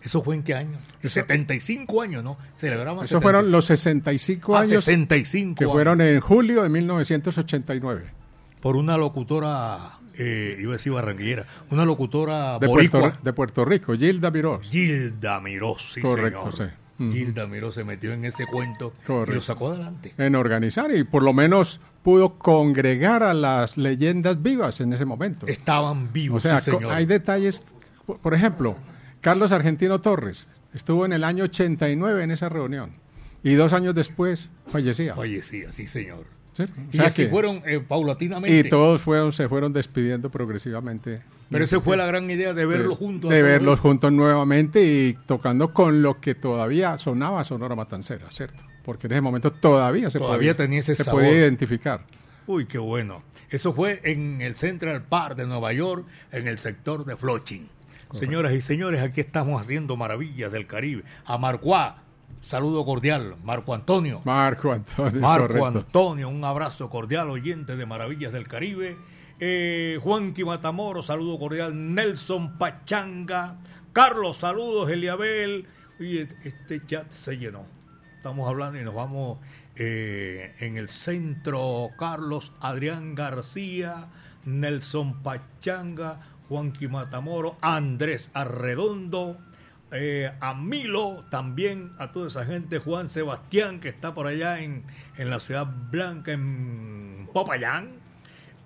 ¿eso 0.02 0.22
fue 0.22 0.34
en 0.36 0.42
qué 0.42 0.54
año? 0.54 0.78
75 1.02 2.02
años, 2.02 2.24
¿no? 2.24 2.36
Celebramos 2.56 3.04
Esos 3.06 3.22
fueron 3.22 3.50
los 3.50 3.64
65 3.66 4.56
Ah, 4.56 4.60
años 4.60 4.84
65 4.84 5.54
que 5.58 5.64
años. 5.64 5.72
fueron 5.72 6.00
en 6.00 6.20
julio 6.20 6.62
de 6.62 6.68
1989. 6.68 8.12
por 8.60 8.74
una 8.76 8.96
locutora, 8.96 9.98
eh, 10.14 10.56
iba 10.60 10.70
a 10.72 10.76
decir 10.76 10.92
barranquillera, 10.92 11.46
una 11.70 11.84
locutora 11.84 12.58
De 12.58 12.66
boricua. 12.66 13.00
Puerto, 13.00 13.18
de 13.22 13.32
Puerto 13.32 13.64
Rico, 13.64 13.94
Gilda 13.94 14.30
Mirós. 14.32 14.68
Gilda 14.68 15.40
Miró, 15.40 15.76
sí, 15.78 16.00
Correcto, 16.00 16.50
señor. 16.50 16.70
sí. 16.70 16.76
Gilda 16.98 17.46
Miró 17.46 17.70
se 17.72 17.84
metió 17.84 18.12
en 18.12 18.24
ese 18.24 18.44
cuento 18.46 18.92
y 19.28 19.32
lo 19.32 19.42
sacó 19.42 19.68
adelante. 19.70 20.14
En 20.18 20.34
organizar 20.34 20.94
y 20.94 21.04
por 21.04 21.22
lo 21.22 21.32
menos 21.32 21.80
pudo 22.02 22.38
congregar 22.38 23.22
a 23.22 23.34
las 23.34 23.76
leyendas 23.76 24.42
vivas 24.42 24.80
en 24.80 24.92
ese 24.92 25.04
momento. 25.04 25.46
Estaban 25.46 26.12
vivos, 26.12 26.38
O 26.44 26.48
sea, 26.48 26.60
sí, 26.60 26.70
co- 26.72 26.78
señor. 26.78 26.92
hay 26.94 27.06
detalles, 27.06 27.62
por- 28.20 28.34
ejemplo, 28.34 28.76
Carlos 29.20 29.52
Argentino 29.52 30.00
Torres 30.00 30.48
estuvo 30.74 31.04
en 31.06 31.12
el 31.12 31.24
año 31.24 31.44
89 31.44 32.22
en 32.24 32.30
esa 32.30 32.48
reunión 32.48 32.90
y 33.42 33.54
dos 33.54 33.72
años 33.72 33.94
después 33.94 34.50
fallecía. 34.72 35.14
Fallecía, 35.14 35.70
sí, 35.72 35.86
señor. 35.86 36.24
¿cierto? 36.54 36.74
O 36.80 36.96
Y 36.96 36.98
así 37.00 37.22
que- 37.24 37.28
fueron 37.28 37.62
eh, 37.66 37.78
paulatinamente. 37.78 38.66
y 38.66 38.68
todos 38.68 39.00
fueron, 39.02 39.30
se 39.32 39.48
fueron 39.48 39.72
despidiendo 39.72 40.28
progresivamente. 40.30 41.20
Pero 41.50 41.64
esa 41.64 41.80
fue 41.80 41.96
la 41.96 42.06
gran 42.06 42.30
idea 42.30 42.52
de 42.52 42.66
verlos 42.66 42.98
juntos. 42.98 43.30
De 43.30 43.42
verlos 43.42 43.80
juntos 43.80 44.12
nuevamente 44.12 44.82
y 44.84 45.14
tocando 45.26 45.72
con 45.72 46.02
lo 46.02 46.20
que 46.20 46.34
todavía 46.34 46.98
sonaba 46.98 47.42
Sonora 47.44 47.74
Matancera, 47.74 48.30
¿cierto? 48.30 48.62
Porque 48.84 49.06
en 49.06 49.14
ese 49.14 49.20
momento 49.22 49.50
todavía 49.52 50.10
se 50.10 50.18
Todavía 50.18 50.52
podía, 50.52 50.56
tenía 50.56 50.80
ese 50.80 50.94
se 50.94 51.04
sabor. 51.04 51.22
podía 51.22 51.36
identificar. 51.38 52.04
Uy, 52.46 52.66
qué 52.66 52.78
bueno. 52.78 53.22
Eso 53.50 53.72
fue 53.72 54.00
en 54.04 54.42
el 54.42 54.56
Central 54.56 55.02
Park 55.02 55.36
de 55.36 55.46
Nueva 55.46 55.72
York, 55.72 56.06
en 56.32 56.48
el 56.48 56.58
sector 56.58 57.04
de 57.06 57.16
Flushing. 57.16 57.68
Señoras 58.12 58.52
y 58.52 58.60
señores, 58.62 59.02
aquí 59.02 59.20
estamos 59.20 59.60
haciendo 59.60 59.96
maravillas 59.96 60.50
del 60.52 60.66
Caribe. 60.66 61.04
A 61.26 61.36
Marcuá, 61.38 62.02
saludo 62.40 62.84
cordial. 62.84 63.36
Marco 63.42 63.74
Antonio. 63.74 64.20
Marco 64.24 64.72
Antonio. 64.72 65.20
Marco 65.20 65.46
correcto. 65.48 65.78
Antonio, 65.80 66.28
un 66.28 66.44
abrazo 66.44 66.88
cordial, 66.88 67.28
oyente 67.30 67.76
de 67.76 67.84
Maravillas 67.86 68.32
del 68.32 68.48
Caribe. 68.48 68.96
Eh, 69.40 70.00
Juanqui 70.02 70.44
Matamoro, 70.44 71.02
saludo 71.02 71.38
cordial. 71.38 71.94
Nelson 71.94 72.58
Pachanga. 72.58 73.58
Carlos, 73.92 74.38
saludos. 74.38 74.90
Eliabel. 74.90 75.66
Oye, 76.00 76.28
este 76.42 76.84
chat 76.86 77.10
se 77.12 77.38
llenó. 77.38 77.64
Estamos 78.16 78.48
hablando 78.48 78.80
y 78.80 78.84
nos 78.84 78.94
vamos 78.94 79.38
eh, 79.76 80.54
en 80.58 80.76
el 80.76 80.88
centro. 80.88 81.90
Carlos 81.96 82.52
Adrián 82.60 83.14
García, 83.14 84.08
Nelson 84.44 85.22
Pachanga, 85.22 86.20
Juanqui 86.48 86.88
Matamoro, 86.88 87.56
Andrés 87.60 88.32
Arredondo, 88.34 89.38
eh, 89.92 90.32
a 90.40 90.54
Milo, 90.54 91.24
también 91.30 91.92
a 91.98 92.10
toda 92.10 92.26
esa 92.26 92.44
gente, 92.44 92.80
Juan 92.80 93.08
Sebastián, 93.08 93.78
que 93.78 93.88
está 93.88 94.14
por 94.14 94.26
allá 94.26 94.58
en, 94.60 94.84
en 95.16 95.30
la 95.30 95.38
Ciudad 95.38 95.68
Blanca, 95.90 96.32
en 96.32 97.28
Popayán, 97.32 98.07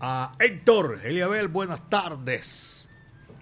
a 0.05 0.33
Héctor, 0.41 0.99
Eliabel, 1.05 1.47
buenas 1.47 1.89
tardes, 1.89 2.89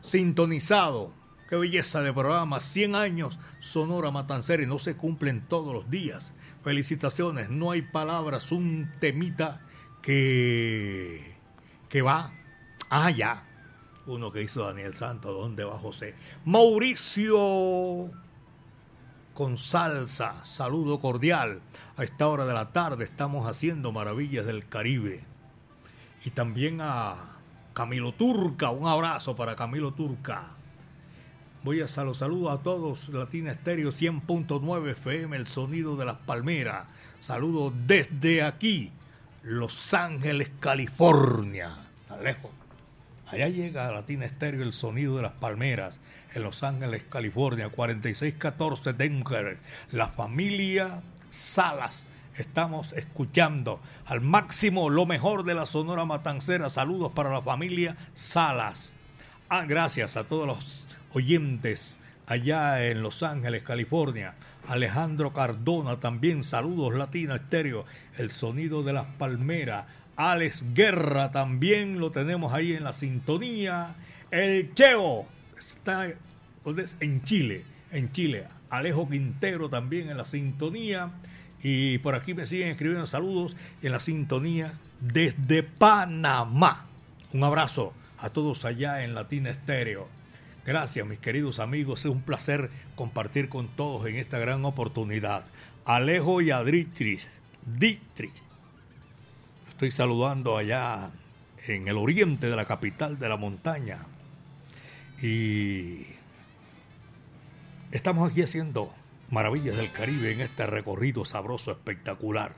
sintonizado, 0.02 1.10
qué 1.48 1.56
belleza 1.56 2.02
de 2.02 2.12
programa, 2.12 2.60
100 2.60 2.94
años, 2.94 3.38
Sonora 3.60 4.10
Matancera, 4.10 4.62
y 4.62 4.66
no 4.66 4.78
se 4.78 4.94
cumplen 4.94 5.40
todos 5.48 5.72
los 5.72 5.88
días, 5.88 6.34
felicitaciones, 6.62 7.48
no 7.48 7.70
hay 7.70 7.80
palabras, 7.80 8.52
un 8.52 8.92
temita 9.00 9.62
que, 10.02 11.34
que 11.88 12.02
va. 12.02 12.34
Allá 12.90 13.44
uno 14.06 14.30
que 14.30 14.42
hizo 14.42 14.66
Daniel 14.66 14.94
Santos, 14.94 15.32
¿dónde 15.32 15.64
va 15.64 15.78
José? 15.78 16.14
Mauricio 16.44 18.10
con 19.32 19.56
salsa, 19.56 20.44
saludo 20.44 21.00
cordial. 21.00 21.62
A 21.96 22.04
esta 22.04 22.28
hora 22.28 22.44
de 22.44 22.52
la 22.52 22.72
tarde 22.72 23.04
estamos 23.04 23.48
haciendo 23.48 23.92
maravillas 23.92 24.44
del 24.44 24.68
Caribe. 24.68 25.29
Y 26.24 26.30
también 26.30 26.80
a 26.80 27.16
Camilo 27.72 28.12
Turca, 28.12 28.70
un 28.70 28.86
abrazo 28.86 29.36
para 29.36 29.56
Camilo 29.56 29.92
Turca. 29.92 30.48
Voy 31.62 31.80
a 31.80 32.02
los 32.04 32.18
saludos 32.18 32.58
a 32.58 32.62
todos, 32.62 33.08
Latina 33.10 33.52
Estéreo 33.52 33.90
100.9 33.90 34.92
FM, 34.92 35.36
el 35.36 35.46
sonido 35.46 35.96
de 35.96 36.06
las 36.06 36.16
palmeras. 36.16 36.86
Saludos 37.20 37.74
desde 37.86 38.42
aquí, 38.42 38.92
Los 39.42 39.92
Ángeles, 39.92 40.50
California. 40.58 41.76
Alejo. 42.08 42.50
Allá 43.26 43.48
llega 43.48 43.92
Latina 43.92 44.24
Estéreo 44.24 44.62
el 44.62 44.72
sonido 44.72 45.16
de 45.16 45.22
las 45.22 45.32
palmeras 45.32 46.00
en 46.34 46.42
Los 46.42 46.62
Ángeles, 46.62 47.04
California, 47.08 47.68
4614 47.68 48.94
Denver. 48.94 49.58
La 49.92 50.08
familia 50.08 51.02
Salas. 51.28 52.06
Estamos 52.36 52.92
escuchando 52.92 53.80
al 54.06 54.20
máximo 54.20 54.88
lo 54.88 55.04
mejor 55.04 55.44
de 55.44 55.54
la 55.54 55.66
Sonora 55.66 56.04
Matancera. 56.04 56.70
Saludos 56.70 57.12
para 57.12 57.30
la 57.30 57.42
familia 57.42 57.96
Salas. 58.14 58.92
Ah, 59.48 59.64
gracias 59.66 60.16
a 60.16 60.24
todos 60.24 60.46
los 60.46 60.88
oyentes 61.12 61.98
allá 62.26 62.86
en 62.86 63.02
Los 63.02 63.22
Ángeles, 63.22 63.62
California. 63.62 64.34
Alejandro 64.68 65.32
Cardona 65.32 65.98
también. 65.98 66.44
Saludos 66.44 66.94
Latina 66.94 67.34
Estéreo. 67.34 67.84
El 68.16 68.30
sonido 68.30 68.82
de 68.84 68.92
las 68.92 69.06
palmeras. 69.18 69.86
Alex 70.16 70.64
Guerra 70.72 71.32
también 71.32 71.98
lo 71.98 72.12
tenemos 72.12 72.52
ahí 72.52 72.74
en 72.74 72.84
la 72.84 72.92
sintonía. 72.92 73.96
El 74.30 74.72
Cheo 74.74 75.26
está 75.58 76.06
en 77.00 77.22
Chile, 77.24 77.64
en 77.90 78.12
Chile. 78.12 78.46
Alejo 78.70 79.08
Quintero 79.08 79.68
también 79.68 80.10
en 80.10 80.16
la 80.16 80.24
sintonía. 80.24 81.10
Y 81.62 81.98
por 81.98 82.14
aquí 82.14 82.34
me 82.34 82.46
siguen 82.46 82.68
escribiendo 82.68 83.06
saludos 83.06 83.56
en 83.82 83.92
la 83.92 84.00
sintonía 84.00 84.74
desde 85.00 85.62
Panamá. 85.62 86.86
Un 87.32 87.44
abrazo 87.44 87.92
a 88.18 88.30
todos 88.30 88.64
allá 88.64 89.04
en 89.04 89.14
Latina 89.14 89.50
Estéreo. 89.50 90.08
Gracias, 90.64 91.06
mis 91.06 91.18
queridos 91.18 91.58
amigos. 91.58 92.00
Es 92.00 92.10
un 92.10 92.22
placer 92.22 92.70
compartir 92.94 93.48
con 93.48 93.68
todos 93.68 94.06
en 94.06 94.16
esta 94.16 94.38
gran 94.38 94.64
oportunidad. 94.64 95.44
Alejo 95.84 96.40
y 96.40 96.50
Adritrich. 96.50 97.28
Dietrich 97.66 98.42
estoy 99.80 99.92
saludando 99.92 100.58
allá 100.58 101.10
en 101.66 101.88
el 101.88 101.96
oriente 101.96 102.50
de 102.50 102.54
la 102.54 102.66
capital 102.66 103.18
de 103.18 103.30
la 103.30 103.38
montaña. 103.38 104.04
Y 105.22 106.04
estamos 107.90 108.30
aquí 108.30 108.42
haciendo 108.42 108.92
maravillas 109.30 109.76
del 109.76 109.92
Caribe 109.92 110.32
en 110.32 110.40
este 110.40 110.66
recorrido 110.66 111.24
sabroso, 111.24 111.70
espectacular. 111.70 112.54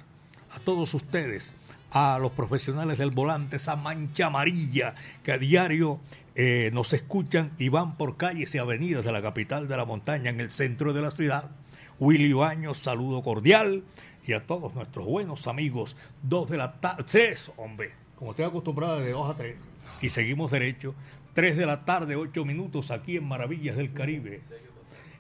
A 0.51 0.59
todos 0.61 0.95
ustedes, 0.95 1.53
a 1.91 2.19
los 2.21 2.33
profesionales 2.33 2.99
del 2.99 3.11
volante, 3.11 3.57
esa 3.57 3.77
mancha 3.77 4.27
amarilla 4.27 4.95
que 5.23 5.33
a 5.33 5.39
diario 5.39 6.01
eh, 6.35 6.71
nos 6.73 6.93
escuchan 6.93 7.53
y 7.59 7.69
van 7.69 7.97
por 7.97 8.17
calles 8.17 8.55
y 8.55 8.59
avenidas 8.59 9.05
de 9.05 9.13
la 9.13 9.23
capital 9.23 9.69
de 9.69 9.77
la 9.77 9.85
montaña 9.85 10.31
en 10.31 10.41
el 10.41 10.51
centro 10.51 10.93
de 10.93 11.03
la 11.03 11.11
ciudad. 11.11 11.51
Willy 11.99 12.33
Baños, 12.33 12.79
saludo 12.79 13.23
cordial 13.23 13.85
y 14.27 14.33
a 14.33 14.47
todos 14.47 14.75
nuestros 14.75 15.07
buenos 15.07 15.47
amigos. 15.47 15.97
Dos 16.23 16.49
de 16.49 16.57
la 16.57 16.81
tarde, 16.81 17.05
tres, 17.07 17.51
hombre, 17.57 17.93
como 18.17 18.31
estoy 18.31 18.47
acostumbrado 18.47 19.01
de 19.01 19.13
dos 19.13 19.31
a 19.31 19.37
tres. 19.37 19.61
Y 20.01 20.09
seguimos 20.09 20.51
derecho. 20.51 20.95
Tres 21.35 21.57
de 21.57 21.65
la 21.65 21.85
tarde, 21.85 22.17
ocho 22.17 22.45
minutos 22.45 22.91
aquí 22.91 23.17
en 23.17 23.25
Maravillas 23.25 23.77
del 23.77 23.93
Caribe. 23.93 24.43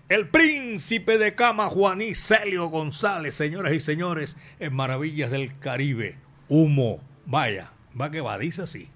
El 0.08 0.28
príncipe 0.28 1.16
de 1.16 1.34
cama, 1.34 1.68
Juaní 1.68 2.14
Celio 2.14 2.66
González, 2.66 3.34
señoras 3.34 3.72
y 3.72 3.80
señores, 3.80 4.36
en 4.60 4.74
Maravillas 4.74 5.30
del 5.30 5.58
Caribe. 5.58 6.18
Humo, 6.48 7.00
vaya, 7.24 7.72
va 7.98 8.10
que 8.10 8.20
va, 8.20 8.36
dice 8.36 8.62
así. 8.62 8.88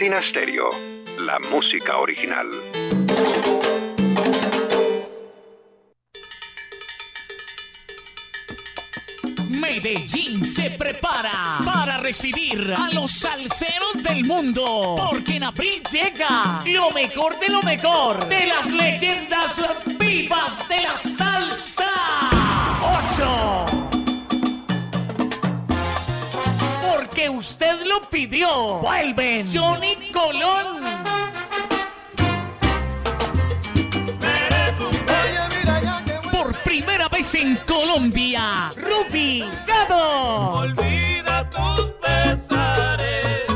Latina 0.00 0.22
Stereo, 0.22 0.70
la 1.18 1.38
música 1.38 1.98
original. 1.98 2.46
Medellín 9.50 10.42
se 10.42 10.70
prepara 10.70 11.58
para 11.66 11.98
recibir 11.98 12.74
a 12.74 12.94
los 12.94 13.10
salseros 13.10 14.02
del 14.02 14.24
mundo. 14.24 14.94
Porque 14.96 15.36
en 15.36 15.44
abril 15.44 15.82
llega 15.92 16.62
lo 16.64 16.90
mejor 16.92 17.38
de 17.38 17.48
lo 17.50 17.60
mejor 17.60 18.26
de 18.26 18.46
las 18.46 18.72
leyendas 18.72 19.60
vivas 19.98 20.66
de 20.66 20.80
la 20.82 20.96
salsa. 20.96 21.90
8. 23.18 23.66
Porque 26.90 27.28
usted 27.28 27.69
Vuelven 28.26 29.46
Johnny 29.50 30.10
Colón. 30.12 30.84
Por 36.30 36.54
primera 36.62 37.08
vez 37.08 37.34
en 37.34 37.56
Colombia, 37.66 38.70
Ruby 38.76 39.44
Gado. 39.66 40.52
Olvida 40.52 41.48
tus 41.48 41.86
pesares, 42.02 43.46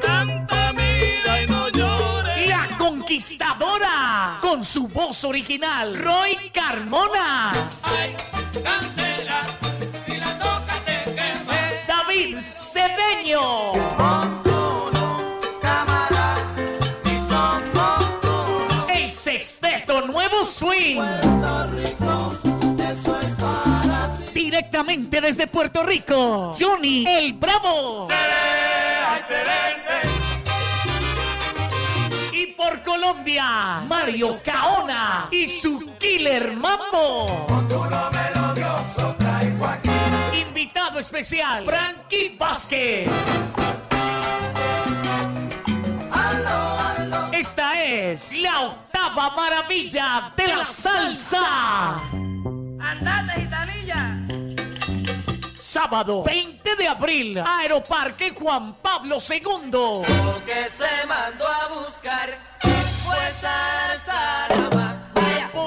canta, 0.00 0.72
mira 0.72 1.42
y 1.42 1.46
no 1.46 1.68
llores. 1.68 2.48
La 2.48 2.68
Conquistadora, 2.78 4.38
con 4.40 4.64
su 4.64 4.88
voz 4.88 5.24
original, 5.24 5.98
Roy 5.98 6.50
Carmona. 6.52 7.52
Ay, 7.82 8.16
candela, 8.64 9.11
Cedeño. 13.32 13.72
El 18.88 19.12
sexteto 19.12 20.06
Nuevo 20.06 20.44
Swing. 20.44 21.00
Directamente 24.34 25.20
desde 25.20 25.46
Puerto 25.46 25.82
Rico, 25.82 26.52
Johnny 26.58 27.06
el 27.06 27.32
Bravo. 27.34 28.08
Y 32.32 32.46
por 32.48 32.82
Colombia, 32.82 33.82
Mario 33.88 34.40
Caona 34.42 35.28
y 35.30 35.48
su 35.48 35.94
Killer 35.98 36.52
Mambo. 36.52 37.46
Invitado 40.32 40.98
especial, 40.98 41.64
Frankie 41.64 42.36
Vázquez. 42.38 43.08
Esta 47.32 47.82
es 47.82 48.36
la 48.38 48.60
octava 48.60 49.30
maravilla 49.30 50.32
de 50.36 50.46
la 50.46 50.64
salsa. 50.64 52.00
Andate, 52.80 53.40
gitanilla. 53.40 54.18
Sábado 55.54 56.22
20 56.22 56.76
de 56.76 56.88
abril, 56.88 57.38
Aeroparque 57.38 58.32
Juan 58.34 58.74
Pablo 58.82 59.18
II. 59.18 60.04
Que 60.44 60.68
se 60.68 61.06
mandó 61.06 61.46
a 61.46 61.68
buscar, 61.68 62.38
pues 63.04 63.42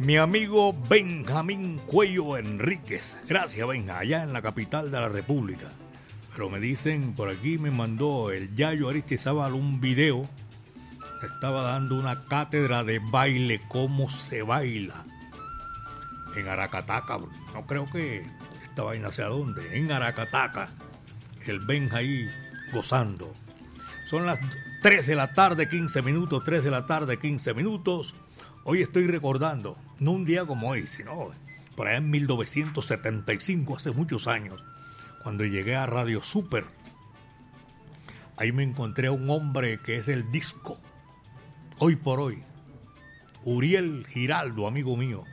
Mi 0.01 0.17
amigo 0.17 0.73
Benjamín 0.89 1.77
Cuello 1.85 2.35
Enríquez. 2.35 3.15
Gracias, 3.27 3.67
Benja, 3.67 3.99
allá 3.99 4.23
en 4.23 4.33
la 4.33 4.41
capital 4.41 4.89
de 4.89 4.99
la 4.99 5.09
República. 5.09 5.67
Pero 6.33 6.49
me 6.49 6.59
dicen, 6.59 7.13
por 7.13 7.29
aquí 7.29 7.59
me 7.59 7.69
mandó 7.69 8.31
el 8.31 8.55
Yayo 8.55 8.89
Aristizábal 8.89 9.53
un 9.53 9.79
video. 9.79 10.27
Estaba 11.21 11.61
dando 11.61 11.99
una 11.99 12.25
cátedra 12.25 12.83
de 12.83 12.97
baile, 12.97 13.61
cómo 13.67 14.09
se 14.09 14.41
baila. 14.41 15.05
En 16.35 16.47
Aracataca, 16.47 17.19
no 17.53 17.67
creo 17.67 17.87
que 17.91 18.25
esta 18.63 18.81
vaina 18.81 19.11
sea 19.11 19.27
dónde. 19.27 19.77
En 19.77 19.91
Aracataca, 19.91 20.71
el 21.45 21.59
Benja 21.59 21.97
ahí 21.97 22.27
gozando. 22.73 23.35
Son 24.09 24.25
las 24.25 24.39
3 24.81 25.05
de 25.05 25.15
la 25.15 25.33
tarde, 25.33 25.69
15 25.69 26.01
minutos, 26.01 26.43
3 26.43 26.63
de 26.63 26.71
la 26.71 26.87
tarde, 26.87 27.19
15 27.19 27.53
minutos. 27.53 28.15
Hoy 28.63 28.83
estoy 28.83 29.07
recordando, 29.07 29.75
no 29.99 30.11
un 30.11 30.23
día 30.23 30.45
como 30.45 30.69
hoy, 30.69 30.85
sino 30.85 31.31
por 31.75 31.87
allá 31.87 31.97
en 31.97 32.11
1975, 32.11 33.75
hace 33.75 33.91
muchos 33.91 34.27
años, 34.27 34.63
cuando 35.23 35.45
llegué 35.45 35.75
a 35.75 35.87
Radio 35.87 36.23
Super. 36.23 36.65
Ahí 38.37 38.51
me 38.51 38.61
encontré 38.61 39.07
a 39.07 39.13
un 39.13 39.27
hombre 39.31 39.79
que 39.79 39.95
es 39.95 40.05
del 40.05 40.31
disco, 40.31 40.77
hoy 41.79 41.95
por 41.95 42.19
hoy. 42.19 42.43
Uriel 43.43 44.05
Giraldo, 44.07 44.67
amigo 44.67 44.95
mío, 44.95 45.23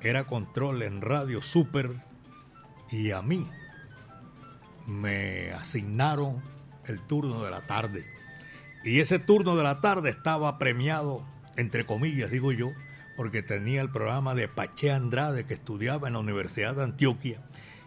era 0.00 0.24
control 0.24 0.82
en 0.82 1.02
Radio 1.02 1.42
Super 1.42 1.96
y 2.90 3.10
a 3.10 3.20
mí 3.20 3.46
me 4.86 5.52
asignaron 5.52 6.42
el 6.86 6.98
turno 7.00 7.44
de 7.44 7.50
la 7.50 7.60
tarde. 7.66 8.06
Y 8.84 9.00
ese 9.00 9.18
turno 9.18 9.54
de 9.54 9.64
la 9.64 9.82
tarde 9.82 10.08
estaba 10.08 10.56
premiado, 10.56 11.26
entre 11.60 11.86
comillas, 11.86 12.30
digo 12.30 12.52
yo, 12.52 12.72
porque 13.16 13.42
tenía 13.42 13.82
el 13.82 13.90
programa 13.90 14.34
de 14.34 14.48
Paché 14.48 14.92
Andrade 14.92 15.44
que 15.44 15.54
estudiaba 15.54 16.08
en 16.08 16.14
la 16.14 16.20
Universidad 16.20 16.74
de 16.74 16.84
Antioquia. 16.84 17.40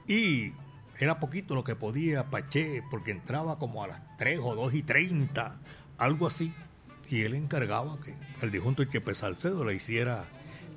Y 0.07 0.53
era 0.99 1.19
poquito 1.19 1.55
lo 1.55 1.63
que 1.63 1.75
podía 1.75 2.29
Paché, 2.29 2.83
porque 2.89 3.11
entraba 3.11 3.57
como 3.57 3.83
a 3.83 3.87
las 3.87 4.17
3 4.17 4.39
o 4.43 4.55
2 4.55 4.75
y 4.75 4.83
30, 4.83 5.59
algo 5.97 6.27
así. 6.27 6.53
Y 7.09 7.23
él 7.23 7.33
encargaba 7.33 7.97
que 7.99 8.15
el 8.41 8.51
disjunto 8.51 8.83
Chepe 8.83 9.15
Salcedo 9.15 9.65
le 9.65 9.75
hiciera 9.75 10.25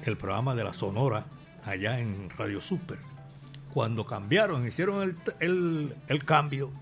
el 0.04 0.16
programa 0.16 0.54
de 0.54 0.64
la 0.64 0.72
Sonora 0.72 1.26
allá 1.64 2.00
en 2.00 2.30
Radio 2.30 2.60
Super. 2.60 2.98
Cuando 3.72 4.06
cambiaron, 4.06 4.66
hicieron 4.66 5.02
el, 5.02 5.16
el, 5.40 5.94
el 6.08 6.24
cambio, 6.24 6.72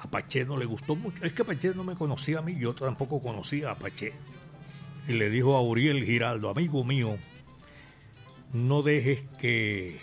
a 0.00 0.10
Paché 0.10 0.44
no 0.44 0.56
le 0.56 0.64
gustó 0.64 0.96
mucho. 0.96 1.24
Es 1.24 1.32
que 1.32 1.44
Paché 1.44 1.74
no 1.74 1.84
me 1.84 1.94
conocía 1.94 2.38
a 2.40 2.42
mí, 2.42 2.56
yo 2.58 2.74
tampoco 2.74 3.22
conocía 3.22 3.70
a 3.70 3.78
Paché. 3.78 4.12
Y 5.08 5.12
le 5.14 5.30
dijo 5.30 5.56
a 5.56 5.62
Uriel 5.62 6.04
Giraldo, 6.04 6.50
amigo 6.50 6.84
mío, 6.84 7.16
no 8.52 8.82
dejes 8.82 9.22
que 9.38 10.00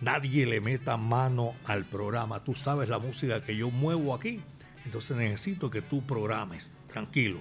nadie 0.00 0.46
le 0.46 0.60
meta 0.60 0.96
mano 0.96 1.54
al 1.64 1.84
programa. 1.84 2.42
Tú 2.44 2.54
sabes 2.54 2.88
la 2.88 2.98
música 2.98 3.40
que 3.42 3.56
yo 3.56 3.70
muevo 3.70 4.14
aquí. 4.14 4.40
Entonces 4.84 5.16
necesito 5.16 5.70
que 5.70 5.80
tú 5.82 6.02
programes, 6.04 6.70
tranquilo. 6.88 7.38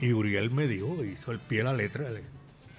Y 0.00 0.12
Uriel 0.12 0.50
me 0.50 0.66
dijo, 0.66 1.04
hizo 1.04 1.32
el 1.32 1.38
pie 1.38 1.60
a 1.62 1.64
la 1.64 1.72
letra, 1.72 2.10
le- 2.10 2.24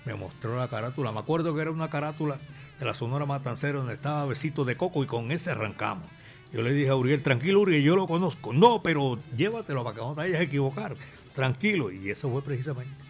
me 0.06 0.14
mostró 0.14 0.58
la 0.58 0.68
carátula. 0.70 1.12
Me 1.12 1.20
acuerdo 1.20 1.54
que 1.56 1.62
era 1.62 1.72
una 1.72 1.90
carátula 1.90 2.40
de 2.80 2.86
la 2.86 2.94
Sonora 2.94 3.26
Matancera 3.26 3.78
donde 3.80 3.94
estaba 3.94 4.26
Besito 4.26 4.66
de 4.66 4.76
Coco 4.78 5.04
y 5.04 5.08
con 5.08 5.32
ese 5.32 5.52
arrancamos. 5.52 6.06
Yo 6.52 6.62
le 6.64 6.74
dije 6.74 6.90
a 6.90 6.96
Uriel, 6.96 7.22
tranquilo 7.22 7.60
Uriel, 7.62 7.84
yo 7.84 7.96
lo 7.96 8.08
conozco. 8.08 8.54
No, 8.54 8.82
pero 8.82 9.20
llévatelo 9.38 9.84
para 9.84 9.96
que 9.96 10.02
no 10.02 10.10
te 10.14 10.22
vayas 10.22 10.40
a 10.40 10.44
equivocar. 10.44 10.96
Tranquilo. 11.40 11.90
Y 11.90 12.10
eso 12.10 12.30
fue 12.30 12.42
precisamente. 12.42 13.02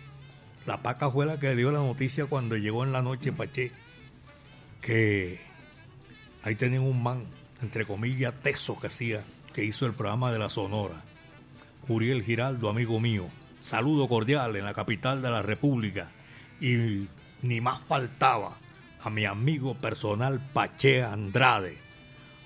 La 0.67 0.83
paca 0.83 1.09
fue 1.09 1.25
la 1.25 1.39
que 1.39 1.55
dio 1.55 1.71
la 1.71 1.79
noticia 1.79 2.27
cuando 2.27 2.55
llegó 2.57 2.83
en 2.83 2.91
la 2.91 3.01
noche 3.01 3.31
Paché, 3.31 3.71
que 4.81 5.41
ahí 6.43 6.53
tenían 6.53 6.83
un 6.83 7.01
man, 7.01 7.25
entre 7.59 7.87
comillas, 7.87 8.35
teso 8.43 8.79
que 8.79 8.85
hacía, 8.85 9.25
que 9.51 9.65
hizo 9.65 9.87
el 9.87 9.93
programa 9.93 10.31
de 10.31 10.37
la 10.37 10.51
Sonora. 10.51 11.01
Uriel 11.87 12.21
Giraldo, 12.21 12.69
amigo 12.69 12.99
mío. 12.99 13.25
Saludo 13.61 14.07
cordial 14.07 14.55
en 14.55 14.65
la 14.65 14.75
capital 14.75 15.23
de 15.23 15.31
la 15.31 15.41
República. 15.41 16.11
Y 16.61 17.07
ni 17.41 17.61
más 17.61 17.81
faltaba 17.87 18.59
a 19.01 19.09
mi 19.09 19.25
amigo 19.25 19.73
personal 19.73 20.39
Pache 20.53 21.03
Andrade. 21.03 21.79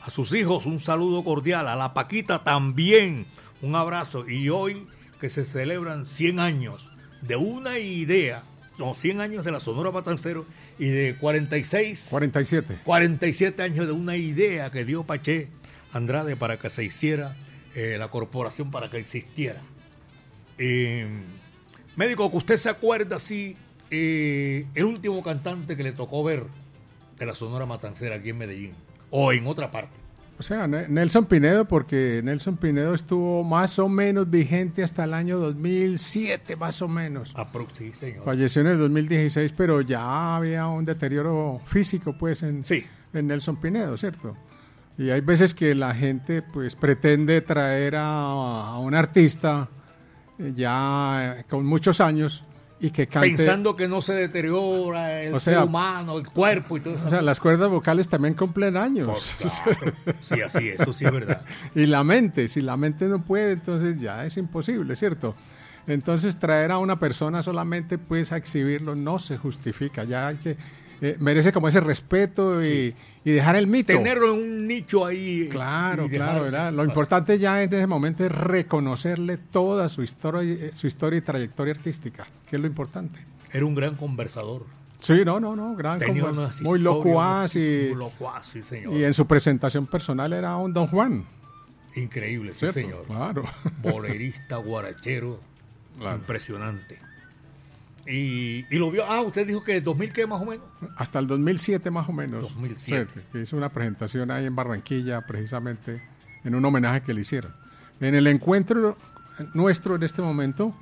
A 0.02 0.10
sus 0.10 0.34
hijos 0.34 0.66
un 0.66 0.80
saludo 0.80 1.26
cordial. 1.26 1.68
A 1.68 1.76
la 1.76 1.94
Paquita 1.94 2.42
también 2.42 3.26
un 3.62 3.76
abrazo. 3.76 4.30
Y 4.30 4.48
hoy 4.48 4.88
que 5.24 5.30
se 5.30 5.46
celebran 5.46 6.06
100 6.06 6.42
años 6.42 6.90
de 7.22 7.38
una 7.38 7.80
idea, 7.80 8.44
no, 8.78 8.94
100 8.94 9.22
años 9.22 9.46
de 9.46 9.54
la 9.54 9.62
Sonora 9.62 9.90
Matancero 9.90 10.46
y 10.78 10.90
de 10.90 11.16
46 11.16 12.08
47. 12.10 12.80
47 12.84 13.64
años 13.64 13.88
de 13.88 13.94
una 13.94 14.18
idea 14.18 14.70
que 14.70 14.84
dio 14.84 15.06
Paché 15.06 15.48
Andrade 15.94 16.36
para 16.36 16.60
que 16.60 16.70
se 16.70 16.84
hiciera 16.84 17.38
eh, 17.74 17.96
la 17.98 18.10
corporación, 18.10 18.70
para 18.70 18.90
que 18.90 18.98
existiera. 18.98 19.62
Eh, 20.58 21.08
médico, 21.96 22.30
que 22.30 22.36
usted 22.36 22.58
se 22.58 22.68
acuerda 22.68 23.18
si 23.18 23.56
eh, 23.92 24.66
el 24.76 24.84
último 24.84 25.24
cantante 25.24 25.78
que 25.78 25.84
le 25.84 25.94
tocó 25.94 26.22
ver 26.26 26.48
de 27.18 27.26
la 27.26 27.34
Sonora 27.34 27.66
Matancera 27.66 28.18
aquí 28.18 28.32
en 28.32 28.40
Medellín 28.40 28.74
o 29.10 29.32
en 29.32 29.48
otra 29.48 29.72
parte. 29.72 30.03
O 30.44 30.46
sea, 30.46 30.68
Ne- 30.68 30.90
Nelson 30.90 31.24
Pinedo, 31.26 31.64
porque 31.66 32.20
Nelson 32.22 32.58
Pinedo 32.58 32.94
estuvo 32.94 33.46
más 33.46 33.80
o 33.80 33.88
menos 33.88 34.30
vigente 34.30 34.84
hasta 34.84 35.06
el 35.06 35.14
año 35.14 35.40
2007, 35.40 36.58
más 36.58 36.82
o 36.82 36.90
menos. 36.90 37.34
Aprox- 37.36 37.72
sí, 37.72 37.94
señor. 37.94 38.26
Falleció 38.26 38.60
en 38.62 38.68
el 38.68 38.78
2016, 38.78 39.54
pero 39.56 39.80
ya 39.80 40.36
había 40.36 40.68
un 40.68 40.84
deterioro 40.84 41.62
físico, 41.66 42.18
pues, 42.18 42.44
en, 42.44 42.62
en 43.14 43.28
Nelson 43.28 43.56
Pinedo, 43.56 43.96
¿cierto? 43.96 44.36
Y 44.98 45.12
hay 45.12 45.22
veces 45.22 45.54
que 45.54 45.74
la 45.76 45.96
gente, 45.96 46.42
pues, 46.42 46.76
pretende 46.76 47.40
traer 47.40 47.96
a, 47.96 48.04
a 48.68 48.80
un 48.80 48.94
artista 48.96 49.70
eh, 50.40 50.52
ya 50.54 51.38
eh, 51.40 51.46
con 51.50 51.66
muchos 51.66 52.02
años 52.02 52.44
y 52.84 52.92
que 52.92 53.08
cante... 53.08 53.30
Pensando 53.30 53.78
que 53.78 53.88
no 53.88 54.02
se 54.02 54.14
deteriora 54.14 55.22
el 55.22 55.34
O 55.34 55.40
ser 55.40 55.58
humano, 55.60 56.18
el 56.18 56.28
cuerpo 56.28 56.76
y 56.76 56.82
todo 56.82 56.98
eso. 56.98 57.08
O 57.08 57.10
sea, 57.10 57.22
las 57.22 57.40
cuerdas 57.40 57.70
vocales 57.70 58.10
también 58.10 58.34
cumplen 58.34 58.76
años. 58.76 59.34
Sí, 60.20 60.42
así 60.42 60.70
es, 60.70 60.82
eso 60.82 60.92
sí 60.92 61.06
es 61.06 61.12
verdad. 61.12 61.44
y 61.76 61.86
la 61.86 62.04
mente, 62.04 62.50
si 62.50 62.60
la 62.60 62.76
mente 62.76 63.06
no 63.06 63.24
puede, 63.24 63.54
entonces 63.54 64.00
ya 64.02 64.26
es 64.26 64.36
imposible, 64.36 64.98
¿cierto? 64.98 65.34
Entonces 65.88 66.38
traer 66.40 66.72
a 66.72 66.78
una 66.78 67.00
persona 67.00 67.42
solamente 67.42 67.98
pues 67.98 68.34
a 68.34 68.38
exhibirlo 68.38 68.96
no 68.96 69.18
se 69.18 69.38
justifica, 69.38 70.04
ya 70.04 70.28
hay 70.28 70.36
que 70.38 70.58
eh, 71.04 71.18
merece 71.20 71.52
como 71.52 71.68
ese 71.68 71.82
respeto 71.82 72.64
y, 72.66 72.96
y 73.26 73.32
dejar 73.32 73.56
el 73.58 73.68
mito. 73.68 73.94
Tenerlo 73.94 74.34
en 74.34 74.40
un 74.42 74.68
nicho 74.68 75.06
ahí. 75.06 75.48
Claro, 75.52 76.06
y 76.06 76.10
claro, 76.10 76.32
dejar- 76.32 76.44
¿verdad? 76.44 76.74
Lo 76.74 76.86
importante 76.86 77.38
ya 77.38 77.62
en 77.62 77.74
ese 77.74 77.86
momento 77.88 78.26
es 78.26 78.32
reconocerle 78.32 79.38
toda 79.38 79.90
su 79.90 80.02
historia, 80.02 80.44
y- 80.44 80.72
su 80.76 80.88
historia 80.88 81.18
y 81.18 81.22
trayectoria 81.22 81.74
artística, 81.74 82.26
que 82.50 82.56
es 82.56 82.62
lo 82.62 82.68
importante. 82.68 83.20
Era 83.52 83.66
un 83.66 83.76
gran 83.76 83.96
conversador. 83.96 84.66
Sí, 85.02 85.24
no, 85.26 85.40
no, 85.42 85.54
no, 85.56 85.76
gran 85.76 86.00
Tenía 86.00 86.24
unas 86.24 86.62
muy 86.62 86.80
locuaz 86.80 87.58
y, 87.58 87.88
muy 87.90 87.96
locuaz, 88.00 88.46
sí, 88.48 88.62
señor. 88.64 88.94
y 88.94 89.04
en 89.04 89.14
su 89.14 89.28
presentación 89.28 89.86
personal 89.86 90.32
era 90.32 90.56
un 90.56 90.72
Don 90.72 90.88
Juan. 90.88 91.26
Increíble, 91.96 92.54
sí, 92.54 92.60
¿Cierto? 92.60 92.80
señor. 92.80 93.04
Claro. 93.08 93.44
Bolerista, 93.84 94.56
guarachero. 94.56 95.42
Impresionante. 96.00 97.00
Y, 98.06 98.66
y 98.70 98.80
lo 98.80 98.92
vio. 98.92 99.06
Ah, 99.06 99.22
usted 99.22 99.48
dijo 99.48 99.64
que 99.64 99.80
2000 99.80 100.12
qué 100.12 100.28
más 100.28 100.42
o 100.42 100.46
menos. 100.46 100.66
Hasta 100.98 101.20
el 101.20 101.28
2007 101.28 101.90
más 101.92 102.10
o 102.10 102.14
menos. 102.14 102.42
2007. 102.42 103.12
Sí, 103.14 103.20
que 103.32 103.42
hizo 103.42 103.56
una 103.56 103.70
presentación 103.70 104.30
ahí 104.32 104.46
en 104.46 104.56
Barranquilla 104.56 105.22
precisamente 105.22 106.02
en 106.44 106.56
un 106.56 106.66
homenaje 106.66 107.02
que 107.02 107.14
le 107.14 107.22
hicieron. 107.22 107.54
En 108.00 108.16
el 108.16 108.28
encuentro 108.28 108.98
nuestro 109.54 109.96
en 109.96 110.04
este 110.04 110.22
momento 110.22 110.76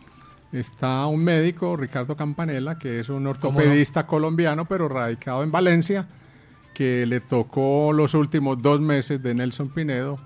está 0.51 1.05
un 1.05 1.23
médico, 1.23 1.77
Ricardo 1.77 2.15
Campanella, 2.15 2.77
que 2.77 2.99
es 2.99 3.09
un 3.09 3.25
ortopedista 3.27 4.05
colombiano, 4.07 4.65
pero 4.65 4.89
radicado 4.89 5.43
en 5.43 5.51
Valencia, 5.51 6.07
que 6.73 7.05
le 7.05 7.21
tocó 7.21 7.93
los 7.93 8.13
últimos 8.13 8.61
dos 8.61 8.81
meses 8.81 9.21
de 9.21 9.33
Nelson 9.33 9.69
Pinedo 9.69 10.19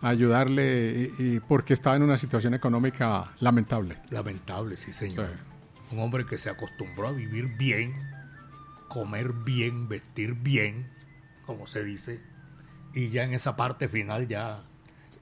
ayudarle 0.00 1.12
y, 1.18 1.36
y 1.36 1.40
porque 1.40 1.74
estaba 1.74 1.96
en 1.96 2.02
una 2.02 2.18
situación 2.18 2.54
económica 2.54 3.32
lamentable. 3.40 3.96
Lamentable, 4.10 4.76
sí, 4.76 4.92
señor. 4.92 5.51
Un 5.92 6.00
hombre 6.00 6.24
que 6.26 6.38
se 6.38 6.48
acostumbró 6.50 7.08
a 7.08 7.12
vivir 7.12 7.46
bien, 7.58 7.94
comer 8.88 9.32
bien, 9.32 9.88
vestir 9.88 10.34
bien, 10.34 10.90
como 11.46 11.66
se 11.66 11.84
dice, 11.84 12.20
y 12.94 13.10
ya 13.10 13.24
en 13.24 13.34
esa 13.34 13.56
parte 13.56 13.88
final 13.88 14.26
ya 14.28 14.62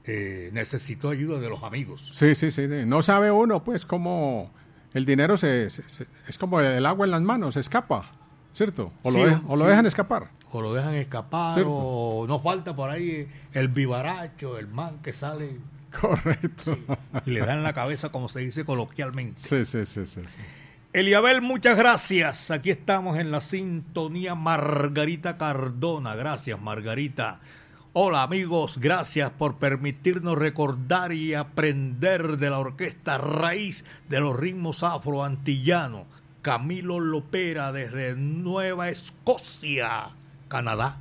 eh, 0.05 0.51
necesitó 0.53 1.11
ayuda 1.11 1.41
de 1.41 1.49
los 1.49 1.63
amigos. 1.63 2.09
Sí, 2.13 2.35
sí, 2.35 2.51
sí. 2.51 2.69
sí. 2.69 2.85
No 2.87 3.03
sabe 3.03 3.31
uno, 3.31 3.65
pues, 3.65 3.85
cómo 3.85 4.51
el 4.95 5.05
dinero 5.05 5.37
se, 5.37 5.71
se- 5.71 5.89
se- 5.89 6.07
es 6.29 6.39
como 6.39 6.61
el 6.61 6.85
agua 6.87 7.05
en 7.07 7.11
las 7.13 7.23
manos, 7.23 7.55
se 7.55 7.61
escapa, 7.61 8.05
¿cierto? 8.53 8.93
O, 9.03 9.11
Sí, 9.11 9.19
lo, 9.19 9.25
dejan, 9.25 9.45
o 9.49 9.57
lo 9.57 9.67
dejan 9.67 9.87
escapar. 9.87 10.31
O 10.53 10.61
lo 10.63 10.75
dejan 10.75 10.95
escapar, 10.95 11.55
Cierto. 11.55 11.73
o 11.73 12.27
no 12.27 12.41
falta 12.41 12.75
por 12.75 12.91
ahí 12.91 13.29
el 13.53 13.69
vivaracho, 13.69 14.59
el 14.59 14.67
man 14.69 14.99
que 15.03 15.13
sale 15.13 15.57
Correcto. 16.01 16.79
y 17.27 17.31
le 17.31 17.41
dan 17.41 17.63
la 17.63 17.73
cabeza, 17.73 18.11
como 18.11 18.29
se 18.29 18.41
dice 18.41 18.65
coloquialmente. 18.65 19.41
Sí, 19.41 19.65
sí, 19.65 19.87
sí, 19.87 20.07
sí. 20.07 20.21
sí. 20.27 20.41
Eliabel, 20.93 21.41
muchas 21.43 21.77
gracias. 21.77 22.51
Aquí 22.51 22.71
estamos 22.71 23.17
en 23.19 23.31
la 23.31 23.41
sintonía 23.41 24.35
Margarita 24.35 25.39
Cardona. 25.39 26.15
Gracias, 26.17 26.61
Margarita. 26.61 27.41
Hola 27.93 28.23
amigos, 28.23 28.79
gracias 28.79 29.31
por 29.31 29.57
permitirnos 29.57 30.39
recordar 30.39 31.13
y 31.13 31.35
aprender 31.35 32.37
de 32.39 32.49
la 32.51 32.59
orquesta 32.61 33.19
raíz 33.19 33.85
de 34.09 34.21
los 34.21 34.39
ritmos 34.39 34.85
afroantillanos. 34.85 36.07
Camilo 36.41 37.01
Lopera 37.01 37.73
desde 37.73 38.15
Nueva 38.15 38.89
Escocia, 38.91 40.11
Canadá. 40.49 40.99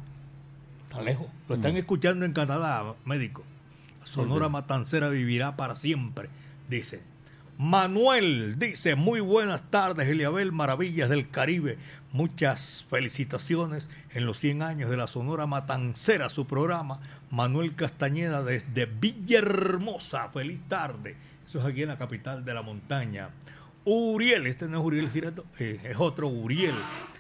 Está 0.90 1.02
lejos. 1.04 1.28
Lo 1.48 1.56
están 1.56 1.74
Mm. 1.74 1.78
escuchando 1.78 2.26
en 2.26 2.34
Canadá, 2.34 2.96
médico. 3.06 3.44
Sonora. 4.10 4.50
Matancera 4.50 5.10
vivirá 5.10 5.56
para 5.56 5.76
siempre, 5.76 6.30
dice. 6.68 7.02
Manuel 7.58 8.58
dice, 8.58 8.96
muy 8.96 9.20
buenas 9.20 9.70
tardes, 9.70 10.08
Eliabel, 10.08 10.52
Maravillas 10.52 11.10
del 11.10 11.30
Caribe. 11.30 11.78
Muchas 12.12 12.86
felicitaciones 12.90 13.90
en 14.12 14.26
los 14.26 14.40
100 14.40 14.64
años 14.64 14.90
de 14.90 14.98
la 14.98 15.08
Sonora 15.08 15.46
Matancera, 15.46 16.30
su 16.30 16.48
programa. 16.48 17.00
Manuel 17.30 17.76
Castañeda 17.76 18.44
desde 18.44 18.86
Villahermosa, 18.86 20.30
feliz 20.30 20.62
tarde. 20.68 21.16
Eso 21.46 21.60
es 21.60 21.66
aquí 21.66 21.84
en 21.84 21.90
la 21.90 21.98
capital 21.98 22.44
de 22.44 22.54
la 22.54 22.64
montaña. 22.64 23.30
Uriel, 23.86 24.48
este 24.48 24.68
no 24.68 24.80
es 24.80 24.86
Uriel 24.86 25.10
Giraldo, 25.10 25.46
eh, 25.60 25.80
es 25.84 25.98
otro 26.00 26.28
Uriel 26.28 26.76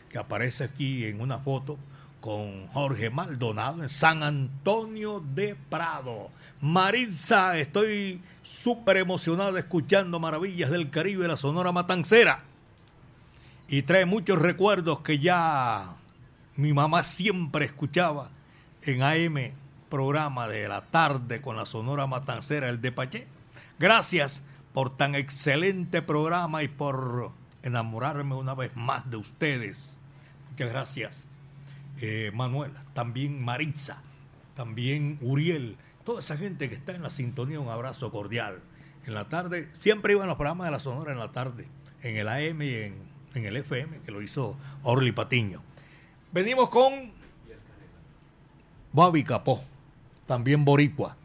que 0.09 0.17
aparece 0.17 0.63
aquí 0.63 1.05
en 1.05 1.21
una 1.21 1.37
foto 1.37 1.77
con 2.21 2.67
Jorge 2.67 3.09
Maldonado 3.09 3.83
en 3.83 3.89
San 3.89 4.23
Antonio 4.23 5.23
de 5.35 5.55
Prado. 5.69 6.31
Maritza, 6.61 7.57
estoy 7.57 8.22
súper 8.44 8.98
emocionado 8.98 9.57
escuchando 9.57 10.19
Maravillas 10.19 10.69
del 10.69 10.90
Caribe, 10.90 11.27
la 11.27 11.38
Sonora 11.38 11.72
Matancera. 11.72 12.44
Y 13.69 13.84
trae 13.84 14.06
muchos 14.06 14.40
recuerdos 14.40 14.99
que 14.99 15.19
ya 15.19 15.95
mi 16.57 16.73
mamá 16.73 17.03
siempre 17.03 17.65
escuchaba 17.65 18.30
en 18.81 19.03
AM, 19.03 19.53
programa 19.90 20.49
de 20.49 20.68
la 20.68 20.81
tarde 20.81 21.41
con 21.41 21.56
la 21.56 21.65
Sonora 21.65 22.07
Matancera, 22.07 22.68
el 22.68 22.81
de 22.81 22.91
Paché. 22.91 23.27
Gracias 23.77 24.44
por 24.73 24.98
tan 24.98 25.15
excelente 25.15 26.02
programa 26.02 26.64
y 26.64 26.68
por 26.68 27.31
enamorarme 27.64 28.36
una 28.36 28.53
vez 28.53 28.76
más 28.76 29.10
de 29.10 29.15
ustedes. 29.18 29.94
Muchas 30.52 30.69
gracias, 30.69 31.27
eh, 32.02 32.31
Manuel. 32.34 32.73
También 32.94 33.44
Maritza, 33.44 34.02
también 34.56 35.18
Uriel, 35.22 35.77
toda 36.10 36.22
esa 36.22 36.38
gente 36.38 36.69
que 36.69 36.73
está 36.73 36.95
en 36.95 37.03
la 37.03 37.11
sintonía, 37.11 37.60
un 37.60 37.69
abrazo 37.69 38.11
cordial. 38.11 38.61
En 39.06 39.14
la 39.14 39.30
tarde, 39.30 39.69
siempre 39.77 40.14
iban 40.14 40.27
los 40.27 40.38
programas 40.38 40.65
de 40.65 40.72
la 40.72 40.80
Sonora 40.80 41.11
en 41.11 41.19
la 41.19 41.31
tarde, 41.31 41.68
en 42.02 42.18
el 42.18 42.27
AM 42.27 42.64
y 42.64 42.73
en, 42.73 42.95
en 43.36 43.45
el 43.45 43.56
FM, 43.56 43.99
que 43.99 44.11
lo 44.11 44.19
hizo 44.23 44.57
Orly 44.81 45.11
Patiño. 45.11 45.61
Venimos 46.31 46.69
con 46.69 47.11
Bobby 48.91 49.23
Capó, 49.23 49.61
también 50.26 50.65
boricua. 50.65 51.15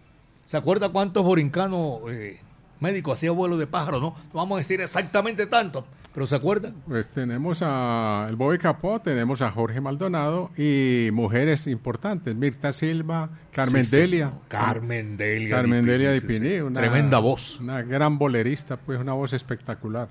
¿Se 0.44 0.58
acuerda 0.58 0.90
cuántos 0.90 1.24
borincanos 1.24 2.00
eh, 2.10 2.42
médicos 2.84 3.18
hacía 3.18 3.30
vuelo 3.32 3.56
de 3.56 3.66
pájaro? 3.66 3.98
No 4.00 4.10
No 4.10 4.34
vamos 4.34 4.56
a 4.56 4.58
decir 4.58 4.80
exactamente 4.80 5.46
tanto, 5.46 5.84
pero 6.12 6.26
¿se 6.26 6.36
acuerda? 6.36 6.72
Pues 6.86 7.08
tenemos 7.08 7.60
a 7.62 8.26
el 8.28 8.36
Bobby 8.36 8.58
Capó, 8.58 9.00
tenemos 9.00 9.42
a 9.42 9.50
Jorge 9.50 9.80
Maldonado 9.80 10.50
y 10.56 11.08
mujeres 11.12 11.66
importantes, 11.66 12.34
Mirta 12.36 12.72
Silva, 12.72 13.30
Carmen 13.50 13.84
Sí, 13.84 13.96
Delia. 13.96 14.32
Carmen 14.48 15.16
Delia 15.16 15.56
Carmen 15.56 15.84
Delia 15.84 16.10
Pini, 16.10 16.14
Di 16.14 16.20
sí, 16.20 16.26
sí. 16.34 16.40
Pini, 16.40 16.60
una 16.60 16.80
Tremenda 16.80 17.18
voz. 17.18 17.58
Una 17.60 17.82
gran 17.82 18.18
bolerista, 18.18 18.76
pues 18.76 19.00
una 19.00 19.14
voz 19.14 19.32
espectacular. 19.32 20.08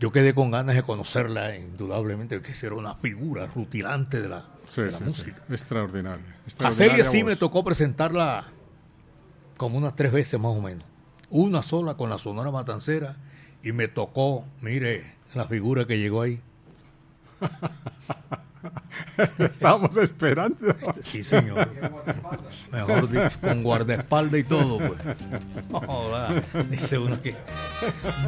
Yo 0.00 0.10
quedé 0.12 0.34
con 0.34 0.50
ganas 0.50 0.74
de 0.74 0.82
conocerla, 0.82 1.56
indudablemente, 1.56 2.40
que 2.42 2.52
era 2.66 2.74
una 2.74 2.96
figura 2.96 3.46
rutilante 3.46 4.20
de 4.20 4.28
la, 4.28 4.44
Sí, 4.66 4.82
de 4.82 4.90
la 4.90 5.00
música. 5.00 5.40
sí, 5.46 5.52
Extraordinaria. 5.54 6.24
A 6.26 6.44
extraordinaria 6.46 7.04
Celia 7.04 7.04
sí 7.04 7.22
me 7.24 7.36
tocó 7.36 7.62
presentarla 7.64 8.44
como 9.56 9.78
unas 9.78 9.94
tres 9.94 10.10
veces 10.12 10.38
más 10.40 10.52
o 10.52 10.60
menos. 10.60 10.84
Una 11.34 11.62
sola 11.64 11.94
con 11.94 12.10
la 12.10 12.18
Sonora 12.18 12.52
Matancera 12.52 13.16
y 13.64 13.72
me 13.72 13.88
tocó, 13.88 14.44
mire, 14.60 15.14
la 15.34 15.46
figura 15.46 15.84
que 15.84 15.98
llegó 15.98 16.22
ahí. 16.22 16.40
Estábamos 19.40 19.96
esperando. 19.96 20.56
Sí, 21.02 21.24
señor. 21.24 21.68
Mejor 22.70 23.10
dicho, 23.10 23.36
con 23.40 23.64
guardaespaldas 23.64 24.40
y 24.40 24.44
todo, 24.44 24.78
pues. 24.78 26.70
Dice 26.70 26.98
uno 26.98 27.20
que. 27.20 27.34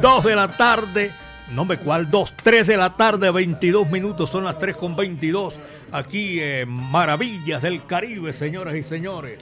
Dos 0.01 0.25
de 0.25 0.35
la 0.35 0.51
tarde. 0.51 1.13
No 1.53 1.63
me 1.63 1.77
cuál, 1.77 2.11
dos, 2.11 2.33
tres 2.35 2.67
de 2.67 2.75
la 2.75 2.97
tarde, 2.97 3.31
22 3.31 3.89
minutos, 3.89 4.29
son 4.29 4.43
las 4.43 4.59
3 4.59 4.75
con 4.75 4.97
22. 4.97 5.61
Aquí 5.93 6.41
en 6.41 6.67
Maravillas 6.67 7.61
del 7.61 7.85
Caribe, 7.85 8.33
señoras 8.33 8.75
y 8.75 8.83
señores. 8.83 9.39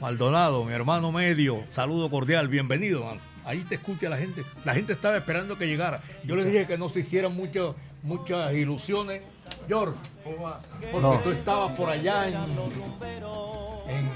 Maldonado, 0.00 0.64
mi 0.64 0.72
hermano 0.72 1.12
medio, 1.12 1.62
saludo 1.70 2.10
cordial, 2.10 2.48
bienvenido, 2.48 3.04
man. 3.04 3.18
Ahí 3.44 3.58
te 3.68 3.74
escucha 3.76 4.08
la 4.08 4.16
gente. 4.16 4.42
La 4.64 4.74
gente 4.74 4.92
estaba 4.92 5.16
esperando 5.16 5.56
que 5.58 5.66
llegara. 5.66 6.02
Yo 6.24 6.34
les 6.34 6.46
dije 6.46 6.66
que 6.66 6.78
no 6.78 6.88
se 6.88 7.00
hicieran 7.00 7.34
mucho- 7.34 7.76
muchas 8.02 8.52
ilusiones. 8.54 9.22
George, 9.68 9.94
porque 10.24 11.00
No. 11.00 11.18
tú 11.20 11.30
estabas 11.30 11.72
por 11.76 11.88
allá 11.90 12.26
en, 12.28 12.34
en- 12.34 14.10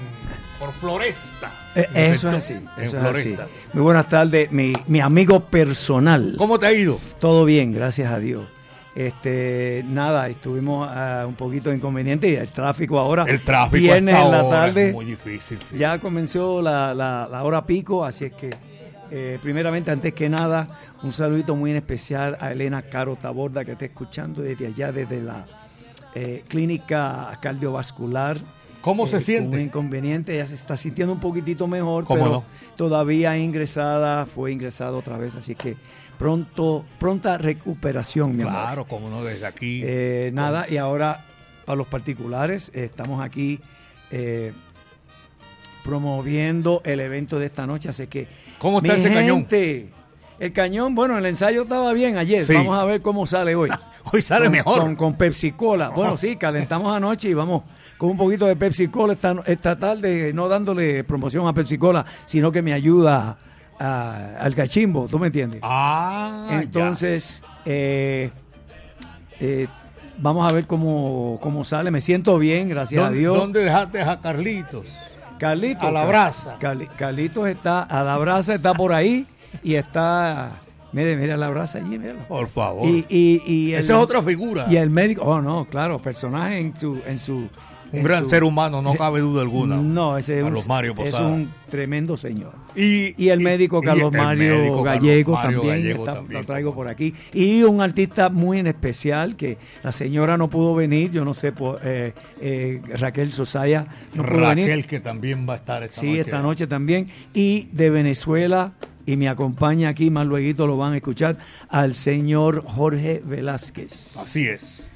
por 0.59 0.73
Floresta. 0.73 1.51
Eh, 1.75 1.87
eso 1.93 2.29
es 2.29 2.35
así, 2.35 2.53
en 2.53 2.67
eso 2.77 2.97
es 2.99 3.03
así. 3.05 3.35
Muy 3.73 3.83
buenas 3.83 4.07
tardes, 4.07 4.51
mi, 4.51 4.73
mi 4.87 4.99
amigo 4.99 5.39
personal. 5.45 6.35
¿Cómo 6.37 6.59
te 6.59 6.65
ha 6.65 6.73
ido? 6.73 6.99
Todo 7.19 7.45
bien, 7.45 7.71
gracias 7.73 8.11
a 8.11 8.19
Dios. 8.19 8.45
Este, 8.95 9.83
nada, 9.87 10.27
estuvimos 10.29 10.87
ah, 10.91 11.25
un 11.27 11.35
poquito 11.35 11.71
inconveniente 11.73 12.27
y 12.29 12.35
el 12.35 12.49
tráfico 12.49 12.97
ahora. 12.99 13.23
El 13.27 13.41
tráfico 13.41 13.85
esta 13.93 13.97
en 13.97 14.05
la 14.31 14.41
es 14.41 14.49
tarde. 14.49 14.93
muy 14.93 15.05
difícil, 15.05 15.59
sí. 15.61 15.77
Ya 15.77 15.99
comenzó 15.99 16.61
la, 16.61 16.93
la- 16.93 17.27
la 17.31 17.43
hora 17.43 17.65
pico, 17.65 18.03
así 18.03 18.25
es 18.25 18.33
que, 18.33 18.49
eh, 19.11 19.39
primeramente, 19.41 19.91
antes 19.91 20.13
que 20.13 20.27
nada, 20.27 20.67
un 21.03 21.11
saludito 21.13 21.55
muy 21.55 21.71
en 21.71 21.77
especial 21.77 22.35
a 22.39 22.51
Elena 22.51 22.81
Caro 22.81 23.15
Taborda, 23.15 23.63
que 23.63 23.73
está 23.73 23.85
escuchando 23.85 24.41
desde 24.41 24.67
allá, 24.67 24.91
desde 24.91 25.21
la 25.21 25.45
eh, 26.15 26.43
clínica 26.47 27.37
cardiovascular. 27.41 28.37
¿Cómo 28.81 29.05
se 29.07 29.17
con 29.17 29.21
siente? 29.21 29.55
Un 29.57 29.61
inconveniente, 29.63 30.33
ella 30.33 30.45
se 30.47 30.55
está 30.55 30.75
sintiendo 30.77 31.13
un 31.13 31.19
poquitito 31.19 31.67
mejor, 31.67 32.05
¿Cómo 32.05 32.19
pero 32.23 32.31
no? 32.37 32.43
todavía 32.75 33.37
ingresada, 33.37 34.25
fue 34.25 34.51
ingresada 34.51 34.93
otra 34.97 35.17
vez, 35.17 35.35
así 35.35 35.53
que 35.53 35.75
pronto, 36.19 36.85
pronta 36.99 37.39
recuperación, 37.39 38.35
mi 38.35 38.43
amor. 38.43 38.53
Claro, 38.53 38.85
como 38.85 39.09
no, 39.09 39.23
desde 39.23 39.47
aquí. 39.47 39.81
Eh, 39.83 40.29
nada, 40.33 40.67
y 40.69 40.77
ahora 40.77 41.25
para 41.65 41.77
los 41.77 41.87
particulares, 41.87 42.71
eh, 42.75 42.83
estamos 42.83 43.21
aquí 43.25 43.59
eh, 44.11 44.53
promoviendo 45.83 46.81
el 46.83 46.99
evento 46.99 47.39
de 47.39 47.45
esta 47.47 47.65
noche, 47.65 47.89
así 47.89 48.05
que... 48.07 48.27
¿Cómo 48.59 48.79
está 48.79 48.93
mi 48.93 48.99
ese 48.99 49.13
cañón? 49.13 49.47
El 50.39 50.53
cañón, 50.53 50.95
bueno, 50.95 51.17
el 51.17 51.25
ensayo 51.25 51.63
estaba 51.63 51.91
bien 51.93 52.17
ayer, 52.17 52.45
Sí. 52.45 52.53
vamos 52.53 52.77
a 52.77 52.85
ver 52.85 53.01
cómo 53.01 53.25
sale 53.25 53.55
hoy. 53.55 53.69
Hoy 54.11 54.21
sale 54.21 54.45
Con- 54.45 54.51
mejor. 54.53 54.79
Con, 54.79 54.95
con 54.95 55.13
Pepsi 55.15 55.51
Cola. 55.51 55.89
Bueno, 55.95 56.15
sí, 56.17 56.37
calentamos 56.37 56.95
anoche 56.95 57.29
y 57.29 57.33
vamos 57.33 57.63
con 57.97 58.09
un 58.09 58.17
poquito 58.17 58.45
de 58.45 58.55
Pepsi 58.55 58.87
Cola 58.87 59.13
esta, 59.13 59.35
esta 59.45 59.77
tarde, 59.77 60.31
no 60.33 60.47
dándole 60.47 61.03
promoción 61.03 61.45
a 61.47 61.53
Pepsi 61.53 61.77
Cola, 61.77 62.05
sino 62.25 62.51
que 62.51 62.61
me 62.61 62.71
ayuda 62.73 63.37
a- 63.79 64.35
al 64.39 64.53
cachimbo, 64.55 65.07
¿tú 65.07 65.17
me 65.19 65.27
entiendes? 65.27 65.61
Ah, 65.63 66.47
Entonces, 66.51 67.41
eh, 67.65 68.29
eh, 69.39 69.67
vamos 70.17 70.49
a 70.51 70.53
ver 70.53 70.65
cómo, 70.67 71.39
cómo 71.41 71.63
sale. 71.63 71.91
Me 71.91 72.01
siento 72.01 72.37
bien, 72.37 72.69
gracias 72.69 72.99
a 73.01 73.05
¿Dónde, 73.05 73.19
Dios. 73.19 73.37
¿Dónde 73.37 73.63
dejaste 73.63 74.01
a 74.01 74.19
Carlitos? 74.19 74.87
Carlitos. 75.37 75.83
A 75.83 75.91
la 75.91 76.05
brasa. 76.05 76.57
Carli- 76.59 76.89
Carlitos 76.97 77.47
está, 77.47 77.83
a 77.83 78.03
la 78.03 78.17
brasa 78.17 78.53
está 78.55 78.73
por 78.73 78.91
ahí 78.91 79.25
y 79.63 79.75
está, 79.75 80.59
mire, 80.91 81.15
mire 81.15 81.37
la 81.37 81.47
brasa 81.49 81.77
allí, 81.77 81.97
míralo. 81.97 82.19
Por 82.27 82.49
favor. 82.49 82.85
Y, 82.87 83.05
y, 83.07 83.41
y 83.45 83.73
el- 83.73 83.79
Esa 83.79 83.93
es 83.93 83.99
otra 83.99 84.21
figura. 84.21 84.65
Y 84.69 84.75
el 84.75 84.89
médico, 84.89 85.21
oh 85.23 85.41
no, 85.41 85.65
claro, 85.65 85.97
personaje 85.99 86.59
en 86.59 86.75
su, 86.77 86.99
en 87.07 87.17
su 87.17 87.47
Un 87.91 88.03
gran 88.03 88.23
su- 88.23 88.29
ser 88.29 88.43
humano, 88.43 88.81
no 88.81 88.95
cabe 88.95 89.19
duda 89.21 89.41
alguna. 89.41 89.77
No, 89.77 90.17
ese 90.17 90.37
es 90.37 90.43
un, 90.43 90.49
Carlos 90.49 90.67
Mario 90.67 90.91
es 90.91 90.97
Posada. 91.11 91.27
un 91.27 91.51
tremendo 91.69 92.17
señor. 92.17 92.53
Y, 92.75 93.29
el 93.29 93.39
médico 93.39 93.79
y 93.81 93.85
Carlos 93.85 94.13
el 94.13 94.19
Mario 94.21 94.55
médico 94.57 94.83
Carlos 94.83 95.03
Gallego 95.03 95.31
Mario 95.33 95.59
también, 95.61 95.75
Gallego 95.83 96.03
está- 96.03 96.13
también, 96.15 96.41
lo 96.41 96.45
traigo 96.45 96.73
por 96.75 96.87
aquí. 96.87 97.13
Y 97.33 97.63
un 97.63 97.81
artista 97.81 98.29
muy 98.29 98.59
en 98.59 98.67
especial 98.67 99.35
que 99.35 99.57
la 99.83 99.91
señora 99.91 100.37
no 100.37 100.47
pudo 100.49 100.75
venir, 100.75 101.11
yo 101.11 101.25
no 101.25 101.33
sé, 101.33 101.51
por, 101.51 101.79
eh, 101.83 102.13
eh, 102.41 102.81
Raquel 102.97 103.31
Sosaya 103.31 103.87
no 104.13 104.23
Raquel, 104.23 104.65
venir. 104.65 104.85
que 104.85 104.99
también 104.99 105.47
va 105.49 105.53
a 105.53 105.57
estar 105.57 105.83
esta 105.83 105.99
Sí, 105.99 106.07
noche. 106.07 106.21
esta 106.21 106.41
noche 106.41 106.67
también. 106.67 107.07
Y 107.33 107.67
de 107.71 107.89
Venezuela, 107.89 108.73
y 109.05 109.17
me 109.17 109.27
acompaña 109.27 109.89
aquí, 109.89 110.11
más 110.11 110.27
luego 110.27 110.67
lo 110.67 110.77
van 110.77 110.93
a 110.93 110.97
escuchar, 110.97 111.37
al 111.69 111.95
señor 111.95 112.63
Jorge 112.65 113.21
Velázquez. 113.25 114.17
Así 114.17 114.47
es. 114.47 114.88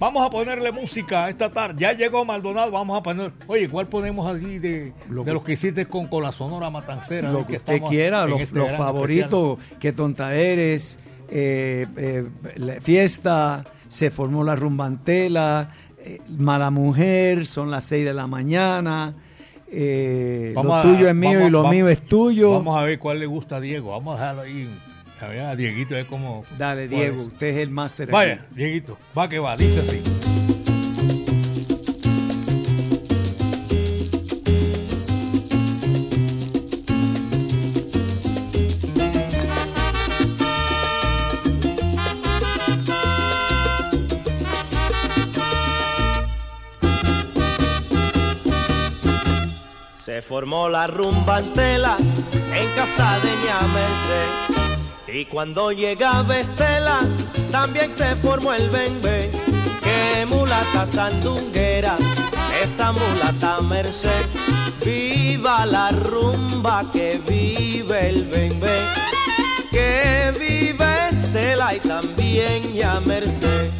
Vamos 0.00 0.26
a 0.26 0.30
ponerle 0.30 0.72
música 0.72 1.28
esta 1.28 1.50
tarde. 1.50 1.76
Ya 1.78 1.92
llegó 1.92 2.24
Maldonado, 2.24 2.70
vamos 2.70 2.98
a 2.98 3.02
poner. 3.02 3.32
Oye, 3.46 3.68
¿cuál 3.68 3.86
ponemos 3.86 4.34
aquí 4.34 4.58
de, 4.58 4.94
Lo 5.10 5.20
de 5.22 5.26
que- 5.26 5.34
los 5.34 5.42
que 5.44 5.52
hiciste 5.52 5.84
con, 5.86 6.06
con 6.06 6.22
la 6.22 6.32
Sonora 6.32 6.70
Matancera? 6.70 7.30
Lo 7.30 7.46
que 7.46 7.56
usted 7.56 7.82
quiera, 7.82 8.24
los, 8.26 8.40
este 8.40 8.58
los 8.58 8.70
favoritos, 8.72 9.58
que 9.78 9.92
tonta 9.92 10.34
eres, 10.34 10.98
eh, 11.28 11.86
eh, 11.98 12.26
la 12.56 12.80
fiesta, 12.80 13.66
se 13.88 14.10
formó 14.10 14.42
la 14.42 14.56
rumbantela, 14.56 15.68
eh, 15.98 16.18
mala 16.28 16.70
mujer, 16.70 17.44
son 17.46 17.70
las 17.70 17.84
6 17.84 18.04
de 18.06 18.14
la 18.14 18.26
mañana, 18.26 19.14
eh, 19.70 20.52
lo 20.54 20.74
a- 20.74 20.82
tuyo 20.82 21.08
es 21.10 21.14
mío 21.14 21.30
vamos- 21.32 21.46
y 21.46 21.50
lo 21.50 21.58
vamos- 21.58 21.74
mío 21.74 21.88
es 21.88 22.00
tuyo. 22.02 22.50
Vamos 22.52 22.78
a 22.78 22.84
ver 22.84 22.98
cuál 22.98 23.20
le 23.20 23.26
gusta 23.26 23.56
a 23.56 23.60
Diego. 23.60 23.90
Vamos 23.90 24.16
a 24.16 24.20
dejarlo 24.20 24.42
ahí. 24.42 24.68
A 25.20 25.28
ver, 25.28 25.40
a 25.40 25.54
Dieguito 25.54 25.94
es 25.96 26.06
como. 26.06 26.46
Dale, 26.56 26.88
Diego, 26.88 27.20
es. 27.20 27.26
usted 27.26 27.46
es 27.48 27.56
el 27.58 27.70
máster. 27.70 28.04
aquí. 28.04 28.12
Vaya, 28.12 28.46
Dieguito, 28.52 28.98
va 29.16 29.28
que 29.28 29.38
va, 29.38 29.54
dice 29.56 29.80
así. 29.80 30.02
Se 49.96 50.22
formó 50.22 50.70
la 50.70 50.86
rumba 50.86 51.36
antela 51.36 51.96
en 51.98 52.68
casa 52.74 53.18
de 53.20 53.30
Ñamerse. 53.46 54.59
Y 55.12 55.24
cuando 55.24 55.72
llegaba 55.72 56.38
Estela, 56.38 57.00
también 57.50 57.92
se 57.92 58.14
formó 58.16 58.52
el 58.52 58.70
bembe. 58.70 59.30
Que 59.82 60.24
mulata 60.26 60.86
sandunguera, 60.86 61.96
esa 62.62 62.92
mulata 62.92 63.60
merced. 63.60 64.24
Viva 64.84 65.66
la 65.66 65.90
rumba, 65.90 66.88
que 66.92 67.20
vive 67.26 68.08
el 68.10 68.24
bembe. 68.26 68.78
Que 69.70 70.32
vive 70.38 71.08
Estela 71.10 71.74
y 71.74 71.80
también 71.80 72.72
Ñamerse. 72.72 73.40
Se 73.40 73.79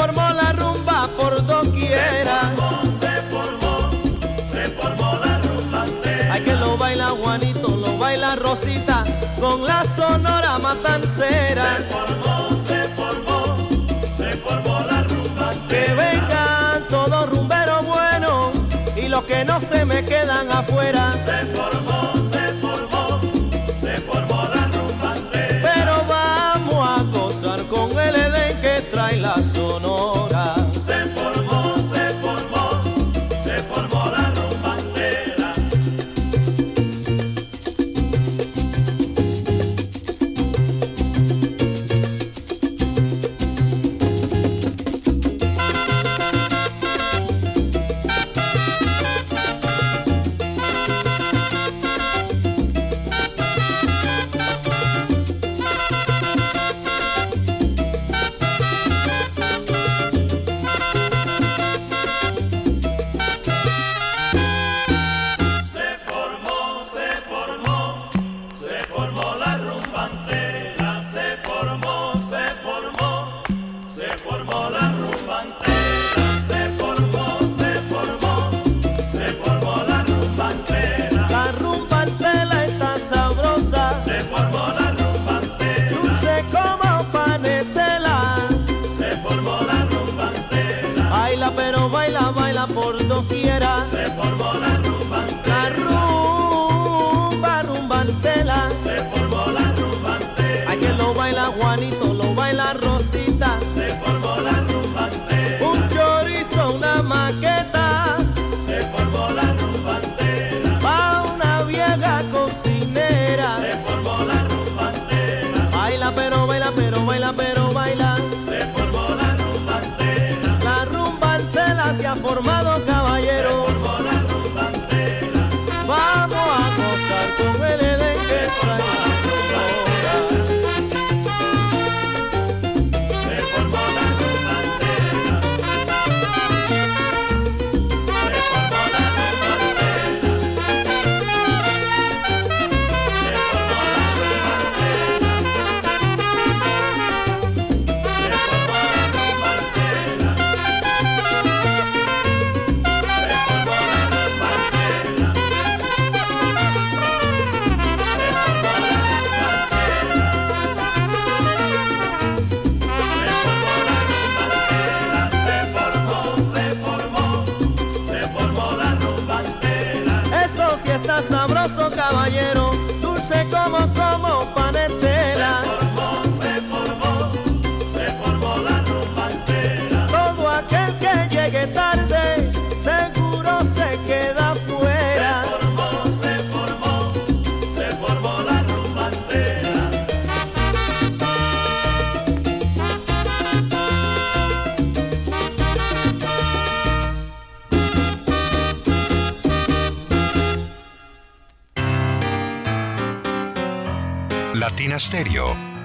formó 0.00 0.30
la 0.30 0.52
rumba 0.52 1.08
por 1.18 1.44
doquiera. 1.44 2.54
Se 3.00 3.14
formó, 3.32 3.90
se 4.50 4.62
formó 4.70 5.18
la 5.22 5.38
rumba 5.40 5.84
entera. 5.84 6.32
Hay 6.32 6.42
que 6.42 6.54
lo 6.54 6.78
baila 6.78 7.08
Juanito, 7.08 7.68
lo 7.68 7.98
baila 7.98 8.34
Rosita, 8.36 9.04
con 9.38 9.66
la 9.66 9.84
sonora 9.84 10.58
matancera. 10.58 11.76
Se 11.76 11.84
formó, 11.94 12.34
se 12.66 12.80
formó, 12.98 13.68
se 14.16 14.30
formó 14.38 14.80
la 14.90 15.02
rumba 15.02 15.52
Que 15.68 15.92
vengan 15.92 16.88
todos 16.88 17.28
rumberos 17.28 17.84
buenos. 17.84 18.50
que 19.26 19.44
no 19.44 19.60
se 19.60 19.84
me 19.84 20.02
quedan 20.02 20.50
afuera. 20.50 21.12
Se 21.26 21.44
formó, 21.54 21.89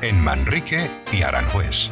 En 0.02 0.19
Manrique 0.19 0.90
y 1.14 1.22
Aranjuez. 1.22 1.91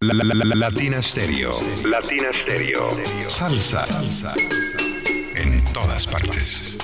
La, 0.00 0.12
la, 0.12 0.24
la, 0.24 0.34
la- 0.44 0.54
Latina 0.56 1.00
Stereo. 1.00 1.52
Latina 1.84 2.28
Stereo. 2.30 2.90
Salsa. 3.28 3.86
Salsa. 3.86 4.34
En 5.34 5.64
todas 5.72 6.06
partes. 6.06 6.76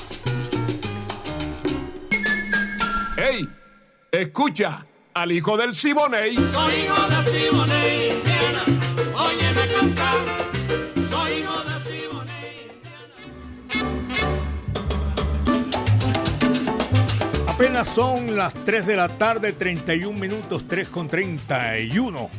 ¡Ey! 3.19 3.47
Escucha 4.11 4.87
al 5.13 5.31
hijo 5.31 5.59
del 5.59 5.77
Siboney. 5.77 6.37
Soy 6.37 6.73
hijo 6.85 7.09
de 7.09 7.31
Simoné, 7.41 8.07
Indiana. 8.17 8.65
Óyeme 9.15 9.69
cantar. 9.75 10.17
Soy 11.11 11.33
hijo 11.41 11.65
de 11.65 11.75
Simoné. 11.91 12.69
Apenas 17.47 17.89
son 17.89 18.35
las 18.37 18.55
3 18.55 18.87
de 18.87 18.97
la 18.97 19.09
tarde, 19.09 19.53
31 19.53 20.19
minutos, 20.19 20.67
3 20.67 20.89
con 20.89 21.09
31. 21.09 22.31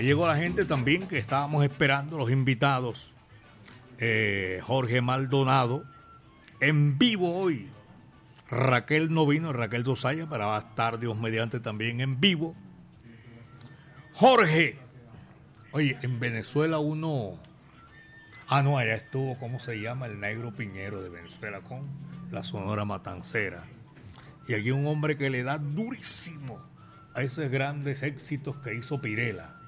Llegó 0.00 0.26
la 0.26 0.36
gente 0.36 0.64
también 0.64 1.06
que 1.06 1.18
estábamos 1.18 1.62
esperando, 1.62 2.16
los 2.16 2.30
invitados. 2.30 3.12
Eh, 3.98 4.60
Jorge 4.62 5.02
Maldonado, 5.02 5.84
en 6.60 6.98
vivo 6.98 7.36
hoy. 7.36 7.68
Raquel 8.48 9.12
no 9.12 9.26
vino, 9.26 9.52
Raquel 9.52 9.84
Dosaya, 9.84 10.26
pero 10.28 10.46
va 10.46 10.56
a 10.56 10.60
estar 10.60 10.98
Dios 10.98 11.18
mediante 11.18 11.60
también 11.60 12.00
en 12.00 12.18
vivo. 12.18 12.56
Jorge, 14.14 14.78
oye, 15.72 15.98
en 16.02 16.18
Venezuela 16.18 16.78
uno. 16.78 17.38
Ah, 18.48 18.62
no, 18.62 18.78
allá 18.78 18.94
estuvo, 18.94 19.38
¿cómo 19.38 19.60
se 19.60 19.80
llama? 19.80 20.06
El 20.06 20.18
negro 20.18 20.52
piñero 20.52 21.02
de 21.02 21.10
Venezuela 21.10 21.60
con 21.60 21.86
la 22.32 22.42
Sonora 22.42 22.86
Matancera. 22.86 23.64
Y 24.48 24.54
aquí 24.54 24.70
un 24.70 24.86
hombre 24.86 25.18
que 25.18 25.28
le 25.28 25.42
da 25.42 25.58
durísimo 25.58 26.58
a 27.14 27.22
esos 27.22 27.48
grandes 27.50 28.02
éxitos 28.02 28.56
que 28.56 28.74
hizo 28.74 29.00
Pirela. 29.00 29.59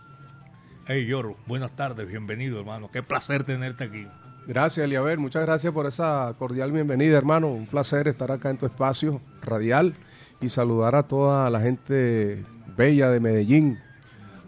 Hey, 0.84 1.06
Yor, 1.06 1.36
buenas 1.46 1.70
tardes, 1.76 2.09
bienvenido, 2.09 2.59
hermano. 2.59 2.90
Qué 2.90 3.04
placer 3.04 3.44
tenerte 3.44 3.84
aquí. 3.84 4.09
Gracias, 4.48 4.82
Eliaber. 4.82 5.16
Muchas 5.16 5.46
gracias 5.46 5.72
por 5.72 5.86
esa 5.86 6.34
cordial 6.40 6.72
bienvenida, 6.72 7.16
hermano. 7.16 7.46
Un 7.52 7.66
placer 7.66 8.09
estar 8.09 8.32
acá 8.32 8.50
en 8.50 8.59
tu 8.59 8.66
espacio 8.66 9.20
radial 9.42 9.94
y 10.40 10.48
saludar 10.48 10.96
a 10.96 11.04
toda 11.04 11.48
la 11.50 11.60
gente 11.60 12.44
bella 12.76 13.10
de 13.10 13.20
Medellín. 13.20 13.78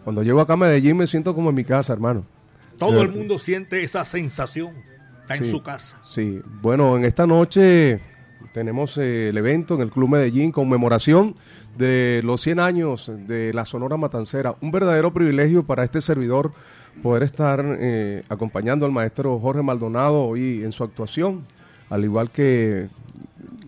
Cuando 0.03 0.23
llego 0.23 0.41
acá 0.41 0.53
a 0.53 0.57
Medellín 0.57 0.97
me 0.97 1.07
siento 1.07 1.33
como 1.33 1.51
en 1.51 1.55
mi 1.55 1.63
casa, 1.63 1.93
hermano. 1.93 2.25
Todo 2.77 3.01
el 3.01 3.09
mundo 3.09 3.39
siente 3.39 3.85
esa 3.85 4.03
sensación. 4.03 4.73
Está 5.21 5.37
en 5.37 5.45
su 5.45 5.63
casa. 5.63 5.97
Sí, 6.03 6.41
bueno, 6.61 6.97
en 6.97 7.05
esta 7.05 7.25
noche 7.25 8.01
tenemos 8.55 8.97
eh, 8.97 9.27
el 9.27 9.37
evento 9.37 9.75
en 9.75 9.81
el 9.81 9.91
Club 9.91 10.11
Medellín, 10.11 10.53
conmemoración 10.53 11.35
de 11.77 12.21
los 12.23 12.39
100 12.39 12.61
años 12.61 13.11
de 13.27 13.53
la 13.53 13.65
Sonora 13.65 13.97
Matancera. 13.97 14.55
Un 14.61 14.71
verdadero 14.71 15.11
privilegio 15.11 15.63
para 15.63 15.83
este 15.83 15.99
servidor 15.99 16.53
poder 17.03 17.23
estar 17.23 17.61
eh, 17.77 18.23
acompañando 18.29 18.85
al 18.85 18.93
maestro 18.93 19.37
Jorge 19.39 19.61
Maldonado 19.61 20.23
hoy 20.23 20.63
en 20.63 20.71
su 20.71 20.85
actuación, 20.85 21.45
al 21.89 22.05
igual 22.05 22.31
que 22.31 22.87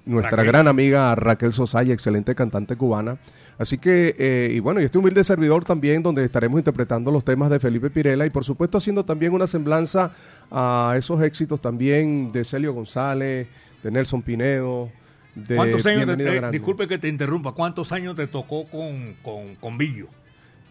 nuestra 0.06 0.38
Raquel. 0.38 0.52
gran 0.54 0.70
amiga 0.70 1.14
Raquel 1.16 1.52
Sosaya, 1.52 1.94
excelente 1.94 2.34
cantante 2.34 2.78
cubana. 2.78 3.18
Así 3.58 3.78
que, 3.78 4.16
eh, 4.18 4.54
y 4.54 4.62
bueno, 4.62 4.80
y 4.80 4.86
este 4.86 5.00
humilde 5.00 5.22
servidor 5.26 5.66
también, 5.66 6.02
donde 6.02 6.24
estaremos 6.24 6.60
interpretando 6.60 7.12
los 7.12 7.26
temas 7.26 7.50
de 7.50 7.60
Felipe 7.60 7.90
Pirela 7.90 8.26
y 8.26 8.30
por 8.30 8.46
supuesto 8.46 8.78
haciendo 8.78 9.04
también 9.04 9.34
una 9.34 9.48
semblanza 9.48 10.14
a 10.50 10.96
esos 10.98 11.22
éxitos 11.24 11.60
también 11.60 12.32
de 12.32 12.46
Celio 12.46 12.74
González, 12.74 13.48
de 13.88 13.92
Nelson 13.92 14.22
Pinedo. 14.22 14.92
De 15.34 15.56
¿Cuántos 15.56 15.86
años, 15.86 16.18
te- 16.18 16.38
eh, 16.38 16.42
disculpe 16.52 16.88
que 16.88 16.98
te 16.98 17.08
interrumpa, 17.08 17.54
¿cuántos 17.54 17.92
años 17.94 18.16
te 18.16 18.28
tocó 18.28 18.66
con, 18.66 19.14
con, 19.22 19.56
con 19.56 19.78
Billo? 19.78 20.08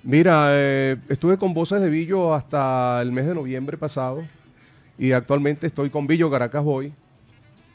Mira, 0.02 0.48
eh, 0.51 0.97
estuve 1.09 1.38
con 1.38 1.55
Voces 1.55 1.80
de 1.80 1.88
Villo 1.88 2.34
hasta 2.34 3.01
el 3.01 3.10
mes 3.12 3.26
de 3.26 3.34
noviembre 3.34 3.76
pasado 3.78 4.24
y 4.98 5.12
actualmente 5.12 5.66
estoy 5.66 5.88
con 5.88 6.06
Villo 6.06 6.30
Caracas 6.30 6.62
hoy. 6.66 6.93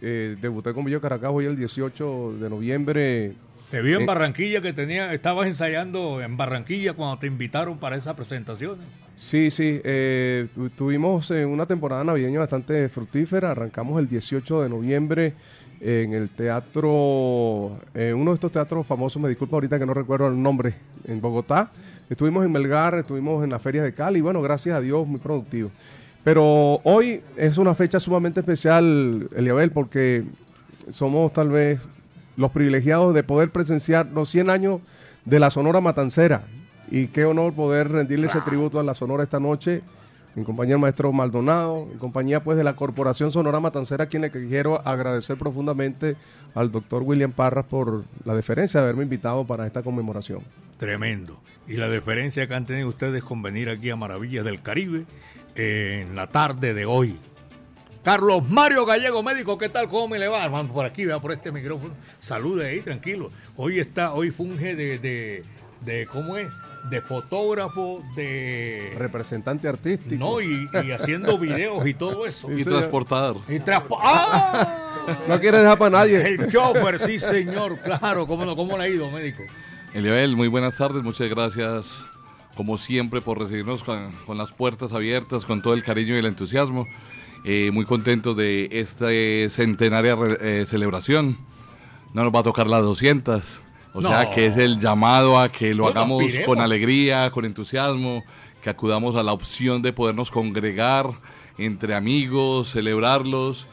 Eh, 0.01 0.35
debuté 0.41 0.73
con 0.73 0.85
Villo 0.85 1.01
Caracas 1.01 1.31
hoy 1.33 1.45
el 1.45 1.55
18 1.55 2.33
de 2.39 2.49
noviembre. 2.49 3.33
Te 3.71 3.81
vi 3.81 3.93
en 3.93 4.05
Barranquilla 4.05 4.61
que 4.61 4.73
tenía, 4.73 5.13
estabas 5.13 5.47
ensayando 5.47 6.21
en 6.21 6.35
Barranquilla 6.37 6.93
cuando 6.93 7.17
te 7.19 7.27
invitaron 7.27 7.77
para 7.79 7.95
esas 7.95 8.13
presentaciones. 8.15 8.85
Sí, 9.21 9.51
sí, 9.51 9.79
eh, 9.83 10.47
tu- 10.55 10.71
tuvimos 10.71 11.29
eh, 11.29 11.45
una 11.45 11.67
temporada 11.67 12.03
navideña 12.03 12.39
bastante 12.39 12.89
fructífera. 12.89 13.51
Arrancamos 13.51 13.99
el 13.99 14.09
18 14.09 14.63
de 14.63 14.69
noviembre 14.69 15.33
en 15.79 16.13
el 16.13 16.29
teatro, 16.29 17.79
eh, 17.93 18.13
uno 18.15 18.31
de 18.31 18.35
estos 18.35 18.51
teatros 18.51 18.85
famosos, 18.87 19.21
me 19.21 19.29
disculpo 19.29 19.55
ahorita 19.57 19.77
que 19.77 19.85
no 19.85 19.93
recuerdo 19.93 20.27
el 20.27 20.41
nombre, 20.41 20.73
en 21.05 21.21
Bogotá. 21.21 21.71
Estuvimos 22.09 22.43
en 22.45 22.51
Melgar, 22.51 22.95
estuvimos 22.95 23.43
en 23.43 23.51
la 23.51 23.59
Feria 23.59 23.83
de 23.83 23.93
Cali, 23.93 24.21
bueno, 24.21 24.41
gracias 24.41 24.75
a 24.75 24.81
Dios, 24.81 25.07
muy 25.07 25.19
productivo. 25.19 25.69
Pero 26.23 26.81
hoy 26.83 27.21
es 27.37 27.57
una 27.59 27.75
fecha 27.75 27.99
sumamente 27.99 28.39
especial, 28.39 29.29
Eliabel, 29.35 29.69
porque 29.71 30.23
somos 30.89 31.31
tal 31.31 31.49
vez 31.49 31.79
los 32.37 32.49
privilegiados 32.51 33.13
de 33.13 33.21
poder 33.23 33.51
presenciar 33.51 34.07
los 34.07 34.29
100 34.29 34.49
años 34.49 34.81
de 35.25 35.39
la 35.39 35.51
Sonora 35.51 35.79
Matancera. 35.79 36.43
Y 36.91 37.07
qué 37.07 37.23
honor 37.23 37.53
poder 37.53 37.89
rendirle 37.89 38.27
ese 38.27 38.41
tributo 38.41 38.79
a 38.79 38.83
la 38.83 38.93
Sonora 38.93 39.23
esta 39.23 39.39
noche, 39.39 39.81
en 40.35 40.43
compañía 40.43 40.75
del 40.75 40.81
maestro 40.81 41.11
Maldonado, 41.13 41.87
en 41.89 41.97
compañía 41.97 42.41
pues 42.41 42.57
de 42.57 42.65
la 42.65 42.75
Corporación 42.75 43.31
Sonora 43.31 43.61
Matancera, 43.61 44.03
a 44.03 44.07
quien 44.07 44.21
le 44.21 44.29
quiero 44.29 44.85
agradecer 44.85 45.37
profundamente 45.37 46.17
al 46.53 46.69
doctor 46.71 47.03
William 47.03 47.31
Parras 47.31 47.65
por 47.65 48.03
la 48.25 48.35
deferencia 48.35 48.81
de 48.81 48.85
haberme 48.85 49.03
invitado 49.03 49.45
para 49.45 49.65
esta 49.65 49.81
conmemoración. 49.81 50.41
Tremendo. 50.77 51.39
Y 51.65 51.77
la 51.77 51.89
diferencia 51.89 52.45
que 52.47 52.55
han 52.55 52.65
tenido 52.65 52.89
ustedes 52.89 53.23
con 53.23 53.41
venir 53.41 53.69
aquí 53.69 53.89
a 53.89 53.95
Maravillas 53.95 54.43
del 54.43 54.61
Caribe 54.61 55.05
eh, 55.55 56.05
en 56.05 56.15
la 56.15 56.27
tarde 56.27 56.73
de 56.73 56.85
hoy. 56.85 57.17
Carlos 58.03 58.49
Mario 58.49 58.85
Gallego, 58.85 59.21
médico, 59.21 59.57
¿qué 59.57 59.69
tal? 59.69 59.87
¿Cómo 59.87 60.09
me 60.09 60.19
le 60.19 60.27
va? 60.27 60.47
Vamos 60.47 60.71
por 60.71 60.85
aquí, 60.85 61.05
vea 61.05 61.19
por 61.19 61.31
este 61.31 61.51
micrófono. 61.51 61.93
Salude 62.19 62.67
ahí, 62.67 62.81
tranquilo. 62.81 63.31
Hoy 63.55 63.79
está, 63.79 64.13
hoy 64.13 64.31
funge 64.31 64.75
de, 64.75 64.97
de, 64.97 65.43
de 65.85 66.07
¿cómo 66.07 66.35
es? 66.35 66.49
De 66.89 67.01
fotógrafo, 67.01 68.03
de... 68.15 68.93
Representante 68.97 69.67
artístico. 69.67 70.15
No, 70.15 70.41
y, 70.41 70.67
y 70.85 70.91
haciendo 70.91 71.37
videos 71.37 71.87
y 71.87 71.93
todo 71.93 72.25
eso. 72.25 72.47
Sí, 72.47 72.55
Y 72.61 72.63
señor. 72.63 72.79
transportador. 72.79 73.37
Y 73.47 73.59
transpo- 73.59 73.97
¡Ah! 74.01 74.77
No 75.27 75.39
quiere 75.39 75.59
dejar 75.59 75.77
para 75.77 75.99
nadie. 75.99 76.17
El 76.35 76.49
chofer, 76.51 76.99
sí 76.99 77.19
señor, 77.19 77.79
claro. 77.79 78.27
¿Cómo, 78.27 78.45
no? 78.45 78.55
¿Cómo 78.55 78.77
le 78.77 78.83
ha 78.83 78.87
ido, 78.87 79.09
médico? 79.09 79.43
Eliabel, 79.93 80.35
muy 80.35 80.47
buenas 80.47 80.77
tardes, 80.77 81.01
muchas 81.03 81.29
gracias 81.29 82.03
como 82.55 82.77
siempre 82.77 83.21
por 83.21 83.39
recibirnos 83.39 83.83
con, 83.83 84.11
con 84.25 84.37
las 84.37 84.51
puertas 84.51 84.91
abiertas, 84.93 85.45
con 85.45 85.61
todo 85.61 85.73
el 85.73 85.83
cariño 85.83 86.15
y 86.15 86.19
el 86.19 86.25
entusiasmo. 86.25 86.85
Eh, 87.43 87.71
muy 87.71 87.85
contentos 87.85 88.35
de 88.37 88.69
esta 88.71 89.07
eh, 89.11 89.47
centenaria 89.49 90.15
re- 90.15 90.61
eh, 90.61 90.65
celebración. 90.67 91.37
No 92.13 92.23
nos 92.23 92.33
va 92.35 92.39
a 92.41 92.43
tocar 92.43 92.67
las 92.67 92.81
200, 92.83 93.61
o 93.93 94.01
No. 94.01 94.09
sea 94.09 94.29
que 94.29 94.45
es 94.47 94.57
el 94.57 94.79
llamado 94.79 95.39
a 95.39 95.49
que 95.51 95.73
lo 95.73 95.87
hagamos 95.87 96.23
con 96.45 96.59
alegría, 96.59 97.29
con 97.31 97.45
entusiasmo, 97.45 98.23
que 98.61 98.69
acudamos 98.69 99.15
a 99.15 99.23
la 99.23 99.33
opción 99.33 99.81
de 99.81 99.91
podernos 99.93 100.29
congregar 100.31 101.07
entre 101.57 101.93
amigos, 101.95 102.69
celebrarlos, 102.71 103.67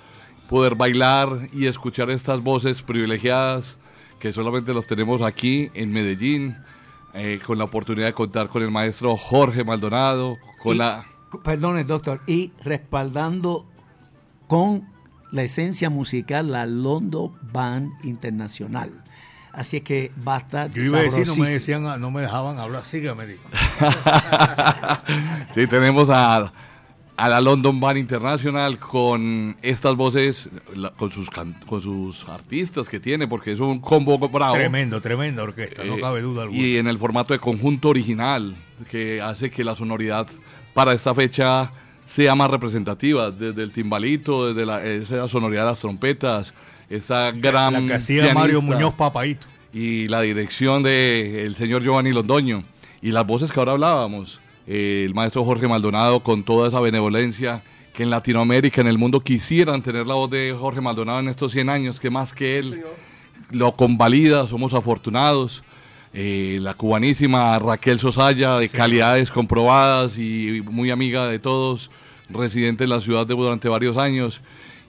poder 0.48 0.74
bailar 0.74 1.48
y 1.52 1.66
escuchar 1.66 2.10
estas 2.10 2.42
voces 2.42 2.82
privilegiadas 2.82 3.78
que 4.18 4.32
solamente 4.32 4.72
los 4.74 4.86
tenemos 4.86 5.22
aquí 5.22 5.70
en 5.74 5.92
Medellín, 5.92 6.56
eh, 7.14 7.40
con 7.46 7.58
la 7.58 7.64
oportunidad 7.64 8.06
de 8.06 8.12
contar 8.14 8.48
con 8.48 8.62
el 8.62 8.70
maestro 8.70 9.16
Jorge 9.16 9.62
Maldonado, 9.64 10.36
con 10.60 10.74
Y- 10.74 10.78
la... 10.78 11.04
Perdone, 11.44 11.84
doctor, 11.84 12.22
y 12.26 12.52
respaldando 12.64 13.66
con 14.46 14.88
la 15.30 15.42
esencia 15.42 15.90
musical 15.90 16.50
la 16.50 16.64
London 16.64 17.32
Band 17.52 17.90
Internacional. 18.02 19.04
Así 19.59 19.78
es 19.78 19.82
que 19.82 20.12
va 20.26 20.36
a 20.36 20.39
estar 20.39 20.72
Yo 20.72 20.82
iba 20.85 20.98
a 20.98 21.02
decir, 21.02 21.26
no 21.26 21.35
me, 21.35 21.51
decían, 21.51 21.82
no 22.01 22.10
me 22.12 22.20
dejaban 22.22 22.59
hablar. 22.60 22.85
Sígame, 22.85 23.26
médico. 23.26 23.43
Sí, 25.55 25.66
tenemos 25.66 26.09
a, 26.10 26.52
a 27.16 27.28
la 27.28 27.40
London 27.40 27.80
Band 27.80 27.98
International 27.98 28.78
con 28.78 29.56
estas 29.62 29.97
voces, 29.97 30.48
la- 30.74 30.90
con, 30.90 31.10
sus 31.10 31.28
can- 31.30 31.56
con 31.66 31.82
sus 31.82 32.28
artistas 32.28 32.89
que 32.89 33.01
tiene, 33.01 33.26
porque 33.26 33.52
es 33.52 33.60
un 33.60 33.80
combo 33.80 34.18
bravo. 34.18 34.55
Tremendo, 34.55 35.01
tremenda 35.01 35.43
orquesta, 35.43 35.82
no 35.85 35.97
Eh, 35.97 36.01
cabe 36.01 36.20
duda 36.22 36.43
alguna. 36.44 36.60
Y 36.60 36.76
en 36.76 36.86
el 36.86 36.98
formato 36.98 37.32
de 37.35 37.40
conjunto 37.40 37.89
original, 37.89 38.55
que 38.90 39.20
hace 39.20 39.51
que 39.51 39.64
la 39.64 39.74
sonoridad 39.74 40.28
para 40.74 40.93
esta 40.93 41.14
fecha 41.14 41.72
sea 42.05 42.35
más 42.35 42.51
representativa, 42.51 43.30
desde 43.30 43.62
el 43.62 43.72
timbalito, 43.72 44.48
desde 44.55 44.64
la, 44.64 44.85
esa 44.85 45.26
sonoridad 45.28 45.64
de 45.64 45.70
las 45.70 45.78
trompetas, 45.80 46.55
esa 46.90 47.31
gran 47.32 47.74
La 47.74 47.86
que 47.86 47.94
hacía 47.94 48.35
Mario 48.35 48.60
pianista 48.60 48.74
Muñoz 48.74 48.94
Papaito. 48.94 49.47
y 49.73 50.09
la 50.09 50.23
dirección 50.23 50.82
del 50.82 51.55
señor 51.56 51.82
Giovanni 51.82 52.12
Londoño 52.12 52.65
y 53.02 53.10
las 53.10 53.27
voces 53.27 53.52
que 53.52 53.60
ahora 53.60 53.73
hablábamos, 53.73 54.40
eh, 54.66 55.05
el 55.06 55.15
maestro 55.15 55.44
Jorge 55.44 55.69
Maldonado 55.69 56.20
con 56.20 56.43
toda 56.43 56.69
esa 56.69 56.81
benevolencia 56.81 57.62
que 57.94 58.02
en 58.05 58.10
Latinoamérica, 58.10 58.81
en 58.81 58.86
el 58.86 58.97
mundo 58.97 59.20
quisieran 59.20 59.82
tener 59.82 60.06
la 60.06 60.15
voz 60.15 60.31
de 60.31 60.55
Jorge 60.59 60.81
Maldonado 60.81 61.20
en 61.20 61.28
estos 61.28 61.52
100 61.52 61.69
años, 61.69 61.98
que 61.98 62.10
más 62.10 62.32
que 62.32 62.59
él 62.59 62.85
lo 63.51 63.73
convalida, 63.73 64.47
somos 64.47 64.73
afortunados. 64.74 65.65
Eh, 66.15 66.59
la 66.60 66.74
cubanísima 66.74 67.59
Raquel 67.59 67.98
Sosaya, 67.98 68.56
de 68.59 68.69
calidades 68.69 69.31
comprobadas 69.31 70.16
y 70.16 70.62
muy 70.70 70.90
amiga 70.90 71.27
de 71.27 71.39
todos, 71.39 71.90
residente 72.31 72.85
en 72.85 72.90
la 72.90 73.01
ciudad 73.01 73.27
de 73.27 73.35
durante 73.35 73.69
varios 73.69 73.97
años. 73.97 74.40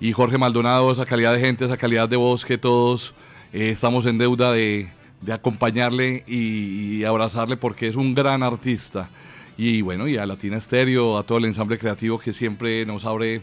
Y 0.02 0.14
Jorge 0.14 0.38
Maldonado, 0.38 0.94
esa 0.94 1.06
calidad 1.06 1.34
de 1.34 1.42
gente, 1.42 1.66
esa 1.66 1.76
calidad 1.76 2.08
de 2.08 2.16
voz 2.16 2.46
que 2.46 2.58
todos 2.58 3.14
eh, 3.52 3.72
estamos 3.72 4.06
en 4.06 4.18
deuda 4.18 4.54
de, 4.54 4.90
acompañarle 5.30 6.24
y, 6.26 7.04
abrazarle 7.04 7.58
porque 7.58 7.90
es 7.90 7.98
un 7.98 8.16
gran 8.16 8.42
artista. 8.42 9.10
Y 9.58 9.82
bueno, 9.82 10.08
y 10.08 10.16
a 10.16 10.26
Latina 10.26 10.56
Estéreo, 10.56 11.18
a 11.18 11.24
todo 11.24 11.38
el 11.38 11.46
ensamble 11.46 11.78
creativo 11.78 12.18
que 12.18 12.32
siempre 12.32 12.86
nos 12.86 13.04
abre 13.04 13.42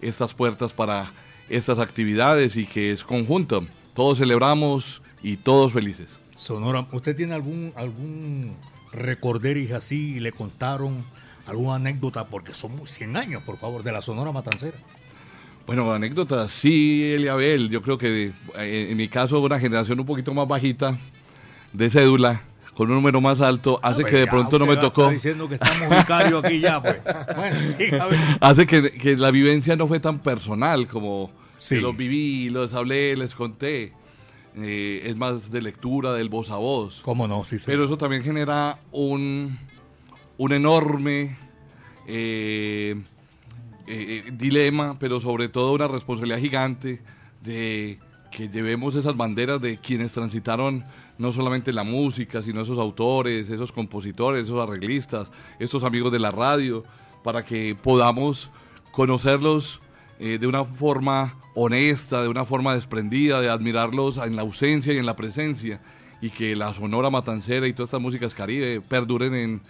estas 0.00 0.34
puertas 0.34 0.72
para 0.72 1.12
estas 1.48 1.78
actividades 1.78 2.56
y 2.56 2.66
que 2.66 2.90
es 2.90 3.04
conjunto. 3.04 3.64
Todos 3.94 4.18
celebramos 4.18 5.02
y 5.22 5.36
todos 5.36 5.72
felices. 5.72 6.08
Sonora, 6.34 6.84
¿usted 6.90 7.14
tiene 7.14 7.34
algún 7.34 7.72
algún 7.76 8.56
recorderis 8.90 9.70
así 9.70 10.18
le 10.18 10.32
contaron 10.32 11.04
alguna 11.46 11.76
anécdota? 11.76 12.26
Porque 12.26 12.54
son 12.54 12.84
100 12.84 13.16
años, 13.16 13.42
por 13.44 13.58
favor, 13.58 13.84
de 13.84 13.92
la 13.92 14.02
Sonora 14.02 14.32
Matancera. 14.32 14.78
Bueno, 15.66 15.92
anécdotas, 15.92 16.50
sí, 16.52 17.12
Eliabel, 17.14 17.70
yo 17.70 17.82
creo 17.82 17.96
que 17.96 18.32
eh, 18.58 18.88
en 18.90 18.96
mi 18.96 19.08
caso 19.08 19.40
una 19.40 19.60
generación 19.60 19.98
un 20.00 20.06
poquito 20.06 20.34
más 20.34 20.46
bajita 20.48 20.98
de 21.72 21.88
cédula, 21.88 22.42
con 22.74 22.88
un 22.88 22.96
número 22.96 23.20
más 23.20 23.40
alto, 23.40 23.78
hace 23.82 24.02
No, 24.02 24.08
que 24.08 24.16
de 24.16 24.26
pronto 24.26 24.58
no 24.58 24.66
me 24.66 24.76
tocó, 24.76 25.02
Está 25.02 25.12
diciendo 25.14 25.48
que 25.48 25.54
estamos 25.54 25.88
vicarios 25.96 26.44
aquí 26.44 26.60
ya, 26.60 26.82
pues. 26.82 26.96
Bueno, 27.36 27.56
sí, 27.78 27.94
a 27.94 28.06
ver. 28.06 28.20
hace 28.40 28.66
que, 28.66 28.90
que 28.92 29.16
la 29.16 29.30
vivencia 29.30 29.76
no 29.76 29.86
fue 29.86 30.00
tan 30.00 30.18
personal 30.18 30.86
como 30.88 31.30
Sí. 31.58 31.76
los 31.80 31.96
viví, 31.96 32.50
los 32.50 32.74
hablé, 32.74 33.16
les 33.16 33.34
conté. 33.34 33.92
Eh, 34.56 35.02
es 35.06 35.16
más 35.16 35.50
de 35.50 35.62
lectura, 35.62 36.12
del 36.12 36.28
voz 36.28 36.50
a 36.50 36.56
voz. 36.56 37.00
¿Cómo 37.04 37.26
no? 37.28 37.44
Sí, 37.44 37.58
sí. 37.58 37.64
Pero 37.66 37.84
eso 37.84 37.96
también 37.96 38.22
genera 38.22 38.78
un, 38.90 39.58
un 40.36 40.52
enorme 40.52 41.38
eh, 42.06 43.00
eh, 43.94 44.24
eh, 44.26 44.32
dilema, 44.32 44.98
pero 44.98 45.20
sobre 45.20 45.50
todo 45.50 45.74
una 45.74 45.86
responsabilidad 45.86 46.38
gigante 46.38 47.02
de 47.42 47.98
que 48.30 48.48
llevemos 48.48 48.94
esas 48.94 49.14
banderas 49.14 49.60
de 49.60 49.76
quienes 49.76 50.14
transitaron 50.14 50.82
no 51.18 51.30
solamente 51.30 51.74
la 51.74 51.82
música, 51.84 52.40
sino 52.40 52.62
esos 52.62 52.78
autores, 52.78 53.50
esos 53.50 53.70
compositores, 53.70 54.44
esos 54.44 54.58
arreglistas, 54.66 55.30
estos 55.58 55.84
amigos 55.84 56.10
de 56.10 56.20
la 56.20 56.30
radio, 56.30 56.84
para 57.22 57.44
que 57.44 57.74
podamos 57.74 58.48
conocerlos 58.92 59.78
eh, 60.18 60.38
de 60.40 60.46
una 60.46 60.64
forma 60.64 61.36
honesta, 61.54 62.22
de 62.22 62.28
una 62.28 62.46
forma 62.46 62.74
desprendida, 62.74 63.42
de 63.42 63.50
admirarlos 63.50 64.16
en 64.16 64.36
la 64.36 64.40
ausencia 64.42 64.94
y 64.94 64.96
en 64.96 65.04
la 65.04 65.16
presencia, 65.16 65.82
y 66.22 66.30
que 66.30 66.56
la 66.56 66.72
Sonora 66.72 67.10
Matancera 67.10 67.66
y 67.66 67.74
todas 67.74 67.88
estas 67.88 68.00
músicas 68.00 68.34
caribe 68.34 68.80
perduren 68.80 69.34
en, 69.34 69.60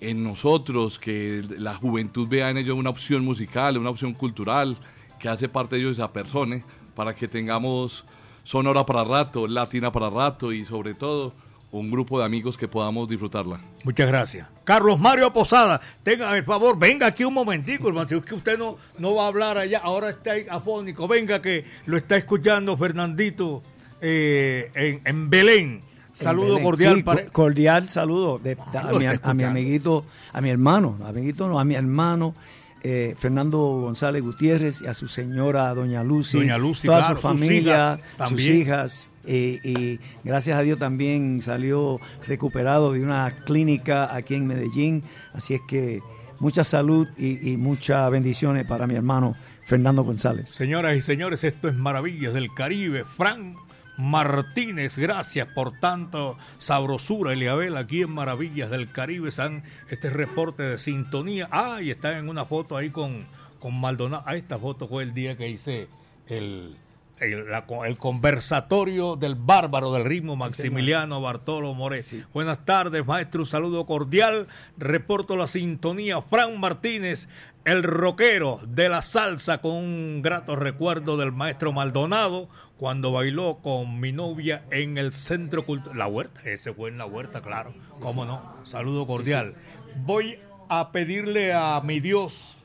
en 0.00 0.24
nosotros, 0.24 0.98
que 0.98 1.44
la 1.58 1.74
juventud 1.74 2.26
vea 2.28 2.50
en 2.50 2.56
ellos 2.56 2.76
una 2.76 2.90
opción 2.90 3.24
musical, 3.24 3.76
una 3.76 3.90
opción 3.90 4.14
cultural, 4.14 4.78
que 5.18 5.28
hace 5.28 5.48
parte 5.48 5.76
de 5.76 5.82
ellos 5.82 5.98
esa 5.98 6.12
persona, 6.12 6.64
para 6.94 7.14
que 7.14 7.28
tengamos 7.28 8.04
Sonora 8.42 8.84
para 8.86 9.04
rato, 9.04 9.46
Latina 9.46 9.92
para 9.92 10.08
rato 10.08 10.52
y 10.52 10.64
sobre 10.64 10.94
todo 10.94 11.34
un 11.72 11.90
grupo 11.90 12.18
de 12.18 12.24
amigos 12.24 12.56
que 12.56 12.66
podamos 12.66 13.08
disfrutarla. 13.08 13.60
Muchas 13.84 14.08
gracias. 14.08 14.48
Carlos 14.64 14.98
Mario 14.98 15.32
Posada, 15.32 15.80
tenga 16.02 16.36
el 16.36 16.44
favor, 16.44 16.78
venga 16.78 17.06
aquí 17.06 17.22
un 17.22 17.34
momentico, 17.34 17.88
hermano. 17.88 18.08
Si 18.08 18.14
es 18.16 18.24
que 18.24 18.34
usted 18.34 18.58
no, 18.58 18.76
no 18.98 19.14
va 19.14 19.24
a 19.24 19.26
hablar 19.28 19.58
allá, 19.58 19.78
ahora 19.78 20.10
está 20.10 20.32
afónico. 20.50 21.06
Venga 21.06 21.40
que 21.40 21.64
lo 21.86 21.96
está 21.96 22.16
escuchando 22.16 22.76
Fernandito 22.76 23.62
eh, 24.00 25.00
en 25.04 25.30
Belén. 25.30 25.89
Saludo 26.24 26.48
Belén. 26.48 26.64
cordial 26.64 26.94
Sí, 26.96 27.02
para 27.02 27.24
co- 27.26 27.32
cordial 27.32 27.88
saludo 27.88 28.38
de- 28.38 28.54
de- 28.56 28.78
a, 28.78 29.32
mi, 29.34 29.42
a 29.44 29.48
amiguito, 29.48 30.04
a 30.32 30.40
mi 30.40 30.50
hermano, 30.50 30.96
amiguito 31.04 31.48
no, 31.48 31.58
a 31.60 31.64
mi 31.64 31.74
hermano 31.74 32.34
eh, 32.82 33.14
Fernando 33.18 33.58
González 33.58 34.22
Gutiérrez 34.22 34.80
y 34.82 34.86
a 34.86 34.94
su 34.94 35.06
señora 35.08 35.74
Doña 35.74 36.02
Lucy, 36.02 36.38
Doña 36.38 36.56
Lucy, 36.58 36.86
toda 36.86 36.98
claro, 37.00 37.16
su 37.16 37.20
sus 37.22 37.30
familia, 37.30 37.98
hijas 38.16 38.28
sus 38.30 38.40
hijas. 38.46 39.10
eh, 39.26 39.60
y 39.62 39.98
gracias 40.26 40.58
a 40.58 40.62
Dios 40.62 40.78
también 40.78 41.40
salió 41.42 41.98
recuperado 42.26 42.92
de 42.94 43.02
una 43.02 43.30
clínica 43.44 44.14
aquí 44.14 44.34
en 44.34 44.46
Medellín. 44.46 45.02
Así 45.34 45.52
es 45.54 45.60
que 45.68 46.00
mucha 46.38 46.64
salud 46.64 47.06
y, 47.18 47.50
y 47.52 47.58
muchas 47.58 48.10
bendiciones 48.10 48.64
para 48.64 48.86
mi 48.86 48.94
hermano 48.94 49.36
Fernando 49.64 50.02
González. 50.02 50.48
Señoras 50.48 50.96
y 50.96 51.02
señores, 51.02 51.44
esto 51.44 51.68
es 51.68 51.74
Maravillas 51.76 52.32
del 52.32 52.52
Caribe. 52.54 53.04
Fran 53.04 53.56
Martínez, 54.00 54.96
gracias 54.98 55.46
por 55.48 55.78
tanto 55.78 56.36
sabrosura, 56.58 57.32
Eliabel, 57.32 57.76
aquí 57.76 58.02
en 58.02 58.10
Maravillas 58.10 58.70
del 58.70 58.90
Caribe. 58.90 59.30
San 59.30 59.62
este 59.88 60.10
reporte 60.10 60.62
de 60.62 60.78
sintonía. 60.78 61.48
Ah, 61.50 61.78
y 61.82 61.90
están 61.90 62.14
en 62.14 62.28
una 62.28 62.44
foto 62.44 62.76
ahí 62.76 62.90
con, 62.90 63.26
con 63.58 63.78
Maldonado. 63.80 64.22
Ah, 64.26 64.36
esta 64.36 64.58
foto 64.58 64.88
fue 64.88 65.02
el 65.02 65.14
día 65.14 65.36
que 65.36 65.48
hice 65.48 65.88
el, 66.28 66.76
el, 67.18 67.50
la- 67.50 67.66
el 67.86 67.98
conversatorio 67.98 69.16
del 69.16 69.34
bárbaro 69.34 69.92
del 69.92 70.04
ritmo 70.04 70.36
Maximiliano 70.36 71.20
Bartolo 71.20 71.74
More. 71.74 72.02
Buenas 72.32 72.64
tardes, 72.64 73.06
maestro. 73.06 73.40
Un 73.42 73.46
saludo 73.46 73.86
cordial. 73.86 74.48
Reporto 74.78 75.36
la 75.36 75.46
sintonía. 75.46 76.22
Fran 76.22 76.58
Martínez, 76.58 77.28
el 77.64 77.82
rockero 77.82 78.60
de 78.66 78.88
la 78.88 79.02
salsa, 79.02 79.58
con 79.60 79.72
un 79.72 80.22
grato 80.22 80.56
recuerdo 80.56 81.16
del 81.18 81.32
maestro 81.32 81.72
Maldonado 81.72 82.48
cuando 82.80 83.12
bailó 83.12 83.58
con 83.62 84.00
mi 84.00 84.10
novia 84.10 84.62
en 84.70 84.96
el 84.96 85.12
centro 85.12 85.66
cultural. 85.66 85.98
La 85.98 86.06
huerta, 86.06 86.40
ese 86.46 86.72
fue 86.72 86.88
en 86.88 86.96
la 86.96 87.04
huerta, 87.04 87.42
claro. 87.42 87.74
¿Cómo 88.00 88.24
no? 88.24 88.56
Saludo 88.64 89.06
cordial. 89.06 89.54
Voy 89.96 90.38
a 90.70 90.90
pedirle 90.90 91.52
a 91.52 91.82
mi 91.84 92.00
Dios 92.00 92.56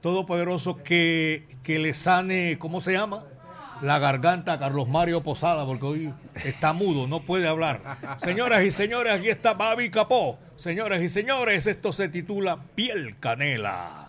Todopoderoso 0.00 0.82
que, 0.82 1.46
que 1.62 1.78
le 1.78 1.94
sane, 1.94 2.58
¿cómo 2.58 2.80
se 2.80 2.92
llama? 2.94 3.22
La 3.82 4.00
garganta 4.00 4.54
a 4.54 4.58
Carlos 4.58 4.88
Mario 4.88 5.22
Posada, 5.22 5.64
porque 5.64 5.86
hoy 5.86 6.14
está 6.44 6.72
mudo, 6.72 7.06
no 7.06 7.20
puede 7.20 7.46
hablar. 7.46 7.98
Señoras 8.18 8.64
y 8.64 8.72
señores, 8.72 9.14
aquí 9.14 9.28
está 9.28 9.54
Babi 9.54 9.90
Capó. 9.90 10.40
Señoras 10.56 11.02
y 11.02 11.08
señores, 11.08 11.66
esto 11.66 11.92
se 11.92 12.08
titula 12.08 12.64
Piel 12.74 13.16
Canela. 13.20 14.08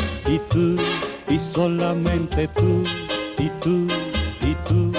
solamente 1.51 2.47
tú 2.49 2.83
y 3.37 3.49
tú 3.61 3.87
y 4.41 4.55
tú. 4.65 4.93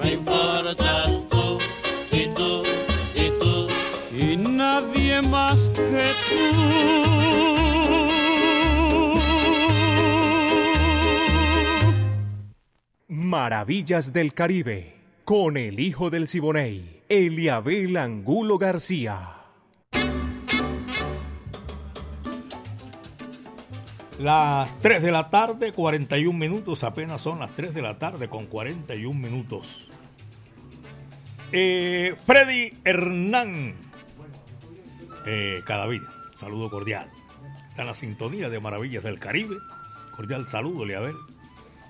Me 0.00 0.14
importas 0.14 1.20
tú 1.28 1.58
y 2.10 2.26
tú 2.34 2.62
y 3.14 3.30
tú. 3.38 3.68
y 4.10 4.36
nadie 4.36 5.20
más 5.20 5.70
que 5.70 6.10
tú. 6.28 6.38
Maravillas 13.08 14.12
del 14.14 14.32
Caribe, 14.32 14.94
con 15.24 15.58
el 15.58 15.78
hijo 15.78 16.08
del 16.08 16.26
Siboney, 16.28 17.02
Eliabel 17.10 17.96
Angulo 17.98 18.56
García. 18.56 19.37
Las 24.18 24.80
3 24.80 25.00
de 25.00 25.12
la 25.12 25.30
tarde, 25.30 25.72
41 25.72 26.36
minutos, 26.36 26.82
apenas 26.82 27.22
son 27.22 27.38
las 27.38 27.54
3 27.54 27.72
de 27.72 27.82
la 27.82 28.00
tarde 28.00 28.28
con 28.28 28.46
41 28.46 29.16
minutos. 29.16 29.92
Eh, 31.52 32.16
Freddy 32.26 32.76
Hernán. 32.84 33.74
Eh, 35.24 35.62
saludo 36.34 36.68
cordial. 36.68 37.08
Está 37.70 37.82
en 37.82 37.88
la 37.88 37.94
sintonía 37.94 38.48
de 38.48 38.58
Maravillas 38.58 39.04
del 39.04 39.20
Caribe. 39.20 39.56
Cordial 40.16 40.48
saludo, 40.48 40.84
Leabel. 40.84 41.14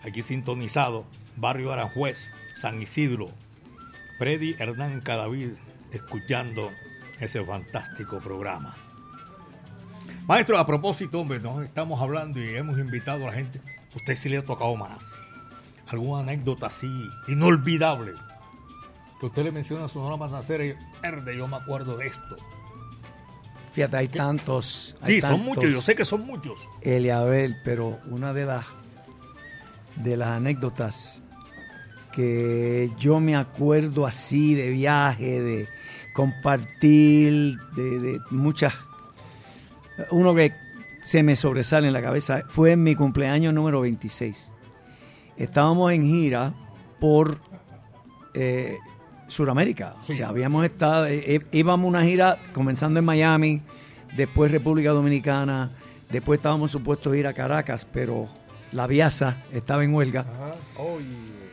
Aquí 0.03 0.23
sintonizado, 0.23 1.07
Barrio 1.37 1.73
Aranjuez, 1.73 2.31
San 2.55 2.83
Isidro. 2.83 3.31
Freddy 4.19 4.55
Hernán 4.59 5.01
Cadavid, 5.01 5.53
escuchando 5.93 6.71
ese 7.21 7.43
fantástico 7.43 8.21
programa. 8.21 8.77
Maestro, 10.29 10.59
a 10.59 10.67
propósito, 10.67 11.21
hombre, 11.21 11.41
nos 11.41 11.65
estamos 11.65 12.03
hablando 12.03 12.39
y 12.39 12.55
hemos 12.55 12.79
invitado 12.79 13.25
a 13.25 13.31
la 13.31 13.33
gente. 13.33 13.63
Usted 13.97 14.15
sí 14.15 14.29
le 14.29 14.37
ha 14.37 14.45
tocado 14.45 14.77
más. 14.77 15.15
¿Alguna 15.87 16.21
anécdota 16.21 16.67
así 16.67 16.87
inolvidable? 17.29 18.13
Que 19.19 19.25
usted 19.25 19.45
le 19.45 19.53
menciona 19.53 19.87
a 19.87 19.89
Sonora 19.89 20.19
Matancera 20.19 20.67
y 20.67 20.75
verde, 21.03 21.35
yo 21.35 21.49
me 21.49 21.57
acuerdo 21.57 21.97
de 21.97 22.09
esto. 22.09 22.37
Fíjate, 23.73 23.97
hay 23.97 24.09
tantos. 24.09 24.97
hay 25.01 25.15
Sí, 25.15 25.21
son 25.23 25.43
muchos, 25.43 25.65
yo 25.73 25.81
sé 25.81 25.97
que 25.97 26.05
son 26.05 26.27
muchos. 26.27 26.59
Eliabel, 26.83 27.57
pero 27.65 27.99
una 28.11 28.35
de 28.35 28.45
las 28.45 28.67
de 29.97 30.19
las 30.19 30.29
anécdotas 30.29 31.23
que 32.13 32.93
yo 32.99 33.19
me 33.19 33.35
acuerdo 33.35 34.05
así 34.05 34.55
de 34.55 34.69
viaje, 34.69 35.41
de 35.41 35.69
compartir, 36.13 37.59
de, 37.75 37.99
de 37.99 38.21
muchas. 38.31 38.75
Uno 40.11 40.35
que 40.35 40.53
se 41.03 41.23
me 41.23 41.37
sobresale 41.37 41.87
en 41.89 41.93
la 41.93 42.03
cabeza 42.03 42.43
fue 42.49 42.73
en 42.73 42.83
mi 42.83 42.95
cumpleaños 42.95 43.53
número 43.55 43.81
26. 43.81 44.53
Estábamos 45.37 45.93
en 45.93 46.03
gira 46.05 46.53
por 47.01 47.39
eh, 48.35 48.77
Sudamérica. 49.29 49.95
O 50.01 50.03
sea, 50.03 50.29
habíamos 50.29 50.65
estado, 50.65 51.07
eh, 51.07 51.23
eh, 51.37 51.41
íbamos 51.53 51.85
a 51.85 51.89
una 51.89 52.05
gira 52.05 52.39
comenzando 52.53 52.99
en 52.99 53.05
Miami, 53.05 53.63
después 54.17 54.51
República 54.51 54.91
Dominicana, 54.91 55.71
después 56.11 56.39
estábamos 56.39 56.71
supuestos 56.71 57.13
a 57.13 57.17
ir 57.17 57.27
a 57.27 57.33
Caracas, 57.35 57.87
pero 57.91 58.29
la 58.73 58.87
Viasa 58.87 59.45
estaba 59.53 59.85
en 59.85 59.95
huelga. 59.95 60.27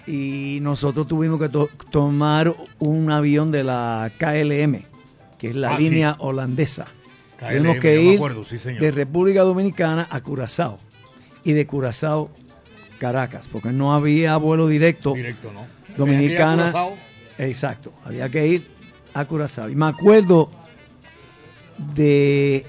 Y 0.07 0.59
nosotros 0.61 1.07
tuvimos 1.07 1.39
que 1.39 1.49
to- 1.49 1.69
tomar 1.89 2.55
un 2.80 3.11
avión 3.11 3.51
de 3.51 3.63
la 3.63 4.11
KLM, 4.19 4.84
que 5.38 5.49
es 5.49 5.55
la 5.55 5.73
Ah, 5.73 5.77
sí. 5.77 5.89
línea 5.89 6.15
holandesa. 6.19 6.85
KLM, 7.37 7.57
Tuvimos 7.57 7.79
que 7.79 8.01
ir 8.01 8.15
acuerdo, 8.15 8.45
sí, 8.45 8.57
señor. 8.57 8.81
de 8.81 8.91
República 8.91 9.41
Dominicana 9.41 10.07
a 10.09 10.21
Curazao 10.21 10.77
y 11.43 11.53
de 11.53 11.67
Curazao 11.67 12.29
Caracas, 12.97 13.47
porque 13.47 13.69
no 13.69 13.93
había 13.93 14.37
vuelo 14.37 14.67
directo. 14.67 15.13
Directo, 15.13 15.51
¿no? 15.51 15.65
Dominicana. 15.97 16.73
Exacto, 17.37 17.91
había 18.03 18.29
que 18.29 18.47
ir 18.47 18.67
a 19.13 19.25
Curazao. 19.25 19.69
Y 19.69 19.75
me 19.75 19.87
acuerdo 19.87 20.49
de. 21.95 22.65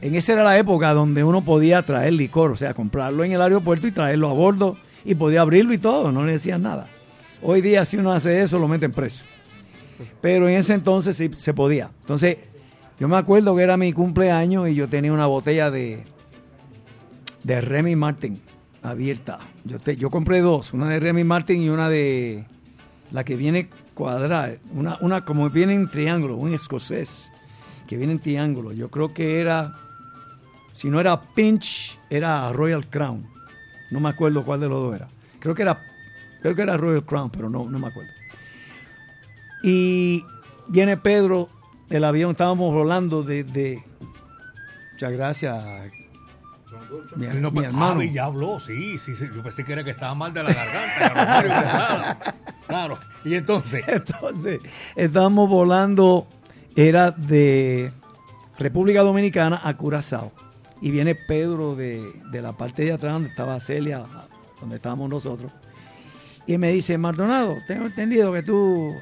En 0.00 0.16
esa 0.16 0.32
era 0.32 0.42
la 0.42 0.58
época 0.58 0.92
donde 0.94 1.22
uno 1.22 1.44
podía 1.44 1.80
traer 1.82 2.12
licor, 2.12 2.50
o 2.50 2.56
sea, 2.56 2.74
comprarlo 2.74 3.22
en 3.24 3.32
el 3.32 3.40
aeropuerto 3.40 3.86
y 3.86 3.92
traerlo 3.92 4.28
a 4.28 4.32
bordo 4.32 4.76
y 5.04 5.14
podía 5.14 5.42
abrirlo 5.42 5.72
y 5.72 5.78
todo, 5.78 6.10
no 6.10 6.24
le 6.24 6.32
decían 6.32 6.62
nada. 6.62 6.88
Hoy 7.40 7.60
día, 7.60 7.84
si 7.84 7.96
uno 7.96 8.12
hace 8.12 8.42
eso, 8.42 8.58
lo 8.58 8.66
meten 8.66 8.92
preso. 8.92 9.24
Pero 10.20 10.48
en 10.48 10.56
ese 10.56 10.74
entonces 10.74 11.16
sí 11.16 11.30
se 11.36 11.54
podía. 11.54 11.90
Entonces, 12.00 12.36
yo 13.02 13.08
me 13.08 13.16
acuerdo 13.16 13.56
que 13.56 13.64
era 13.64 13.76
mi 13.76 13.92
cumpleaños 13.92 14.68
y 14.68 14.76
yo 14.76 14.86
tenía 14.86 15.12
una 15.12 15.26
botella 15.26 15.72
de, 15.72 16.04
de 17.42 17.60
Remy 17.60 17.96
Martin 17.96 18.40
abierta. 18.80 19.40
Yo, 19.64 19.80
te- 19.80 19.96
yo 19.96 20.08
compré 20.08 20.40
dos, 20.40 20.72
una 20.72 20.88
de 20.88 21.00
Remy 21.00 21.24
Martin 21.24 21.60
y 21.60 21.68
una 21.68 21.88
de 21.88 22.44
la 23.10 23.24
que 23.24 23.34
viene 23.34 23.68
cuadrada, 23.94 24.52
una, 24.72 24.98
una 25.00 25.24
como 25.24 25.50
viene 25.50 25.74
en 25.74 25.88
triángulo, 25.88 26.36
un 26.36 26.54
escocés 26.54 27.32
que 27.88 27.96
viene 27.96 28.12
en 28.12 28.20
triángulo. 28.20 28.70
Yo 28.70 28.88
creo 28.88 29.12
que 29.12 29.40
era, 29.40 29.74
si 30.72 30.88
no 30.88 31.00
era 31.00 31.20
Pinch, 31.34 31.98
era 32.08 32.52
Royal 32.52 32.86
Crown. 32.88 33.26
No 33.90 33.98
me 33.98 34.10
acuerdo 34.10 34.44
cuál 34.44 34.60
de 34.60 34.68
los 34.68 34.80
dos 34.80 34.94
era. 34.94 35.08
Creo 35.40 35.56
que 35.56 35.62
era, 35.62 35.82
creo 36.40 36.54
que 36.54 36.62
era 36.62 36.76
Royal 36.76 37.04
Crown, 37.04 37.30
pero 37.30 37.50
no, 37.50 37.68
no 37.68 37.80
me 37.80 37.88
acuerdo. 37.88 38.12
Y 39.64 40.24
viene 40.68 40.96
Pedro, 40.96 41.48
el 41.96 42.04
avión, 42.04 42.30
estábamos 42.32 42.72
volando 42.72 43.22
desde... 43.22 43.84
Muchas 44.92 45.12
gracias. 45.12 45.64
Mi, 47.16 47.26
no- 47.26 47.50
mi 47.50 47.64
hermano. 47.64 48.00
Ah, 48.00 48.04
y 48.04 48.12
ya 48.12 48.24
habló, 48.26 48.60
sí, 48.60 48.98
sí, 48.98 49.14
sí. 49.14 49.26
Yo 49.34 49.42
pensé 49.42 49.64
que 49.64 49.72
era 49.72 49.84
que 49.84 49.90
estaba 49.90 50.14
mal 50.14 50.32
de 50.32 50.42
la 50.42 50.52
garganta. 50.52 52.34
claro. 52.66 52.98
Y 53.24 53.34
entonces. 53.34 53.84
Entonces, 53.86 54.60
estábamos 54.96 55.48
volando, 55.48 56.26
era 56.76 57.10
de 57.10 57.92
República 58.58 59.02
Dominicana 59.02 59.60
a 59.62 59.76
Curazao. 59.76 60.32
Y 60.80 60.90
viene 60.90 61.14
Pedro 61.14 61.74
de, 61.76 62.12
de 62.30 62.42
la 62.42 62.52
parte 62.56 62.84
de 62.84 62.92
atrás 62.92 63.12
donde 63.14 63.28
estaba 63.28 63.58
Celia, 63.60 64.04
donde 64.60 64.76
estábamos 64.76 65.08
nosotros. 65.10 65.52
Y 66.46 66.58
me 66.58 66.72
dice, 66.72 66.96
Maldonado, 66.98 67.56
tengo 67.66 67.86
entendido 67.86 68.32
que 68.32 68.42
tú 68.42 68.94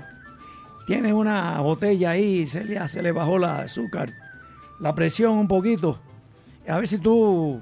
tienes 0.91 1.13
una 1.13 1.61
botella 1.61 2.11
ahí, 2.11 2.49
Celia 2.49 2.89
se 2.89 3.01
le 3.01 3.13
bajó 3.13 3.39
la 3.39 3.61
azúcar, 3.61 4.13
la 4.81 4.93
presión 4.93 5.35
un 5.39 5.47
poquito. 5.47 6.01
A 6.67 6.79
ver 6.79 6.89
si 6.89 6.99
tú... 6.99 7.61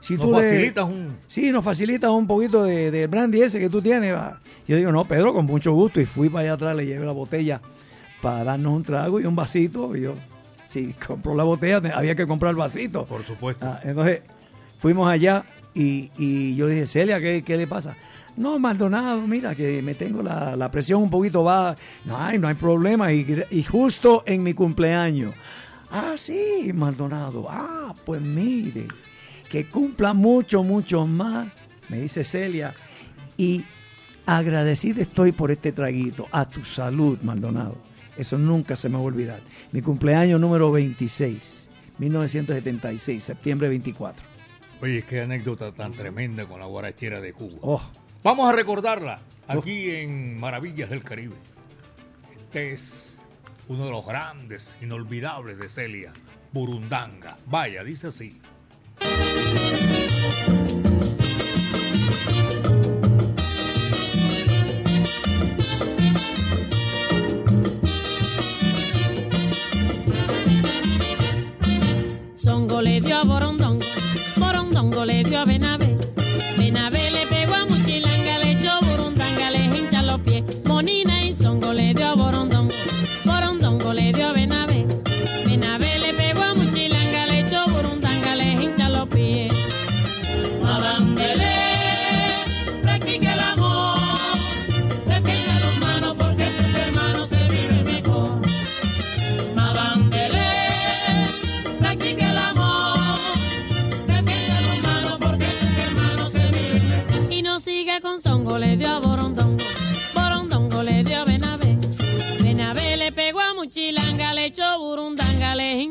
Si 0.00 0.14
Nos 0.16 0.22
tú 0.26 0.32
le- 0.32 0.42
facilitas 0.42 0.84
un- 0.84 1.16
Sí, 1.28 1.52
nos 1.52 1.64
facilitas 1.64 2.10
un 2.10 2.26
poquito 2.26 2.64
de, 2.64 2.90
del 2.90 3.06
brandy 3.06 3.42
ese 3.42 3.60
que 3.60 3.68
tú 3.68 3.80
tienes. 3.80 4.12
va. 4.14 4.40
Yo 4.66 4.76
digo, 4.76 4.90
no, 4.90 5.04
Pedro, 5.04 5.32
con 5.32 5.46
mucho 5.46 5.72
gusto. 5.72 6.00
Y 6.00 6.06
fui 6.06 6.28
para 6.28 6.42
allá 6.42 6.52
atrás, 6.54 6.74
le 6.76 6.86
llevé 6.86 7.06
la 7.06 7.12
botella 7.12 7.60
para 8.20 8.42
darnos 8.42 8.72
un 8.74 8.82
trago 8.82 9.20
y 9.20 9.24
un 9.24 9.36
vasito. 9.36 9.94
Y 9.96 10.00
yo, 10.02 10.14
si 10.68 10.94
compró 10.94 11.36
la 11.36 11.44
botella, 11.44 11.80
te- 11.80 11.92
había 11.92 12.16
que 12.16 12.26
comprar 12.26 12.50
el 12.50 12.56
vasito. 12.56 13.04
Por 13.06 13.22
supuesto. 13.22 13.64
Ah, 13.64 13.78
entonces, 13.84 14.22
fuimos 14.78 15.08
allá 15.08 15.44
y, 15.72 16.10
y 16.18 16.56
yo 16.56 16.66
le 16.66 16.74
dije, 16.74 16.86
Celia, 16.88 17.20
¿qué, 17.20 17.42
qué 17.44 17.56
le 17.56 17.68
pasa? 17.68 17.96
No, 18.38 18.56
Maldonado, 18.60 19.26
mira, 19.26 19.52
que 19.56 19.82
me 19.82 19.96
tengo 19.96 20.22
la, 20.22 20.54
la 20.54 20.70
presión 20.70 21.02
un 21.02 21.10
poquito 21.10 21.42
baja. 21.42 21.76
No, 22.04 22.16
ay, 22.16 22.38
no 22.38 22.46
hay 22.46 22.54
problema. 22.54 23.12
Y, 23.12 23.64
justo 23.64 24.22
en 24.26 24.44
mi 24.44 24.54
cumpleaños. 24.54 25.34
Ah, 25.90 26.14
sí, 26.16 26.70
Maldonado. 26.72 27.46
Ah, 27.50 27.96
pues 28.06 28.22
mire, 28.22 28.86
que 29.50 29.68
cumpla 29.68 30.14
mucho, 30.14 30.62
mucho 30.62 31.04
más, 31.04 31.52
me 31.88 32.00
dice 32.00 32.22
Celia. 32.22 32.74
Y 33.36 33.64
agradecido 34.24 35.02
estoy 35.02 35.32
por 35.32 35.50
este 35.50 35.72
traguito. 35.72 36.26
A 36.30 36.44
tu 36.44 36.64
salud, 36.64 37.18
Maldonado. 37.22 37.76
Eso 38.16 38.38
nunca 38.38 38.76
se 38.76 38.88
me 38.88 38.94
va 38.94 39.00
a 39.00 39.06
olvidar. 39.06 39.40
Mi 39.72 39.82
cumpleaños 39.82 40.40
número 40.40 40.70
26, 40.70 41.70
1976, 41.98 43.20
septiembre 43.20 43.68
24. 43.68 44.24
Oye, 44.80 45.02
qué 45.02 45.22
anécdota 45.22 45.72
tan 45.72 45.92
tremenda 45.92 46.46
con 46.46 46.60
la 46.60 46.66
guarachera 46.66 47.20
de 47.20 47.32
Cuba. 47.32 47.58
Oh. 47.62 47.82
Vamos 48.24 48.48
a 48.48 48.52
recordarla 48.52 49.20
aquí 49.46 49.90
en 49.90 50.40
Maravillas 50.40 50.90
del 50.90 51.04
Caribe. 51.04 51.36
Este 52.32 52.72
es 52.72 53.20
uno 53.68 53.84
de 53.84 53.90
los 53.92 54.04
grandes, 54.04 54.74
inolvidables 54.82 55.56
de 55.58 55.68
Celia, 55.68 56.12
Burundanga. 56.52 57.36
Vaya, 57.46 57.84
dice 57.84 58.08
así. 58.08 58.40
Songo 72.34 72.82
le 72.82 73.00
dio 73.00 73.16
a 73.16 73.24
Borondongo, 73.24 73.86
Borondongo 74.36 75.04
le 75.04 75.22
dio 75.22 75.38
a 75.38 75.44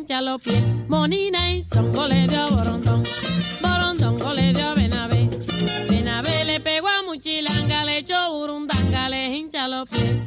Hincha 0.08 0.22
los 0.22 0.42
pies. 0.42 0.64
Monina 0.88 1.52
y 1.52 1.64
Songo 1.64 2.08
le 2.08 2.28
dio 2.30 2.40
a 2.40 2.48
Borondongo, 2.48 4.34
le 4.34 4.54
dio 4.54 4.74
Benavé. 4.74 5.30
Benavé 5.90 6.46
le 6.46 6.62
pegó 6.62 6.88
a 6.88 7.04
Muchilanga, 7.04 7.84
le 7.84 7.98
echó 7.98 8.16
Burundanga, 8.32 9.10
le 9.10 9.36
hincha 9.36 9.68
los 9.68 9.90
pies. 9.90 10.27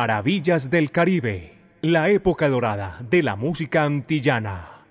Maravillas 0.00 0.70
del 0.70 0.90
Caribe, 0.92 1.52
la 1.82 2.08
época 2.08 2.48
dorada 2.48 2.96
de 3.10 3.22
la 3.22 3.36
música 3.36 3.84
antillana. 3.84 4.86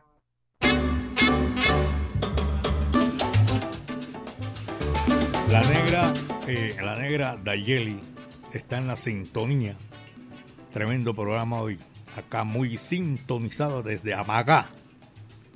La 5.49 5.61
negra, 5.63 6.13
eh, 6.47 6.75
la 6.79 6.95
negra 6.95 7.37
Dayeli 7.43 7.99
está 8.53 8.77
en 8.77 8.85
la 8.85 8.95
sintonía. 8.95 9.75
Tremendo 10.71 11.15
programa 11.15 11.59
hoy. 11.59 11.79
Acá 12.15 12.43
muy 12.43 12.77
sintonizado 12.77 13.81
desde 13.81 14.13
Amagá. 14.13 14.69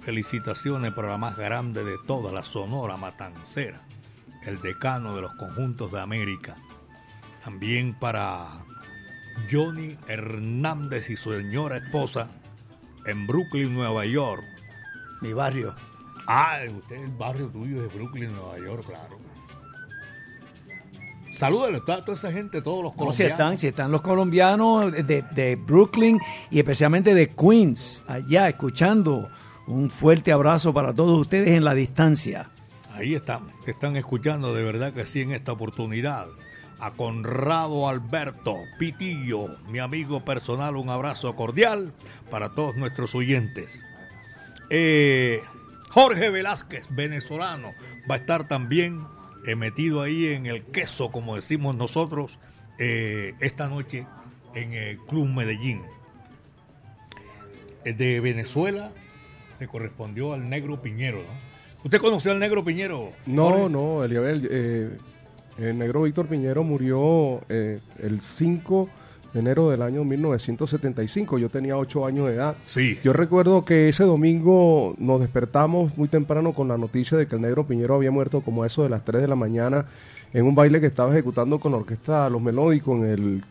Felicitaciones 0.02 0.94
para 0.94 1.10
la 1.10 1.20
más 1.20 1.38
grande 1.38 1.84
de 1.84 1.98
toda 2.08 2.32
la 2.32 2.44
Sonora 2.44 2.98
Matancera, 2.98 3.84
el 4.48 4.60
decano 4.64 5.16
de 5.16 5.22
los 5.22 5.36
conjuntos 5.36 5.92
de 5.92 6.02
América. 6.02 6.58
También 7.44 7.94
para 7.94 8.48
Johnny 9.52 9.98
Hernández 10.08 11.10
y 11.10 11.18
su 11.18 11.32
señora 11.34 11.78
esposa 11.78 12.30
en 13.06 13.28
Brooklyn, 13.28 13.74
Nueva 13.74 14.06
York. 14.06 14.44
Mi 15.22 15.34
barrio. 15.34 15.76
Ah, 16.28 16.60
usted 16.78 16.96
el 17.04 17.12
barrio 17.12 17.48
tuyo 17.48 17.84
es 17.86 17.92
de 17.92 17.98
Brooklyn, 17.98 18.32
Nueva 18.34 18.58
York, 18.60 18.86
claro. 18.86 19.20
Salúdale 21.36 21.78
a 21.78 21.82
toda 22.06 22.14
esa 22.14 22.32
gente, 22.32 22.62
todos 22.62 22.84
los 22.84 22.92
No, 22.94 22.98
si 23.12 23.24
colombianos. 23.24 23.32
están, 23.32 23.58
si 23.58 23.68
están 23.68 23.92
los 23.92 24.02
colombianos 24.02 24.92
de, 24.92 25.24
de 25.32 25.56
Brooklyn 25.56 26.20
y 26.52 26.60
especialmente 26.60 27.16
de 27.16 27.30
Queens, 27.30 28.04
allá 28.08 28.48
escuchando. 28.50 29.30
Un 29.66 29.90
fuerte 29.90 30.32
abrazo 30.32 30.74
para 30.74 30.94
todos 30.94 31.18
ustedes 31.18 31.50
en 31.50 31.64
la 31.64 31.74
distancia. 31.74 32.50
Ahí 32.92 33.16
están, 33.16 33.48
te 33.66 33.72
están 33.72 33.96
escuchando 33.96 34.54
de 34.54 34.62
verdad 34.64 34.94
que 34.94 35.06
sí 35.06 35.22
en 35.22 35.32
esta 35.32 35.54
oportunidad. 35.54 36.28
A 36.84 36.92
Conrado 36.92 37.88
Alberto 37.88 38.58
Pitillo, 38.78 39.58
mi 39.70 39.80
amigo 39.80 40.26
personal, 40.26 40.76
un 40.76 40.90
abrazo 40.90 41.34
cordial 41.34 41.94
para 42.30 42.50
todos 42.50 42.76
nuestros 42.76 43.16
oyentes. 43.16 43.80
Eh, 44.70 45.42
Jorge 45.92 46.30
Velázquez, 46.30 46.86
venezolano, 46.90 47.72
va 48.12 48.16
a 48.16 48.18
estar 48.18 48.50
también 48.50 49.06
eh, 49.48 49.56
metido 49.56 50.02
ahí 50.02 50.26
en 50.26 50.46
el 50.46 50.62
queso, 50.62 51.10
como 51.10 51.38
decimos 51.38 51.74
nosotros, 51.78 52.38
eh, 52.80 53.34
esta 53.40 53.70
noche 53.70 54.06
en 54.54 54.74
el 54.74 54.98
Club 54.98 55.30
Medellín. 55.30 55.84
De 57.86 58.20
Venezuela 58.20 58.92
le 59.58 59.70
correspondió 59.70 60.34
al 60.34 60.50
negro 60.50 60.82
Piñero, 60.82 61.20
¿no? 61.20 61.54
¿Usted 61.86 62.02
conoció 62.02 62.34
al 62.34 62.40
negro 62.40 62.66
Piñero? 62.66 63.14
No, 63.26 63.52
Jorge? 63.52 63.70
no, 63.70 64.04
Eliabel, 64.04 65.00
el 65.58 65.78
negro 65.78 66.04
Víctor 66.04 66.28
Piñero 66.28 66.64
murió 66.64 67.42
eh, 67.50 67.80
el 68.00 68.22
5 68.22 68.90
de 69.34 69.40
enero 69.40 69.70
del 69.70 69.82
año 69.82 70.04
1975. 70.04 71.38
Yo 71.40 71.50
tenía 71.50 71.78
8 71.78 72.06
años 72.06 72.28
de 72.28 72.36
edad. 72.36 72.56
Sí. 72.66 73.00
Yo 73.04 73.14
recuerdo 73.14 73.66
que 73.66 73.90
ese 73.90 74.04
domingo 74.04 74.96
nos 74.98 75.20
despertamos 75.22 75.98
muy 75.98 76.08
temprano 76.08 76.54
con 76.54 76.68
la 76.68 76.78
noticia 76.78 77.18
de 77.18 77.28
que 77.28 77.36
el 77.36 77.42
negro 77.42 77.66
Piñero 77.66 77.96
había 77.96 78.12
muerto 78.12 78.42
como 78.42 78.64
a 78.64 78.68
eso 78.68 78.84
de 78.84 78.90
las 78.90 79.04
3 79.06 79.22
de 79.22 79.28
la 79.28 79.36
mañana 79.36 79.86
en 80.34 80.46
un 80.46 80.56
baile 80.56 80.80
que 80.82 80.88
estaba 80.88 81.12
ejecutando 81.12 81.60
con 81.60 81.72
la 81.72 81.80
orquesta 81.80 82.30
Los 82.30 82.42
Melódicos 82.42 83.00
en 83.00 83.06
el 83.06 83.44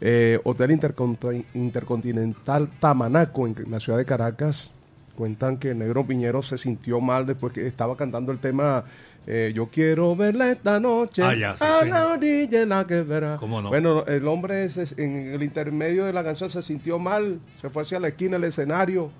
eh, 0.00 0.38
Hotel 0.44 0.70
Interconti- 0.70 1.44
Intercontinental 1.54 2.68
Tamanaco 2.80 3.46
en 3.46 3.56
la 3.70 3.80
ciudad 3.80 3.98
de 3.98 4.04
Caracas. 4.04 4.70
Cuentan 5.16 5.56
que 5.56 5.70
el 5.70 5.78
negro 5.78 6.06
Piñero 6.06 6.42
se 6.42 6.58
sintió 6.58 7.00
mal 7.00 7.26
después 7.26 7.52
que 7.52 7.66
estaba 7.66 7.96
cantando 7.96 8.30
el 8.30 8.38
tema 8.38 8.84
eh, 9.30 9.52
Yo 9.54 9.68
quiero 9.68 10.16
verla 10.16 10.50
esta 10.50 10.80
noche 10.80 11.22
Ah, 11.22 11.34
ya, 11.34 11.54
sí, 11.56 11.62
a 11.64 11.82
sí. 11.84 11.90
la 11.90 12.06
orilla 12.08 12.62
en 12.62 12.70
la 12.70 12.86
que 12.86 13.02
verá. 13.02 13.36
¿Cómo 13.36 13.60
no? 13.60 13.68
Bueno, 13.68 14.04
el 14.06 14.26
hombre 14.26 14.70
se- 14.70 14.94
en 15.02 15.34
el 15.34 15.42
intermedio 15.42 16.06
de 16.06 16.12
la 16.14 16.24
canción 16.24 16.48
se 16.50 16.62
sintió 16.62 16.98
mal, 16.98 17.38
se 17.60 17.68
fue 17.68 17.82
hacia 17.82 18.00
la 18.00 18.08
esquina 18.08 18.38
del 18.38 18.44
escenario, 18.48 19.10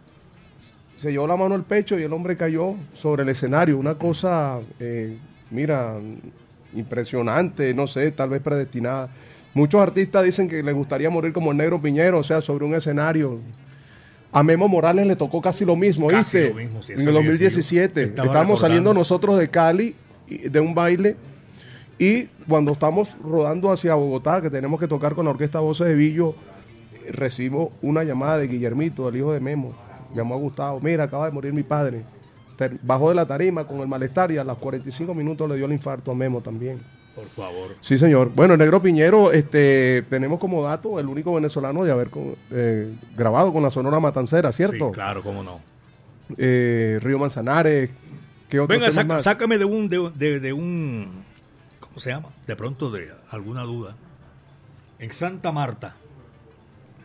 se 0.96 1.12
llevó 1.12 1.26
la 1.26 1.36
mano 1.36 1.54
al 1.54 1.64
pecho 1.64 1.98
y 1.98 2.02
el 2.04 2.12
hombre 2.14 2.36
cayó 2.38 2.74
sobre 2.94 3.22
el 3.22 3.28
escenario. 3.28 3.78
Una 3.78 3.96
cosa, 3.96 4.60
eh, 4.80 5.18
mira, 5.50 5.96
impresionante, 6.74 7.74
no 7.74 7.86
sé, 7.86 8.10
tal 8.12 8.30
vez 8.30 8.40
predestinada. 8.42 9.08
Muchos 9.54 9.80
artistas 9.80 10.24
dicen 10.24 10.48
que 10.48 10.62
les 10.62 10.74
gustaría 10.74 11.10
morir 11.10 11.32
como 11.32 11.50
el 11.52 11.56
negro 11.56 11.80
Piñero, 11.80 12.18
o 12.18 12.22
sea, 12.24 12.40
sobre 12.40 12.64
un 12.64 12.74
escenario. 12.74 13.40
A 14.30 14.42
Memo 14.42 14.68
Morales 14.68 15.06
le 15.06 15.16
tocó 15.16 15.40
casi 15.40 15.64
lo 15.64 15.74
mismo, 15.74 16.06
Casi 16.06 16.38
¿viste? 16.38 16.50
lo 16.50 16.60
mismo, 16.60 16.82
sí, 16.82 16.92
en 16.92 17.00
el 17.00 17.08
iba 17.08 17.20
a 17.20 17.22
decir 17.22 17.38
yo. 17.38 17.44
2017. 17.44 18.02
Estaba 18.02 18.26
Estábamos 18.26 18.60
saliendo 18.60 18.92
nosotros 18.92 19.38
de 19.38 19.48
Cali, 19.48 19.94
de 20.28 20.60
un 20.60 20.74
baile, 20.74 21.16
y 21.98 22.24
cuando 22.48 22.72
estamos 22.72 23.16
rodando 23.22 23.72
hacia 23.72 23.94
Bogotá, 23.94 24.40
que 24.42 24.50
tenemos 24.50 24.78
que 24.78 24.86
tocar 24.86 25.14
con 25.14 25.24
la 25.24 25.30
orquesta 25.32 25.60
Voces 25.60 25.86
de 25.86 25.94
Villo, 25.94 26.34
recibo 27.10 27.72
una 27.82 28.04
llamada 28.04 28.38
de 28.38 28.48
Guillermito, 28.48 29.08
el 29.08 29.16
hijo 29.16 29.32
de 29.32 29.40
Memo. 29.40 29.72
Llamó 30.14 30.34
a 30.34 30.38
Gustavo, 30.38 30.80
mira, 30.80 31.04
acaba 31.04 31.26
de 31.26 31.32
morir 31.32 31.52
mi 31.52 31.62
padre. 31.62 32.02
Bajó 32.82 33.08
de 33.08 33.14
la 33.14 33.26
tarima 33.26 33.66
con 33.66 33.80
el 33.80 33.88
malestar 33.88 34.30
y 34.30 34.38
a 34.38 34.44
los 34.44 34.58
45 34.58 35.14
minutos 35.14 35.48
le 35.48 35.56
dio 35.56 35.66
el 35.66 35.72
infarto 35.72 36.10
a 36.10 36.14
Memo 36.14 36.40
también. 36.40 36.78
Por 37.18 37.28
favor. 37.30 37.76
Sí, 37.80 37.98
señor. 37.98 38.30
Bueno, 38.32 38.54
el 38.54 38.60
Negro 38.60 38.80
Piñero, 38.80 39.32
este, 39.32 40.02
tenemos 40.08 40.38
como 40.38 40.62
dato 40.62 41.00
el 41.00 41.06
único 41.06 41.34
venezolano 41.34 41.82
de 41.84 41.90
haber 41.90 42.10
con- 42.10 42.36
eh, 42.52 42.94
grabado 43.16 43.52
con 43.52 43.62
la 43.62 43.70
Sonora 43.70 43.98
Matancera, 43.98 44.52
¿cierto? 44.52 44.86
Sí, 44.88 44.92
claro, 44.92 45.22
cómo 45.24 45.42
no. 45.42 45.60
Eh, 46.36 47.00
Río 47.02 47.18
Manzanares, 47.18 47.90
¿qué 48.48 48.60
otro 48.60 48.72
Venga, 48.78 48.92
saca- 48.92 49.20
sácame 49.22 49.58
de 49.58 49.64
un, 49.64 49.88
de, 49.88 50.10
de- 50.14 50.38
de 50.38 50.52
un, 50.52 51.24
¿cómo 51.80 51.98
se 51.98 52.10
llama? 52.10 52.28
De 52.46 52.54
pronto 52.54 52.90
de 52.92 53.10
alguna 53.30 53.62
duda. 53.62 53.96
En 55.00 55.10
Santa 55.10 55.50
Marta, 55.50 55.96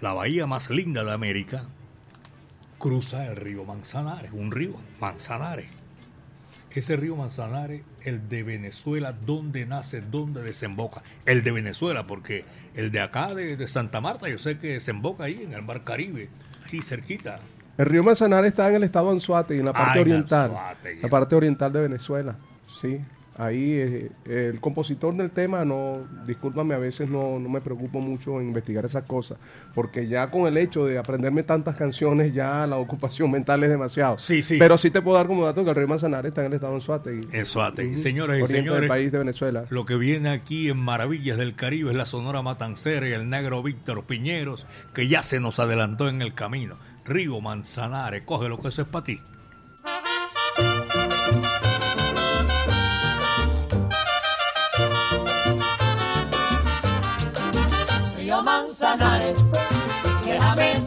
la 0.02 0.14
bahía 0.14 0.46
más 0.46 0.70
linda 0.70 1.04
de 1.04 1.12
América, 1.12 1.64
cruza 2.78 3.26
el 3.32 3.36
río 3.38 3.64
Manzanares, 3.66 4.32
un 4.32 4.52
río, 4.52 4.74
Manzanares. 5.00 5.68
Ese 6.80 6.96
río 6.96 7.16
Manzanares, 7.16 7.82
el 8.04 8.30
de 8.30 8.44
Venezuela, 8.44 9.14
¿dónde 9.14 9.66
nace? 9.66 10.02
¿Dónde 10.02 10.42
desemboca? 10.42 11.04
El 11.26 11.44
de 11.44 11.52
Venezuela, 11.52 12.08
porque 12.08 12.46
el 12.76 12.92
de 12.92 13.00
acá, 13.02 13.34
de, 13.36 13.56
de 13.58 13.68
Santa 13.68 14.02
Marta, 14.02 14.28
yo 14.28 14.38
sé 14.40 14.58
que 14.58 14.70
desemboca 14.74 15.26
ahí 15.26 15.44
en 15.44 15.54
el 15.54 15.62
Mar 15.62 15.84
Caribe, 15.84 16.30
ahí 16.72 16.82
cerquita. 16.82 17.40
El 17.78 17.86
río 17.86 18.04
Manzanares 18.04 18.50
está 18.50 18.70
en 18.70 18.76
el 18.76 18.84
estado 18.84 19.10
Anzuate, 19.12 19.58
en 19.58 19.66
la 19.66 19.74
parte 19.74 19.90
Ah, 19.92 19.96
en 19.96 20.02
oriental. 20.02 20.52
La 21.02 21.10
parte 21.10 21.36
oriental 21.36 21.74
de 21.74 21.82
Venezuela, 21.82 22.36
sí. 22.82 23.00
Ahí 23.36 23.74
eh, 23.74 24.12
el 24.26 24.60
compositor 24.60 25.16
del 25.16 25.32
tema, 25.32 25.66
no, 25.66 26.02
discúlpame, 26.28 26.76
a 26.76 26.78
veces 26.78 27.10
no, 27.10 27.40
no 27.40 27.50
me 27.50 27.62
preocupo 27.62 28.00
mucho 28.00 28.40
en 28.40 28.48
investigar 28.48 28.86
esas 28.86 29.04
cosas, 29.06 29.40
porque 29.74 30.08
ya 30.08 30.30
con 30.30 30.46
el 30.46 30.58
hecho 30.58 30.86
de 30.86 31.00
aprenderme 31.00 31.42
tantas 31.42 31.76
canciones, 31.76 32.34
ya 32.34 32.68
la 32.68 32.78
ocupación 32.78 33.32
mental 33.32 33.64
es 33.64 33.70
demasiado. 33.70 34.20
Sí, 34.20 34.44
sí. 34.44 34.58
Pero 34.60 34.78
sí 34.78 34.92
te 34.92 35.02
puedo 35.02 35.18
dar 35.18 35.28
como 35.28 35.46
dato 35.46 35.64
que 35.64 35.70
el 35.72 35.76
río 35.76 35.88
Manzanares 35.88 36.30
está 36.30 36.42
en 36.42 36.48
el 36.48 36.54
estado 36.54 36.74
de 36.74 36.78
Anzuate. 36.78 37.22
En 37.32 37.46
Suátegui. 37.46 37.98
Señoras 37.98 38.40
y 38.40 38.48
señores, 38.48 38.82
del 38.82 38.88
país 38.88 39.12
de 39.12 39.18
Venezuela. 39.18 39.66
Lo 39.70 39.86
que 39.86 39.96
viene 39.96 40.30
aquí 40.30 40.70
en 40.70 40.78
Maravillas 40.78 41.38
del 41.38 41.56
Caribe 41.56 41.92
es 41.92 41.98
la 41.98 42.06
Sonora 42.06 42.44
Matancera 42.44 43.08
y 43.08 43.14
el 43.14 43.30
negro 43.30 43.64
Víctor 43.64 44.04
Piñeros, 44.04 44.68
que 44.94 45.08
ya 45.08 45.24
se 45.24 45.40
nos 45.40 45.60
adelantó 45.60 46.08
en 46.08 46.22
el 46.22 46.34
camino. 46.34 46.78
Río 47.06 47.42
Manzanares, 47.42 48.22
coge 48.24 48.48
lo 48.48 48.60
que 48.60 48.70
eso 48.70 48.84
es 48.84 48.88
para 48.88 49.04
ti. 49.04 49.20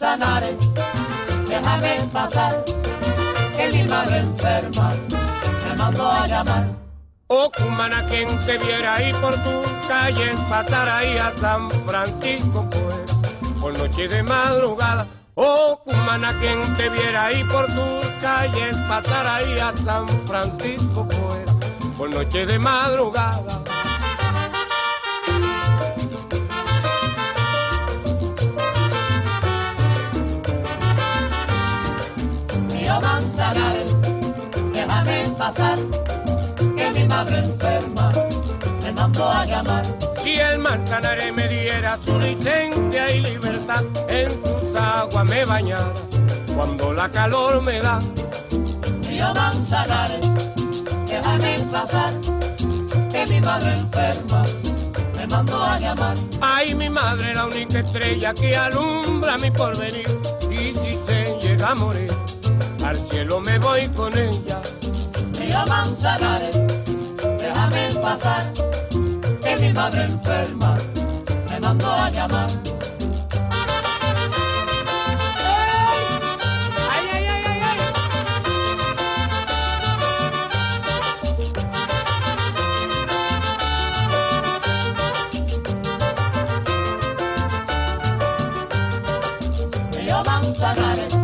Manzanares, 0.00 0.60
déjame 1.48 1.98
pasar, 2.12 2.64
que 3.56 3.68
mi 3.72 3.82
madre 3.82 4.18
enferma 4.18 4.90
me 5.64 5.74
mandó 5.74 6.08
a 6.08 6.26
llamar. 6.28 6.68
Oh, 7.26 7.50
cumana, 7.50 8.06
quien 8.08 8.28
te 8.46 8.58
viera 8.58 8.94
ahí 8.94 9.12
por 9.14 9.34
tu 9.34 9.88
calle, 9.88 10.34
pasar 10.48 10.88
ahí 10.88 11.18
a 11.18 11.32
San 11.36 11.68
Francisco, 11.84 12.64
pues, 12.70 13.60
por 13.60 13.76
noche 13.76 14.06
de 14.06 14.22
madrugada. 14.22 15.04
Oh, 15.34 15.80
cumana, 15.84 16.32
quien 16.38 16.62
te 16.76 16.88
viera 16.90 17.26
ahí 17.26 17.42
por 17.44 17.66
tu 17.66 18.00
calle, 18.20 18.70
pasar 18.88 19.26
ahí 19.26 19.58
a 19.58 19.76
San 19.76 20.06
Francisco, 20.28 21.08
pues, 21.08 21.96
por 21.96 22.08
noche 22.08 22.46
de 22.46 22.56
madrugada. 22.56 23.64
Pasar, 35.48 35.78
que 36.76 36.90
mi 36.90 37.04
madre 37.06 37.38
enferma 37.38 38.12
me 38.82 38.92
mandó 38.92 39.30
a 39.30 39.46
llamar. 39.46 39.84
Si 40.18 40.34
el 40.34 40.58
Manzanares 40.58 41.32
me 41.32 41.48
diera 41.48 41.96
su 41.96 42.18
licencia 42.18 43.10
y 43.10 43.20
libertad, 43.20 43.82
en 44.08 44.30
sus 44.30 44.74
aguas 44.74 45.24
me 45.24 45.44
bañara 45.44 45.92
cuando 46.54 46.92
la 46.92 47.08
calor 47.08 47.62
me 47.62 47.80
da. 47.80 47.98
Río 49.08 49.32
Manzanares, 49.34 50.26
déjame 51.06 51.58
pasar, 51.72 52.12
que 53.10 53.26
mi 53.26 53.40
madre 53.40 53.72
enferma 53.72 54.44
me 55.16 55.26
mandó 55.26 55.64
a 55.64 55.78
llamar. 55.78 56.16
Ay, 56.42 56.74
mi 56.74 56.90
madre, 56.90 57.34
la 57.34 57.46
única 57.46 57.78
estrella 57.78 58.34
que 58.34 58.54
alumbra 58.54 59.38
mi 59.38 59.50
porvenir. 59.50 60.08
Y 60.50 60.74
si 60.74 60.94
se 61.06 61.38
llega 61.40 61.70
a 61.70 61.74
morir, 61.74 62.12
al 62.84 62.98
cielo 62.98 63.40
me 63.40 63.58
voy 63.58 63.88
con 63.88 64.16
ella. 64.18 64.60
Río 65.48 65.64
Manzanares, 65.66 66.60
déjame 67.38 67.88
pasar, 68.02 68.52
que 69.40 69.56
mi 69.56 69.72
madre 69.72 70.04
enferma 70.04 70.76
me 71.48 71.58
mandó 71.58 71.90
a 71.90 72.10
llamar. 72.10 72.50
Manzanares, 90.26 91.16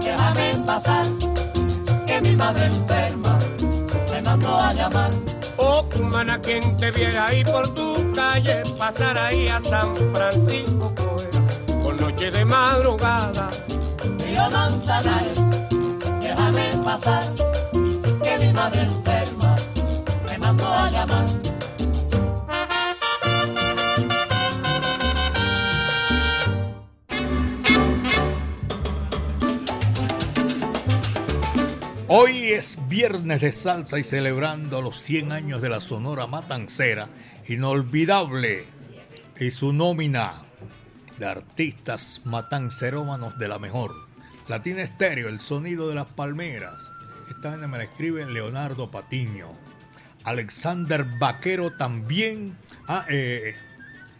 déjame 0.00 0.54
pasar, 0.66 1.04
que 2.06 2.20
mi 2.20 2.34
madre 2.34 2.64
enferma 2.64 2.83
llamar. 4.72 5.10
Oh, 5.56 5.84
humana, 5.96 6.40
quien 6.40 6.76
te 6.78 6.90
viera 6.90 7.26
ahí 7.26 7.44
por 7.44 7.72
tu 7.74 8.12
calle, 8.12 8.62
pasar 8.78 9.16
ahí 9.18 9.48
a 9.48 9.60
San 9.60 9.94
Francisco, 10.12 10.92
Coera, 10.96 11.82
con 11.82 11.96
noche 11.96 12.30
de 12.30 12.44
madrugada. 12.44 13.50
Río 14.18 14.50
Manzanares, 14.50 15.40
déjame 16.20 16.76
pasar, 16.84 17.24
que 18.22 18.38
mi 18.38 18.52
madre 18.52 18.82
enferma 18.82 19.56
me 20.28 20.38
mandó 20.38 20.66
a 20.66 20.90
llamar. 20.90 21.53
Hoy 32.16 32.52
es 32.52 32.78
viernes 32.88 33.40
de 33.40 33.50
salsa 33.50 33.98
y 33.98 34.04
celebrando 34.04 34.80
los 34.80 35.00
100 35.00 35.32
años 35.32 35.60
de 35.60 35.68
la 35.68 35.80
Sonora 35.80 36.28
Matancera, 36.28 37.08
inolvidable 37.48 38.64
y 39.40 39.50
su 39.50 39.72
nómina 39.72 40.42
de 41.18 41.26
artistas 41.26 42.20
matancerómanos 42.24 43.36
de 43.38 43.48
la 43.48 43.58
mejor. 43.58 43.96
Latina 44.46 44.82
Estéreo, 44.82 45.28
el 45.28 45.40
sonido 45.40 45.88
de 45.88 45.96
las 45.96 46.06
palmeras. 46.06 46.88
Esta 47.30 47.50
vaina 47.50 47.66
me 47.66 47.78
la 47.78 47.84
escribe 47.84 48.24
Leonardo 48.26 48.92
Patiño. 48.92 49.48
Alexander 50.22 51.04
Vaquero 51.18 51.72
también 51.72 52.56
ah, 52.86 53.06
eh, 53.08 53.56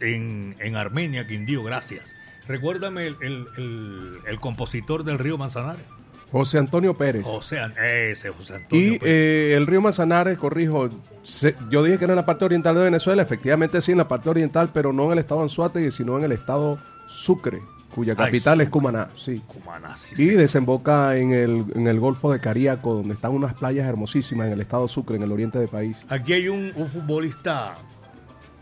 en, 0.01 0.57
en 0.59 0.75
Armenia, 0.75 1.25
Quindío, 1.25 1.63
gracias. 1.63 2.13
Recuérdame 2.45 3.07
el, 3.07 3.15
el- 3.21 3.47
el- 3.57 4.17
el 4.27 4.39
compositor 4.41 5.05
del 5.05 5.17
río 5.17 5.37
Manzanares. 5.37 5.85
José 6.31 6.57
Antonio 6.57 6.93
Pérez. 6.95 7.23
José, 7.23 7.59
ese 8.11 8.29
José 8.29 8.55
Antonio. 8.55 8.85
Y 8.93 8.99
eh, 9.03 9.53
el 9.55 9.67
río 9.67 9.81
Manzanares, 9.81 10.37
corrijo, 10.37 10.89
se- 11.23 11.55
yo 11.69 11.83
dije 11.83 11.97
que 11.97 12.03
era 12.05 12.13
en 12.13 12.17
la 12.17 12.25
parte 12.25 12.43
oriental 12.45 12.75
de 12.75 12.83
Venezuela, 12.83 13.21
efectivamente 13.23 13.81
sí 13.81 13.91
en 13.93 13.99
la 13.99 14.07
parte 14.07 14.29
oriental, 14.29 14.69
pero 14.73 14.91
no 14.91 15.05
en 15.05 15.11
el 15.13 15.19
estado 15.19 15.41
Anzuategui, 15.43 15.91
sino 15.91 16.17
en 16.17 16.25
el 16.25 16.31
estado 16.33 16.77
Sucre, 17.07 17.61
cuya 17.93 18.13
Ay, 18.17 18.25
capital 18.25 18.59
es. 18.61 18.69
Cumaná. 18.69 19.09
Sí. 19.15 19.41
Cumaná, 19.47 19.95
sí, 19.95 20.07
Y 20.13 20.15
sí. 20.17 20.29
desemboca 20.31 21.15
en 21.17 21.31
el, 21.31 21.65
en 21.75 21.87
el 21.87 21.99
Golfo 21.99 22.31
de 22.33 22.39
Cariaco, 22.41 22.95
donde 22.95 23.13
están 23.13 23.31
unas 23.31 23.53
playas 23.53 23.87
hermosísimas 23.87 24.47
en 24.47 24.53
el 24.53 24.61
estado 24.61 24.87
Sucre, 24.89 25.15
en 25.15 25.23
el 25.23 25.31
oriente 25.31 25.59
del 25.59 25.69
país. 25.69 25.95
Aquí 26.09 26.33
hay 26.33 26.49
un, 26.49 26.73
un 26.75 26.89
futbolista 26.89 27.77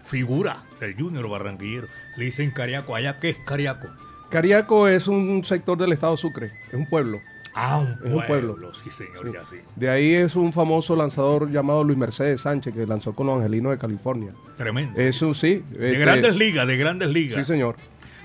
figura 0.03 0.63
del 0.79 0.95
Junior 0.95 1.27
Barranquillero. 1.29 1.87
Le 2.17 2.25
dicen 2.25 2.51
Cariaco. 2.51 2.95
¿Allá 2.95 3.19
qué 3.19 3.29
es 3.29 3.37
Cariaco? 3.45 3.87
Cariaco 4.29 4.87
es 4.87 5.07
un 5.07 5.43
sector 5.45 5.77
del 5.77 5.93
estado 5.93 6.17
Sucre, 6.17 6.51
es 6.67 6.73
un 6.73 6.87
pueblo. 6.87 7.19
Ah, 7.55 7.79
un 7.79 7.87
Es 7.91 7.97
pueblo. 8.25 8.53
un 8.53 8.59
pueblo. 8.59 8.73
Sí, 8.73 8.89
señor, 8.89 9.31
ya 9.33 9.45
sí. 9.45 9.57
De 9.75 9.89
ahí 9.89 10.13
es 10.15 10.35
un 10.35 10.51
famoso 10.51 10.95
lanzador 10.95 11.51
llamado 11.51 11.83
Luis 11.83 11.97
Mercedes 11.97 12.41
Sánchez, 12.41 12.73
que 12.73 12.87
lanzó 12.87 13.13
con 13.13 13.27
los 13.27 13.37
Angelinos 13.37 13.71
de 13.73 13.77
California. 13.77 14.33
Tremendo. 14.57 14.99
Eso 14.99 15.33
sí. 15.33 15.63
De 15.69 15.89
este, 15.89 15.99
grandes 15.99 16.35
ligas, 16.35 16.65
de 16.67 16.77
grandes 16.77 17.09
ligas. 17.09 17.37
Sí, 17.37 17.45
señor. 17.45 17.75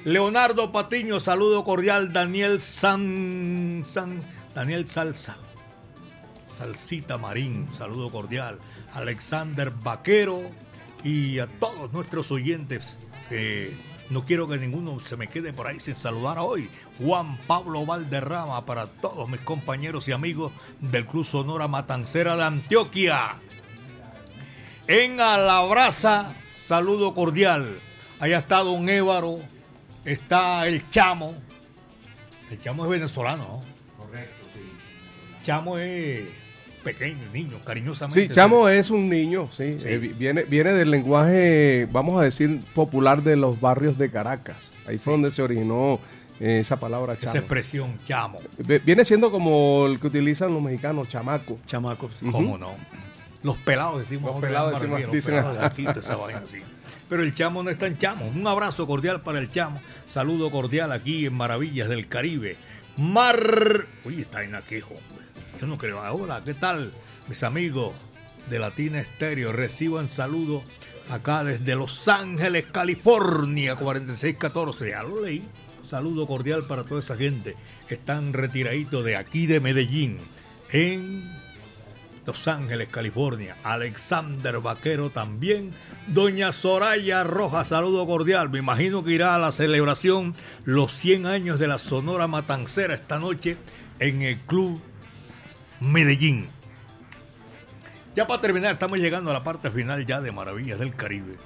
Leonardo 0.05 0.72
Patiño, 0.72 1.20
saludo 1.20 1.62
cordial. 1.64 2.12
Daniel 2.12 2.60
San, 2.60 3.82
San- 3.84 4.22
Daniel 4.55 4.88
Salsa. 4.88 5.36
Salsita 6.44 7.18
Marín, 7.18 7.68
saludo 7.70 8.10
cordial. 8.10 8.59
Alexander 8.94 9.70
Vaquero 9.70 10.40
y 11.05 11.38
a 11.38 11.46
todos 11.46 11.92
nuestros 11.92 12.32
oyentes. 12.32 12.98
que 13.28 13.76
no 14.10 14.24
quiero 14.24 14.48
que 14.48 14.59
ninguno 14.59 14.98
se 15.01 15.16
me 15.16 15.28
quede 15.28 15.52
por 15.52 15.66
ahí 15.66 15.80
sin 15.80 15.97
saludar 15.97 16.39
hoy. 16.39 16.70
Juan 16.98 17.36
Pablo 17.47 17.85
Valderrama 17.85 18.64
para 18.64 18.86
todos 18.86 19.28
mis 19.28 19.40
compañeros 19.40 20.09
y 20.09 20.12
amigos 20.12 20.52
del 20.80 21.06
Club 21.06 21.24
Sonora 21.24 21.68
Matancera 21.68 22.36
de 22.36 22.44
Antioquia. 22.44 23.36
En 24.86 25.20
Alabraza, 25.20 26.35
saludo 26.56 27.14
cordial. 27.14 27.78
Allá 28.18 28.39
está 28.39 28.60
Don 28.60 28.89
Évaro, 28.89 29.40
está 30.05 30.66
el 30.66 30.89
Chamo. 30.89 31.35
El 32.51 32.60
Chamo 32.60 32.85
es 32.85 32.90
venezolano, 32.90 33.44
¿no? 33.44 34.05
Correcto, 34.05 34.47
sí. 34.55 35.43
Chamo 35.43 35.76
es 35.76 36.24
pequeño, 36.93 37.31
niño, 37.32 37.59
cariñosamente. 37.65 38.28
Sí, 38.28 38.35
Chamo 38.35 38.69
es 38.69 38.90
un 38.90 39.09
niño, 39.09 39.48
sí. 39.56 39.78
Sí. 39.78 39.89
Eh, 39.89 39.98
vi- 39.98 40.09
viene, 40.09 40.43
viene 40.44 40.73
del 40.73 40.90
lenguaje, 40.90 41.86
vamos 41.90 42.20
a 42.20 42.24
decir, 42.24 42.60
popular 42.74 43.23
de 43.23 43.36
los 43.36 43.60
barrios 43.60 43.98
de 43.98 44.10
Caracas. 44.10 44.56
Ahí 44.86 44.98
fue 44.98 45.12
donde 45.15 45.31
se 45.31 45.43
originó 45.43 45.98
eh, 46.40 46.60
esa 46.60 46.78
palabra 46.78 47.15
Esa 47.15 47.27
chamo. 47.27 47.39
expresión, 47.39 47.98
Chamo. 48.05 48.39
Viene 48.85 49.05
siendo 49.05 49.31
como 49.31 49.86
el 49.86 49.98
que 50.01 50.06
utilizan 50.06 50.52
los 50.55 50.62
mexicanos, 50.62 51.09
chamaco. 51.09 51.59
Chamaco, 51.66 52.09
sí. 52.19 52.27
¿Cómo 52.31 52.56
no? 52.56 52.74
Los 53.43 53.56
pelados 53.59 54.01
decimos. 54.01 54.32
Los 54.32 54.40
pelados 54.40 54.74
decimos- 54.74 55.01
Barranquilla, 55.01 55.16
dicen- 55.16 55.35
los 55.35 55.44
pelados 55.44 55.59
de 55.60 55.66
aquí, 55.66 55.85
toda 55.85 56.01
esa 56.01 56.16
vaina 56.16 56.43
así. 56.47 56.59
Pero 57.09 57.23
el 57.23 57.35
chamo 57.35 57.62
no 57.62 57.70
está 57.70 57.86
en 57.86 57.97
chamo. 57.98 58.27
Un 58.28 58.47
abrazo 58.47 58.86
cordial 58.86 59.23
para 59.23 59.39
el 59.39 59.51
chamo. 59.51 59.81
Saludo 60.06 60.51
cordial 60.51 60.93
aquí 60.93 61.27
en 61.27 61.35
Maravillas 61.35 61.89
del 61.89 62.06
Caribe. 62.06 62.56
Mar. 62.97 63.86
Uy, 64.05 64.20
está 64.23 64.43
en 64.43 64.55
aquejo, 64.55 64.94
hombre. 64.94 65.27
Yo 65.60 65.66
no 65.66 65.76
creo. 65.76 66.01
Hola, 66.12 66.43
¿qué 66.44 66.55
tal? 66.55 66.93
Mis 67.28 67.43
amigos 67.43 67.93
de 68.48 68.60
Latina 68.60 69.01
Estéreo 69.01 69.52
reciban 69.52 70.09
saludos 70.09 70.62
acá 71.10 71.43
desde 71.43 71.74
Los 71.74 72.06
Ángeles, 72.06 72.66
California, 72.70 73.74
4614. 73.74 74.90
Ya 74.90 75.02
lo 75.02 75.22
leí. 75.22 75.43
Saludo 75.85 76.26
cordial 76.28 76.66
para 76.66 76.85
toda 76.85 77.01
esa 77.01 77.16
gente 77.16 77.56
están 77.89 78.35
retiraditos 78.35 79.05
de 79.05 79.16
aquí 79.16 79.47
de 79.47 79.59
Medellín. 79.59 80.18
En 80.70 81.28
los 82.24 82.47
Ángeles, 82.47 82.89
California. 82.89 83.56
Alexander 83.64 84.60
Vaquero 84.60 85.10
también. 85.10 85.72
Doña 86.06 86.52
Soraya 86.52 87.24
Rojas, 87.24 87.68
saludo 87.68 88.06
cordial. 88.06 88.48
Me 88.51 88.59
imagino 88.60 89.02
que 89.02 89.14
irá 89.14 89.35
a 89.35 89.39
la 89.39 89.51
celebración 89.51 90.36
los 90.64 90.93
100 90.93 91.26
años 91.26 91.59
de 91.59 91.66
la 91.66 91.78
Sonora 91.78 92.28
Matancera 92.28 92.94
esta 92.94 93.18
noche 93.18 93.56
en 93.98 94.22
el 94.22 94.39
Club 94.40 94.80
Medellín. 95.80 96.48
Ya 98.14 98.26
para 98.26 98.40
terminar, 98.40 98.72
estamos 98.72 98.98
llegando 98.98 99.30
a 99.30 99.34
la 99.34 99.44
parte 99.44 99.70
final 99.70 100.05
ya 100.05 100.20
de 100.20 100.32
Maravillas 100.32 100.78
del 100.78 100.94
Caribe. 100.94 101.36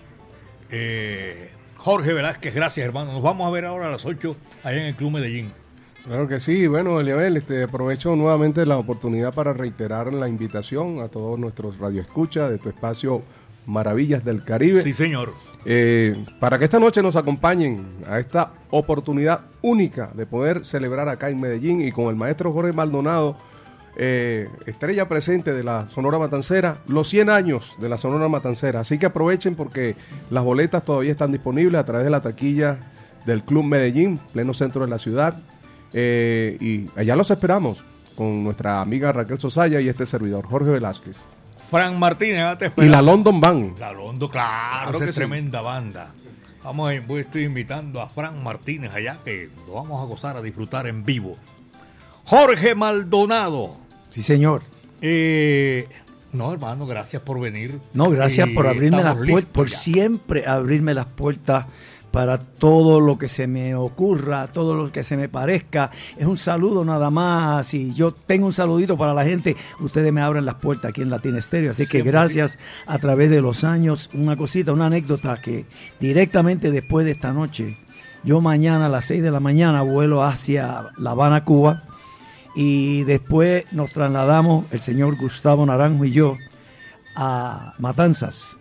Eh, 0.70 1.50
Jorge 1.76 2.12
Velázquez, 2.12 2.54
gracias 2.54 2.86
hermano. 2.86 3.12
Nos 3.12 3.22
vamos 3.22 3.46
a 3.46 3.50
ver 3.50 3.66
ahora 3.66 3.88
a 3.88 3.90
las 3.90 4.04
8 4.04 4.36
allá 4.64 4.78
en 4.78 4.86
el 4.86 4.94
Club 4.94 5.12
Medellín. 5.12 5.52
Claro 6.04 6.26
que 6.26 6.40
sí, 6.40 6.66
bueno, 6.66 6.98
Eliabel, 6.98 7.36
este, 7.36 7.62
aprovecho 7.62 8.16
nuevamente 8.16 8.66
la 8.66 8.76
oportunidad 8.76 9.32
para 9.32 9.52
reiterar 9.52 10.12
la 10.12 10.28
invitación 10.28 11.00
a 11.00 11.08
todos 11.08 11.38
nuestros 11.38 11.78
radioescuchas 11.78 12.50
de 12.50 12.58
tu 12.58 12.68
espacio 12.70 13.22
Maravillas 13.66 14.24
del 14.24 14.42
Caribe. 14.42 14.82
Sí, 14.82 14.94
señor. 14.94 15.32
Eh, 15.64 16.24
para 16.40 16.58
que 16.58 16.64
esta 16.64 16.80
noche 16.80 17.02
nos 17.02 17.14
acompañen 17.14 17.86
a 18.08 18.18
esta 18.18 18.52
oportunidad 18.70 19.42
única 19.60 20.10
de 20.14 20.26
poder 20.26 20.66
celebrar 20.66 21.08
acá 21.08 21.30
en 21.30 21.40
Medellín 21.40 21.80
y 21.80 21.92
con 21.92 22.06
el 22.06 22.16
maestro 22.16 22.52
Jorge 22.52 22.72
Maldonado, 22.72 23.36
eh, 23.96 24.48
estrella 24.66 25.08
presente 25.08 25.52
de 25.52 25.62
la 25.62 25.86
Sonora 25.88 26.18
Matancera, 26.18 26.78
los 26.88 27.08
100 27.08 27.30
años 27.30 27.74
de 27.78 27.88
la 27.88 27.98
Sonora 27.98 28.28
Matancera. 28.28 28.80
Así 28.80 28.98
que 28.98 29.06
aprovechen 29.06 29.54
porque 29.54 29.96
las 30.30 30.44
boletas 30.44 30.84
todavía 30.84 31.12
están 31.12 31.32
disponibles 31.32 31.80
a 31.80 31.84
través 31.84 32.04
de 32.04 32.10
la 32.10 32.20
taquilla 32.22 32.78
del 33.26 33.42
Club 33.42 33.64
Medellín, 33.64 34.18
pleno 34.32 34.54
centro 34.54 34.82
de 34.84 34.90
la 34.90 34.98
ciudad. 34.98 35.36
Eh, 35.92 36.56
y 36.60 36.88
allá 36.98 37.16
los 37.16 37.30
esperamos. 37.30 37.84
con 38.16 38.44
nuestra 38.44 38.80
amiga 38.82 39.10
Raquel 39.12 39.38
Sosaya 39.38 39.80
y 39.80 39.88
este 39.88 40.04
servidor, 40.06 40.46
Jorge 40.46 40.70
Velázquez. 40.70 41.22
Fran 41.70 41.98
Martínez, 41.98 42.36
ya 42.38 42.56
te 42.58 42.70
Y 42.84 42.88
la 42.90 43.00
London 43.00 43.40
Band. 43.40 43.78
La 43.78 43.90
Londo, 43.92 44.28
claro, 44.28 44.90
Claro 44.90 44.98
que 44.98 45.04
es 45.08 45.14
sí. 45.14 45.18
tremenda 45.20 45.62
banda. 45.62 46.12
Vamos 46.62 46.92
a, 46.92 47.00
voy- 47.00 47.22
estoy 47.22 47.44
invitando 47.44 48.02
a 48.02 48.08
Fran 48.10 48.42
Martínez 48.44 48.94
allá, 48.94 49.16
que 49.24 49.48
lo 49.66 49.72
vamos 49.74 50.00
a 50.02 50.04
gozar, 50.04 50.36
a 50.36 50.42
disfrutar 50.42 50.86
en 50.86 51.04
vivo. 51.06 51.36
Jorge 52.24 52.74
Maldonado. 52.74 53.76
Sí, 54.12 54.22
señor. 54.22 54.62
Eh, 55.00 55.88
no, 56.32 56.52
hermano, 56.52 56.86
gracias 56.86 57.22
por 57.22 57.40
venir. 57.40 57.80
No, 57.92 58.04
gracias 58.10 58.48
Y 58.48 58.54
por 58.54 58.66
abrirme 58.66 59.02
las 59.02 59.16
puertas, 59.16 59.52
por 59.52 59.68
ya. 59.68 59.76
siempre 59.76 60.46
abrirme 60.46 60.94
las 60.94 61.06
puertas 61.06 61.66
para 62.10 62.36
todo 62.38 63.00
lo 63.00 63.16
que 63.16 63.26
se 63.26 63.46
me 63.46 63.74
ocurra, 63.74 64.46
todo 64.46 64.74
lo 64.74 64.92
que 64.92 65.02
se 65.02 65.16
me 65.16 65.30
parezca. 65.30 65.90
Es 66.18 66.26
un 66.26 66.36
saludo 66.36 66.84
nada 66.84 67.10
más. 67.10 67.66
Si 67.66 67.94
yo 67.94 68.12
tengo 68.12 68.44
un 68.46 68.52
saludito 68.52 68.98
para 68.98 69.14
la 69.14 69.24
gente, 69.24 69.56
ustedes 69.80 70.12
me 70.12 70.20
abren 70.20 70.44
las 70.44 70.56
puertas 70.56 70.90
aquí 70.90 71.00
en 71.00 71.08
Latina 71.10 71.38
Estéreo. 71.38 71.70
Así 71.70 71.84
que 71.84 71.92
Siempre. 72.02 72.12
gracias 72.12 72.58
a 72.86 72.98
través 72.98 73.30
de 73.30 73.40
los 73.40 73.64
años. 73.64 74.10
Una 74.12 74.36
cosita, 74.36 74.72
una 74.72 74.86
anécdota 74.86 75.40
que 75.40 75.64
directamente 76.00 76.70
después 76.70 77.06
de 77.06 77.12
esta 77.12 77.32
noche, 77.32 77.78
yo 78.24 78.42
mañana 78.42 78.86
a 78.86 78.90
las 78.90 79.06
6 79.06 79.22
de 79.22 79.30
la 79.30 79.40
mañana 79.40 79.80
vuelo 79.80 80.22
hacia 80.22 80.90
La 80.98 81.12
Habana, 81.12 81.44
Cuba. 81.44 81.84
Y 82.54 83.04
después 83.04 83.64
nos 83.72 83.92
trasladamos, 83.92 84.66
el 84.72 84.80
señor 84.82 85.16
Gustavo 85.16 85.64
Naranjo 85.64 86.04
y 86.04 86.12
yo, 86.12 86.36
a 87.16 87.74
Matanzas. 87.78 88.56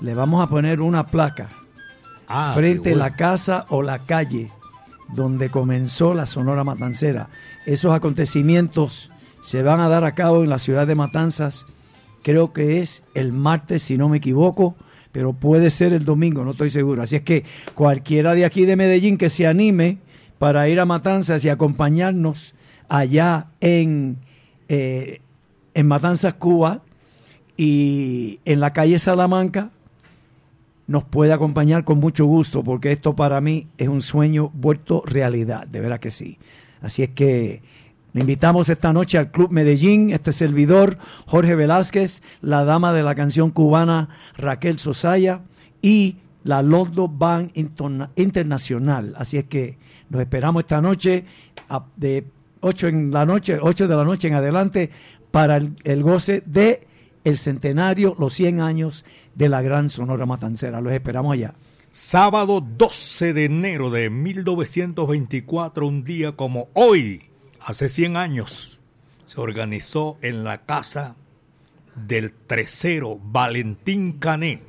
Le 0.00 0.14
vamos 0.14 0.42
a 0.42 0.48
poner 0.48 0.80
una 0.80 1.06
placa 1.06 1.48
Ah, 2.28 2.52
frente 2.54 2.90
a 2.90 2.92
bueno. 2.92 3.04
la 3.04 3.16
casa 3.16 3.66
o 3.68 3.82
la 3.82 4.00
calle 4.06 4.50
donde 5.12 5.50
comenzó 5.50 6.14
la 6.14 6.26
Sonora 6.26 6.64
Matancera. 6.64 7.28
Esos 7.66 7.92
acontecimientos 7.92 9.10
se 9.42 9.62
van 9.62 9.80
a 9.80 9.88
dar 9.88 10.04
a 10.04 10.14
cabo 10.14 10.42
en 10.42 10.48
la 10.50 10.58
ciudad 10.58 10.86
de 10.86 10.94
Matanzas. 10.94 11.66
Creo 12.22 12.52
que 12.52 12.80
es 12.80 13.02
el 13.14 13.32
martes, 13.32 13.82
si 13.82 13.98
no 13.98 14.08
me 14.08 14.16
equivoco, 14.18 14.76
pero 15.10 15.34
puede 15.34 15.70
ser 15.70 15.92
el 15.92 16.04
domingo, 16.04 16.44
no 16.44 16.52
estoy 16.52 16.70
seguro. 16.70 17.02
Así 17.02 17.16
es 17.16 17.22
que 17.22 17.44
cualquiera 17.74 18.34
de 18.34 18.44
aquí 18.46 18.64
de 18.64 18.76
Medellín 18.76 19.18
que 19.18 19.28
se 19.28 19.46
anime 19.46 19.98
para 20.38 20.68
ir 20.68 20.80
a 20.80 20.86
Matanzas 20.86 21.44
y 21.44 21.48
acompañarnos 21.50 22.54
allá 22.92 23.46
en, 23.60 24.18
eh, 24.68 25.22
en 25.72 25.88
Matanzas, 25.88 26.34
Cuba, 26.34 26.82
y 27.56 28.38
en 28.44 28.60
la 28.60 28.74
calle 28.74 28.98
Salamanca, 28.98 29.70
nos 30.86 31.04
puede 31.04 31.32
acompañar 31.32 31.84
con 31.84 31.98
mucho 31.98 32.26
gusto, 32.26 32.62
porque 32.62 32.92
esto 32.92 33.16
para 33.16 33.40
mí 33.40 33.66
es 33.78 33.88
un 33.88 34.02
sueño 34.02 34.50
vuelto 34.52 35.02
realidad, 35.06 35.66
de 35.66 35.80
verdad 35.80 36.00
que 36.00 36.10
sí. 36.10 36.38
Así 36.82 37.02
es 37.02 37.10
que 37.10 37.62
le 38.12 38.20
invitamos 38.20 38.68
esta 38.68 38.92
noche 38.92 39.16
al 39.16 39.30
Club 39.30 39.50
Medellín, 39.52 40.10
este 40.10 40.32
servidor, 40.32 40.98
Jorge 41.26 41.54
Velázquez, 41.54 42.20
la 42.42 42.64
dama 42.64 42.92
de 42.92 43.04
la 43.04 43.14
canción 43.14 43.52
cubana 43.52 44.10
Raquel 44.36 44.78
Sosaya 44.78 45.40
y 45.80 46.16
la 46.44 46.60
London 46.60 47.18
Band 47.18 47.52
Interna- 47.54 48.10
Internacional. 48.16 49.14
Así 49.16 49.38
es 49.38 49.44
que 49.44 49.78
nos 50.10 50.20
esperamos 50.20 50.64
esta 50.64 50.82
noche 50.82 51.24
de 51.96 52.26
8 52.62 52.88
en 52.88 53.10
la 53.10 53.26
noche, 53.26 53.58
8 53.60 53.88
de 53.88 53.96
la 53.96 54.04
noche 54.04 54.28
en 54.28 54.34
adelante 54.34 54.90
para 55.30 55.56
el, 55.56 56.02
goce 56.02 56.42
de 56.46 56.86
el 57.24 57.36
centenario, 57.36 58.16
los 58.18 58.34
100 58.34 58.60
años 58.60 59.04
de 59.34 59.48
la 59.48 59.62
gran 59.62 59.90
Sonora 59.90 60.26
Matancera. 60.26 60.80
Los 60.80 60.92
esperamos 60.92 61.34
allá. 61.34 61.54
Sábado 61.90 62.60
12 62.60 63.34
de 63.34 63.44
enero 63.44 63.90
de 63.90 64.08
1924, 64.10 65.86
un 65.86 66.04
día 66.04 66.32
como 66.32 66.68
hoy, 66.72 67.22
hace 67.60 67.88
100 67.88 68.16
años, 68.16 68.80
se 69.26 69.40
organizó 69.40 70.16
en 70.22 70.44
la 70.44 70.62
casa 70.62 71.16
del 71.94 72.32
tresero 72.32 73.18
Valentín 73.22 74.12
Cané, 74.18 74.62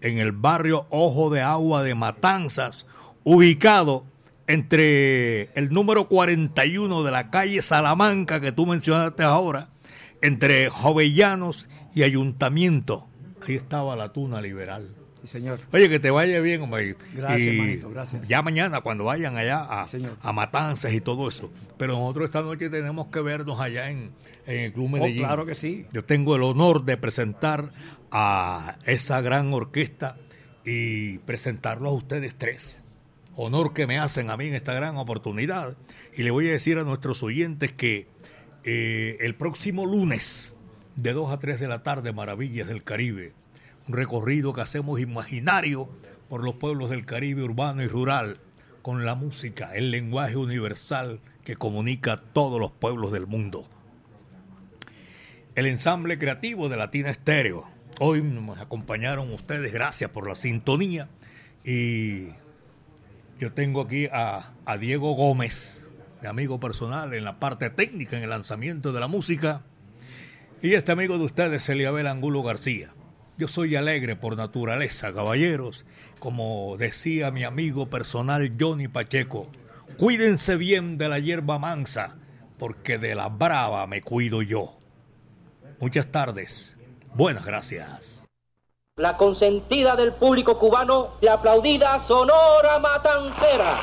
en 0.00 0.18
el 0.18 0.32
barrio 0.32 0.86
Ojo 0.90 1.30
de 1.30 1.40
Agua 1.40 1.82
de 1.82 1.94
Matanzas, 1.94 2.86
ubicado 3.24 4.04
entre 4.52 5.44
el 5.58 5.70
número 5.70 6.08
41 6.08 7.02
de 7.02 7.10
la 7.10 7.30
calle 7.30 7.62
Salamanca 7.62 8.40
que 8.40 8.52
tú 8.52 8.66
mencionaste 8.66 9.22
ahora, 9.22 9.68
entre 10.22 10.68
Jovellanos 10.68 11.66
y 11.94 12.02
Ayuntamiento. 12.02 13.06
Ahí 13.46 13.54
estaba 13.56 13.96
la 13.96 14.12
tuna 14.12 14.40
liberal. 14.40 14.90
Sí, 15.22 15.26
señor. 15.26 15.60
Oye, 15.72 15.88
que 15.88 16.00
te 16.00 16.10
vaya 16.10 16.40
bien, 16.40 16.62
hombre. 16.62 16.96
Gracias, 17.14 17.40
Y 17.40 17.48
hermanito, 17.58 17.90
gracias. 17.90 18.26
Ya 18.28 18.40
mañana, 18.42 18.80
cuando 18.80 19.04
vayan 19.04 19.36
allá 19.36 19.66
a, 20.22 20.32
Matanzas 20.32 20.92
y 20.94 21.00
todo 21.00 21.28
eso. 21.28 21.52
Pero 21.76 21.92
nosotros 21.94 22.24
esta 22.26 22.42
noche 22.42 22.70
tenemos 22.70 23.08
que 23.08 23.20
vernos 23.20 23.60
allá 23.60 23.90
en, 23.90 24.12
en 24.46 24.60
el 24.60 24.72
Club 24.72 24.86
Oh, 24.86 24.88
Medellín. 24.88 25.18
claro 25.18 25.44
que 25.46 25.54
sí. 25.54 25.86
Yo 25.92 26.04
tengo 26.04 26.36
el 26.36 26.42
honor 26.42 26.84
de 26.84 26.96
presentar 26.96 27.70
a 28.10 28.76
esa 28.84 29.20
gran 29.20 29.52
orquesta 29.52 30.16
y 30.64 31.18
presentarlos 31.18 31.90
a 31.90 31.94
ustedes 31.94 32.34
tres. 32.36 32.79
Honor 33.42 33.72
que 33.72 33.86
me 33.86 33.98
hacen 33.98 34.30
a 34.30 34.36
mí 34.36 34.48
en 34.48 34.54
esta 34.54 34.74
gran 34.74 34.96
oportunidad. 34.96 35.76
Y 36.14 36.22
le 36.22 36.30
voy 36.30 36.48
a 36.48 36.52
decir 36.52 36.78
a 36.78 36.84
nuestros 36.84 37.22
oyentes 37.22 37.72
que 37.72 38.06
eh, 38.64 39.16
el 39.20 39.34
próximo 39.34 39.86
lunes, 39.86 40.54
de 40.96 41.12
2 41.12 41.32
a 41.32 41.38
3 41.38 41.60
de 41.60 41.68
la 41.68 41.82
tarde, 41.82 42.12
Maravillas 42.12 42.68
del 42.68 42.84
Caribe, 42.84 43.32
un 43.88 43.94
recorrido 43.94 44.52
que 44.52 44.60
hacemos 44.60 45.00
imaginario 45.00 45.88
por 46.28 46.44
los 46.44 46.54
pueblos 46.54 46.90
del 46.90 47.06
Caribe 47.06 47.42
urbano 47.42 47.82
y 47.82 47.86
rural, 47.86 48.38
con 48.82 49.04
la 49.04 49.14
música, 49.14 49.74
el 49.74 49.90
lenguaje 49.90 50.36
universal 50.36 51.20
que 51.44 51.56
comunica 51.56 52.12
a 52.14 52.16
todos 52.18 52.60
los 52.60 52.70
pueblos 52.70 53.12
del 53.12 53.26
mundo 53.26 53.66
el 55.54 55.66
ensamble 55.66 56.18
creativo 56.18 56.68
de 56.68 56.76
Latina 56.76 57.10
Estéreo. 57.10 57.68
Hoy 57.98 58.22
nos 58.22 58.58
acompañaron 58.58 59.32
ustedes, 59.32 59.72
gracias 59.72 60.10
por 60.10 60.28
la 60.28 60.34
sintonía. 60.34 61.08
Y 61.64 62.28
yo 63.40 63.54
tengo 63.54 63.80
aquí 63.80 64.06
a, 64.12 64.52
Diego 64.78 65.14
Gómez, 65.14 65.88
de 66.20 66.28
amigo 66.28 66.60
personal 66.60 67.14
en 67.14 67.24
la 67.24 67.40
parte 67.40 67.70
técnica, 67.70 68.18
en 68.18 68.22
el 68.22 68.30
lanzamiento 68.30 68.92
de 68.92 69.00
la 69.00 69.08
música. 69.08 69.62
Y 70.60 70.74
este 70.74 70.92
amigo 70.92 71.16
de 71.16 71.24
ustedes, 71.24 71.66
Eliabel 71.70 72.06
Angulo 72.06 72.42
García. 72.42 72.90
Yo 73.38 73.48
soy 73.48 73.76
alegre 73.76 74.14
por 74.14 74.36
naturaleza, 74.36 75.14
caballeros. 75.14 75.86
Como 76.18 76.76
decía 76.78 77.30
mi 77.30 77.44
amigo 77.44 77.88
personal 77.88 78.56
Johnny 78.60 78.88
Pacheco, 78.88 79.50
cuídense 79.96 80.56
bien 80.56 80.98
de 80.98 81.08
la 81.08 81.18
hierba 81.18 81.58
mansa, 81.58 82.16
porque 82.58 82.98
de 82.98 83.14
la 83.14 83.30
brava 83.30 83.86
me 83.86 84.02
cuido 84.02 84.42
yo. 84.42 84.78
Muchas 85.80 86.12
tardes. 86.12 86.76
Buenas 87.14 87.46
gracias. 87.46 88.19
La 89.00 89.16
consentida 89.16 89.96
del 89.96 90.12
público 90.12 90.58
cubano, 90.58 91.12
la 91.22 91.32
aplaudida 91.32 92.04
Sonora 92.06 92.78
Matancera. 92.80 93.80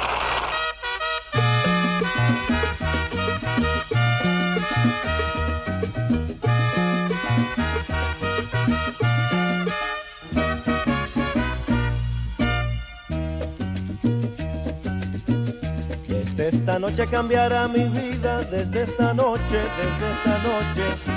Desde 16.07 16.47
esta 16.49 16.77
noche 16.77 17.07
cambiará 17.07 17.67
mi 17.67 17.85
vida, 17.85 18.43
desde 18.43 18.83
esta 18.83 19.15
noche, 19.15 19.41
desde 19.49 20.11
esta 20.11 20.37
noche. 20.43 21.16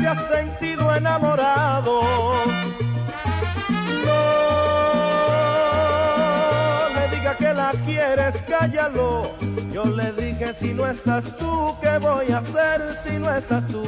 Te 0.00 0.08
has 0.08 0.28
sentido 0.28 0.94
enamorado, 0.94 2.00
no 4.06 4.20
le 6.94 7.16
diga 7.16 7.36
que 7.36 7.52
la 7.54 7.72
quieres, 7.84 8.42
cállalo. 8.42 9.36
Yo 9.72 9.84
le 9.84 10.12
dije, 10.12 10.54
si 10.54 10.74
no 10.74 10.86
estás 10.86 11.36
tú, 11.36 11.76
¿qué 11.80 11.98
voy 11.98 12.32
a 12.32 12.38
hacer 12.38 12.96
si 13.04 13.18
no 13.18 13.32
estás 13.32 13.66
tú? 13.68 13.84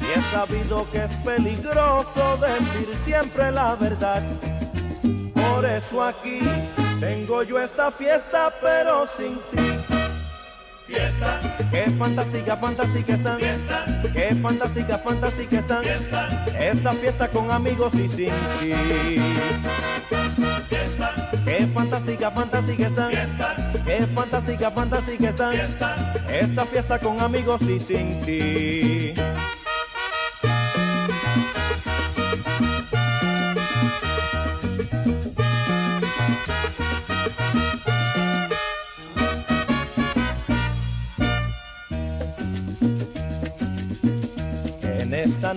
Y 0.00 0.18
he 0.18 0.22
sabido 0.30 0.88
que 0.90 1.04
es 1.04 1.16
peligroso 1.18 2.38
decir 2.38 2.88
siempre 3.04 3.50
la 3.52 3.74
verdad. 3.76 4.22
Por 5.34 5.66
eso 5.66 6.02
aquí 6.02 6.40
tengo 7.00 7.42
yo 7.42 7.60
esta 7.60 7.90
fiesta, 7.90 8.52
pero 8.60 9.06
sin 9.06 9.38
ti. 9.50 9.71
Fiesta. 10.92 11.40
Qué 11.70 11.90
fantástica, 11.98 12.56
fantástica 12.56 13.14
están. 13.14 13.38
Fiesta. 13.38 14.02
Qué 14.12 14.34
fantástica, 14.42 14.98
fantástica 14.98 15.58
están. 15.58 15.82
Fiesta. 15.82 16.44
Esta 16.58 16.92
fiesta 16.92 17.28
con 17.28 17.50
amigos 17.50 17.94
y 17.94 18.08
sin 18.08 18.30
ti. 18.60 18.72
Fiesta. 20.68 21.30
Qué 21.44 21.66
fantástica, 21.72 22.30
fantástica 22.30 22.86
están. 22.86 23.10
Fiesta. 23.10 23.72
Qué 23.86 24.06
fantástica, 24.14 24.70
fantástica 24.70 25.28
están. 25.30 25.52
Fiesta. 25.52 26.12
Esta 26.28 26.66
fiesta 26.66 26.98
con 26.98 27.20
amigos 27.20 27.62
y 27.62 27.80
sin 27.80 28.20
ti. 28.20 29.14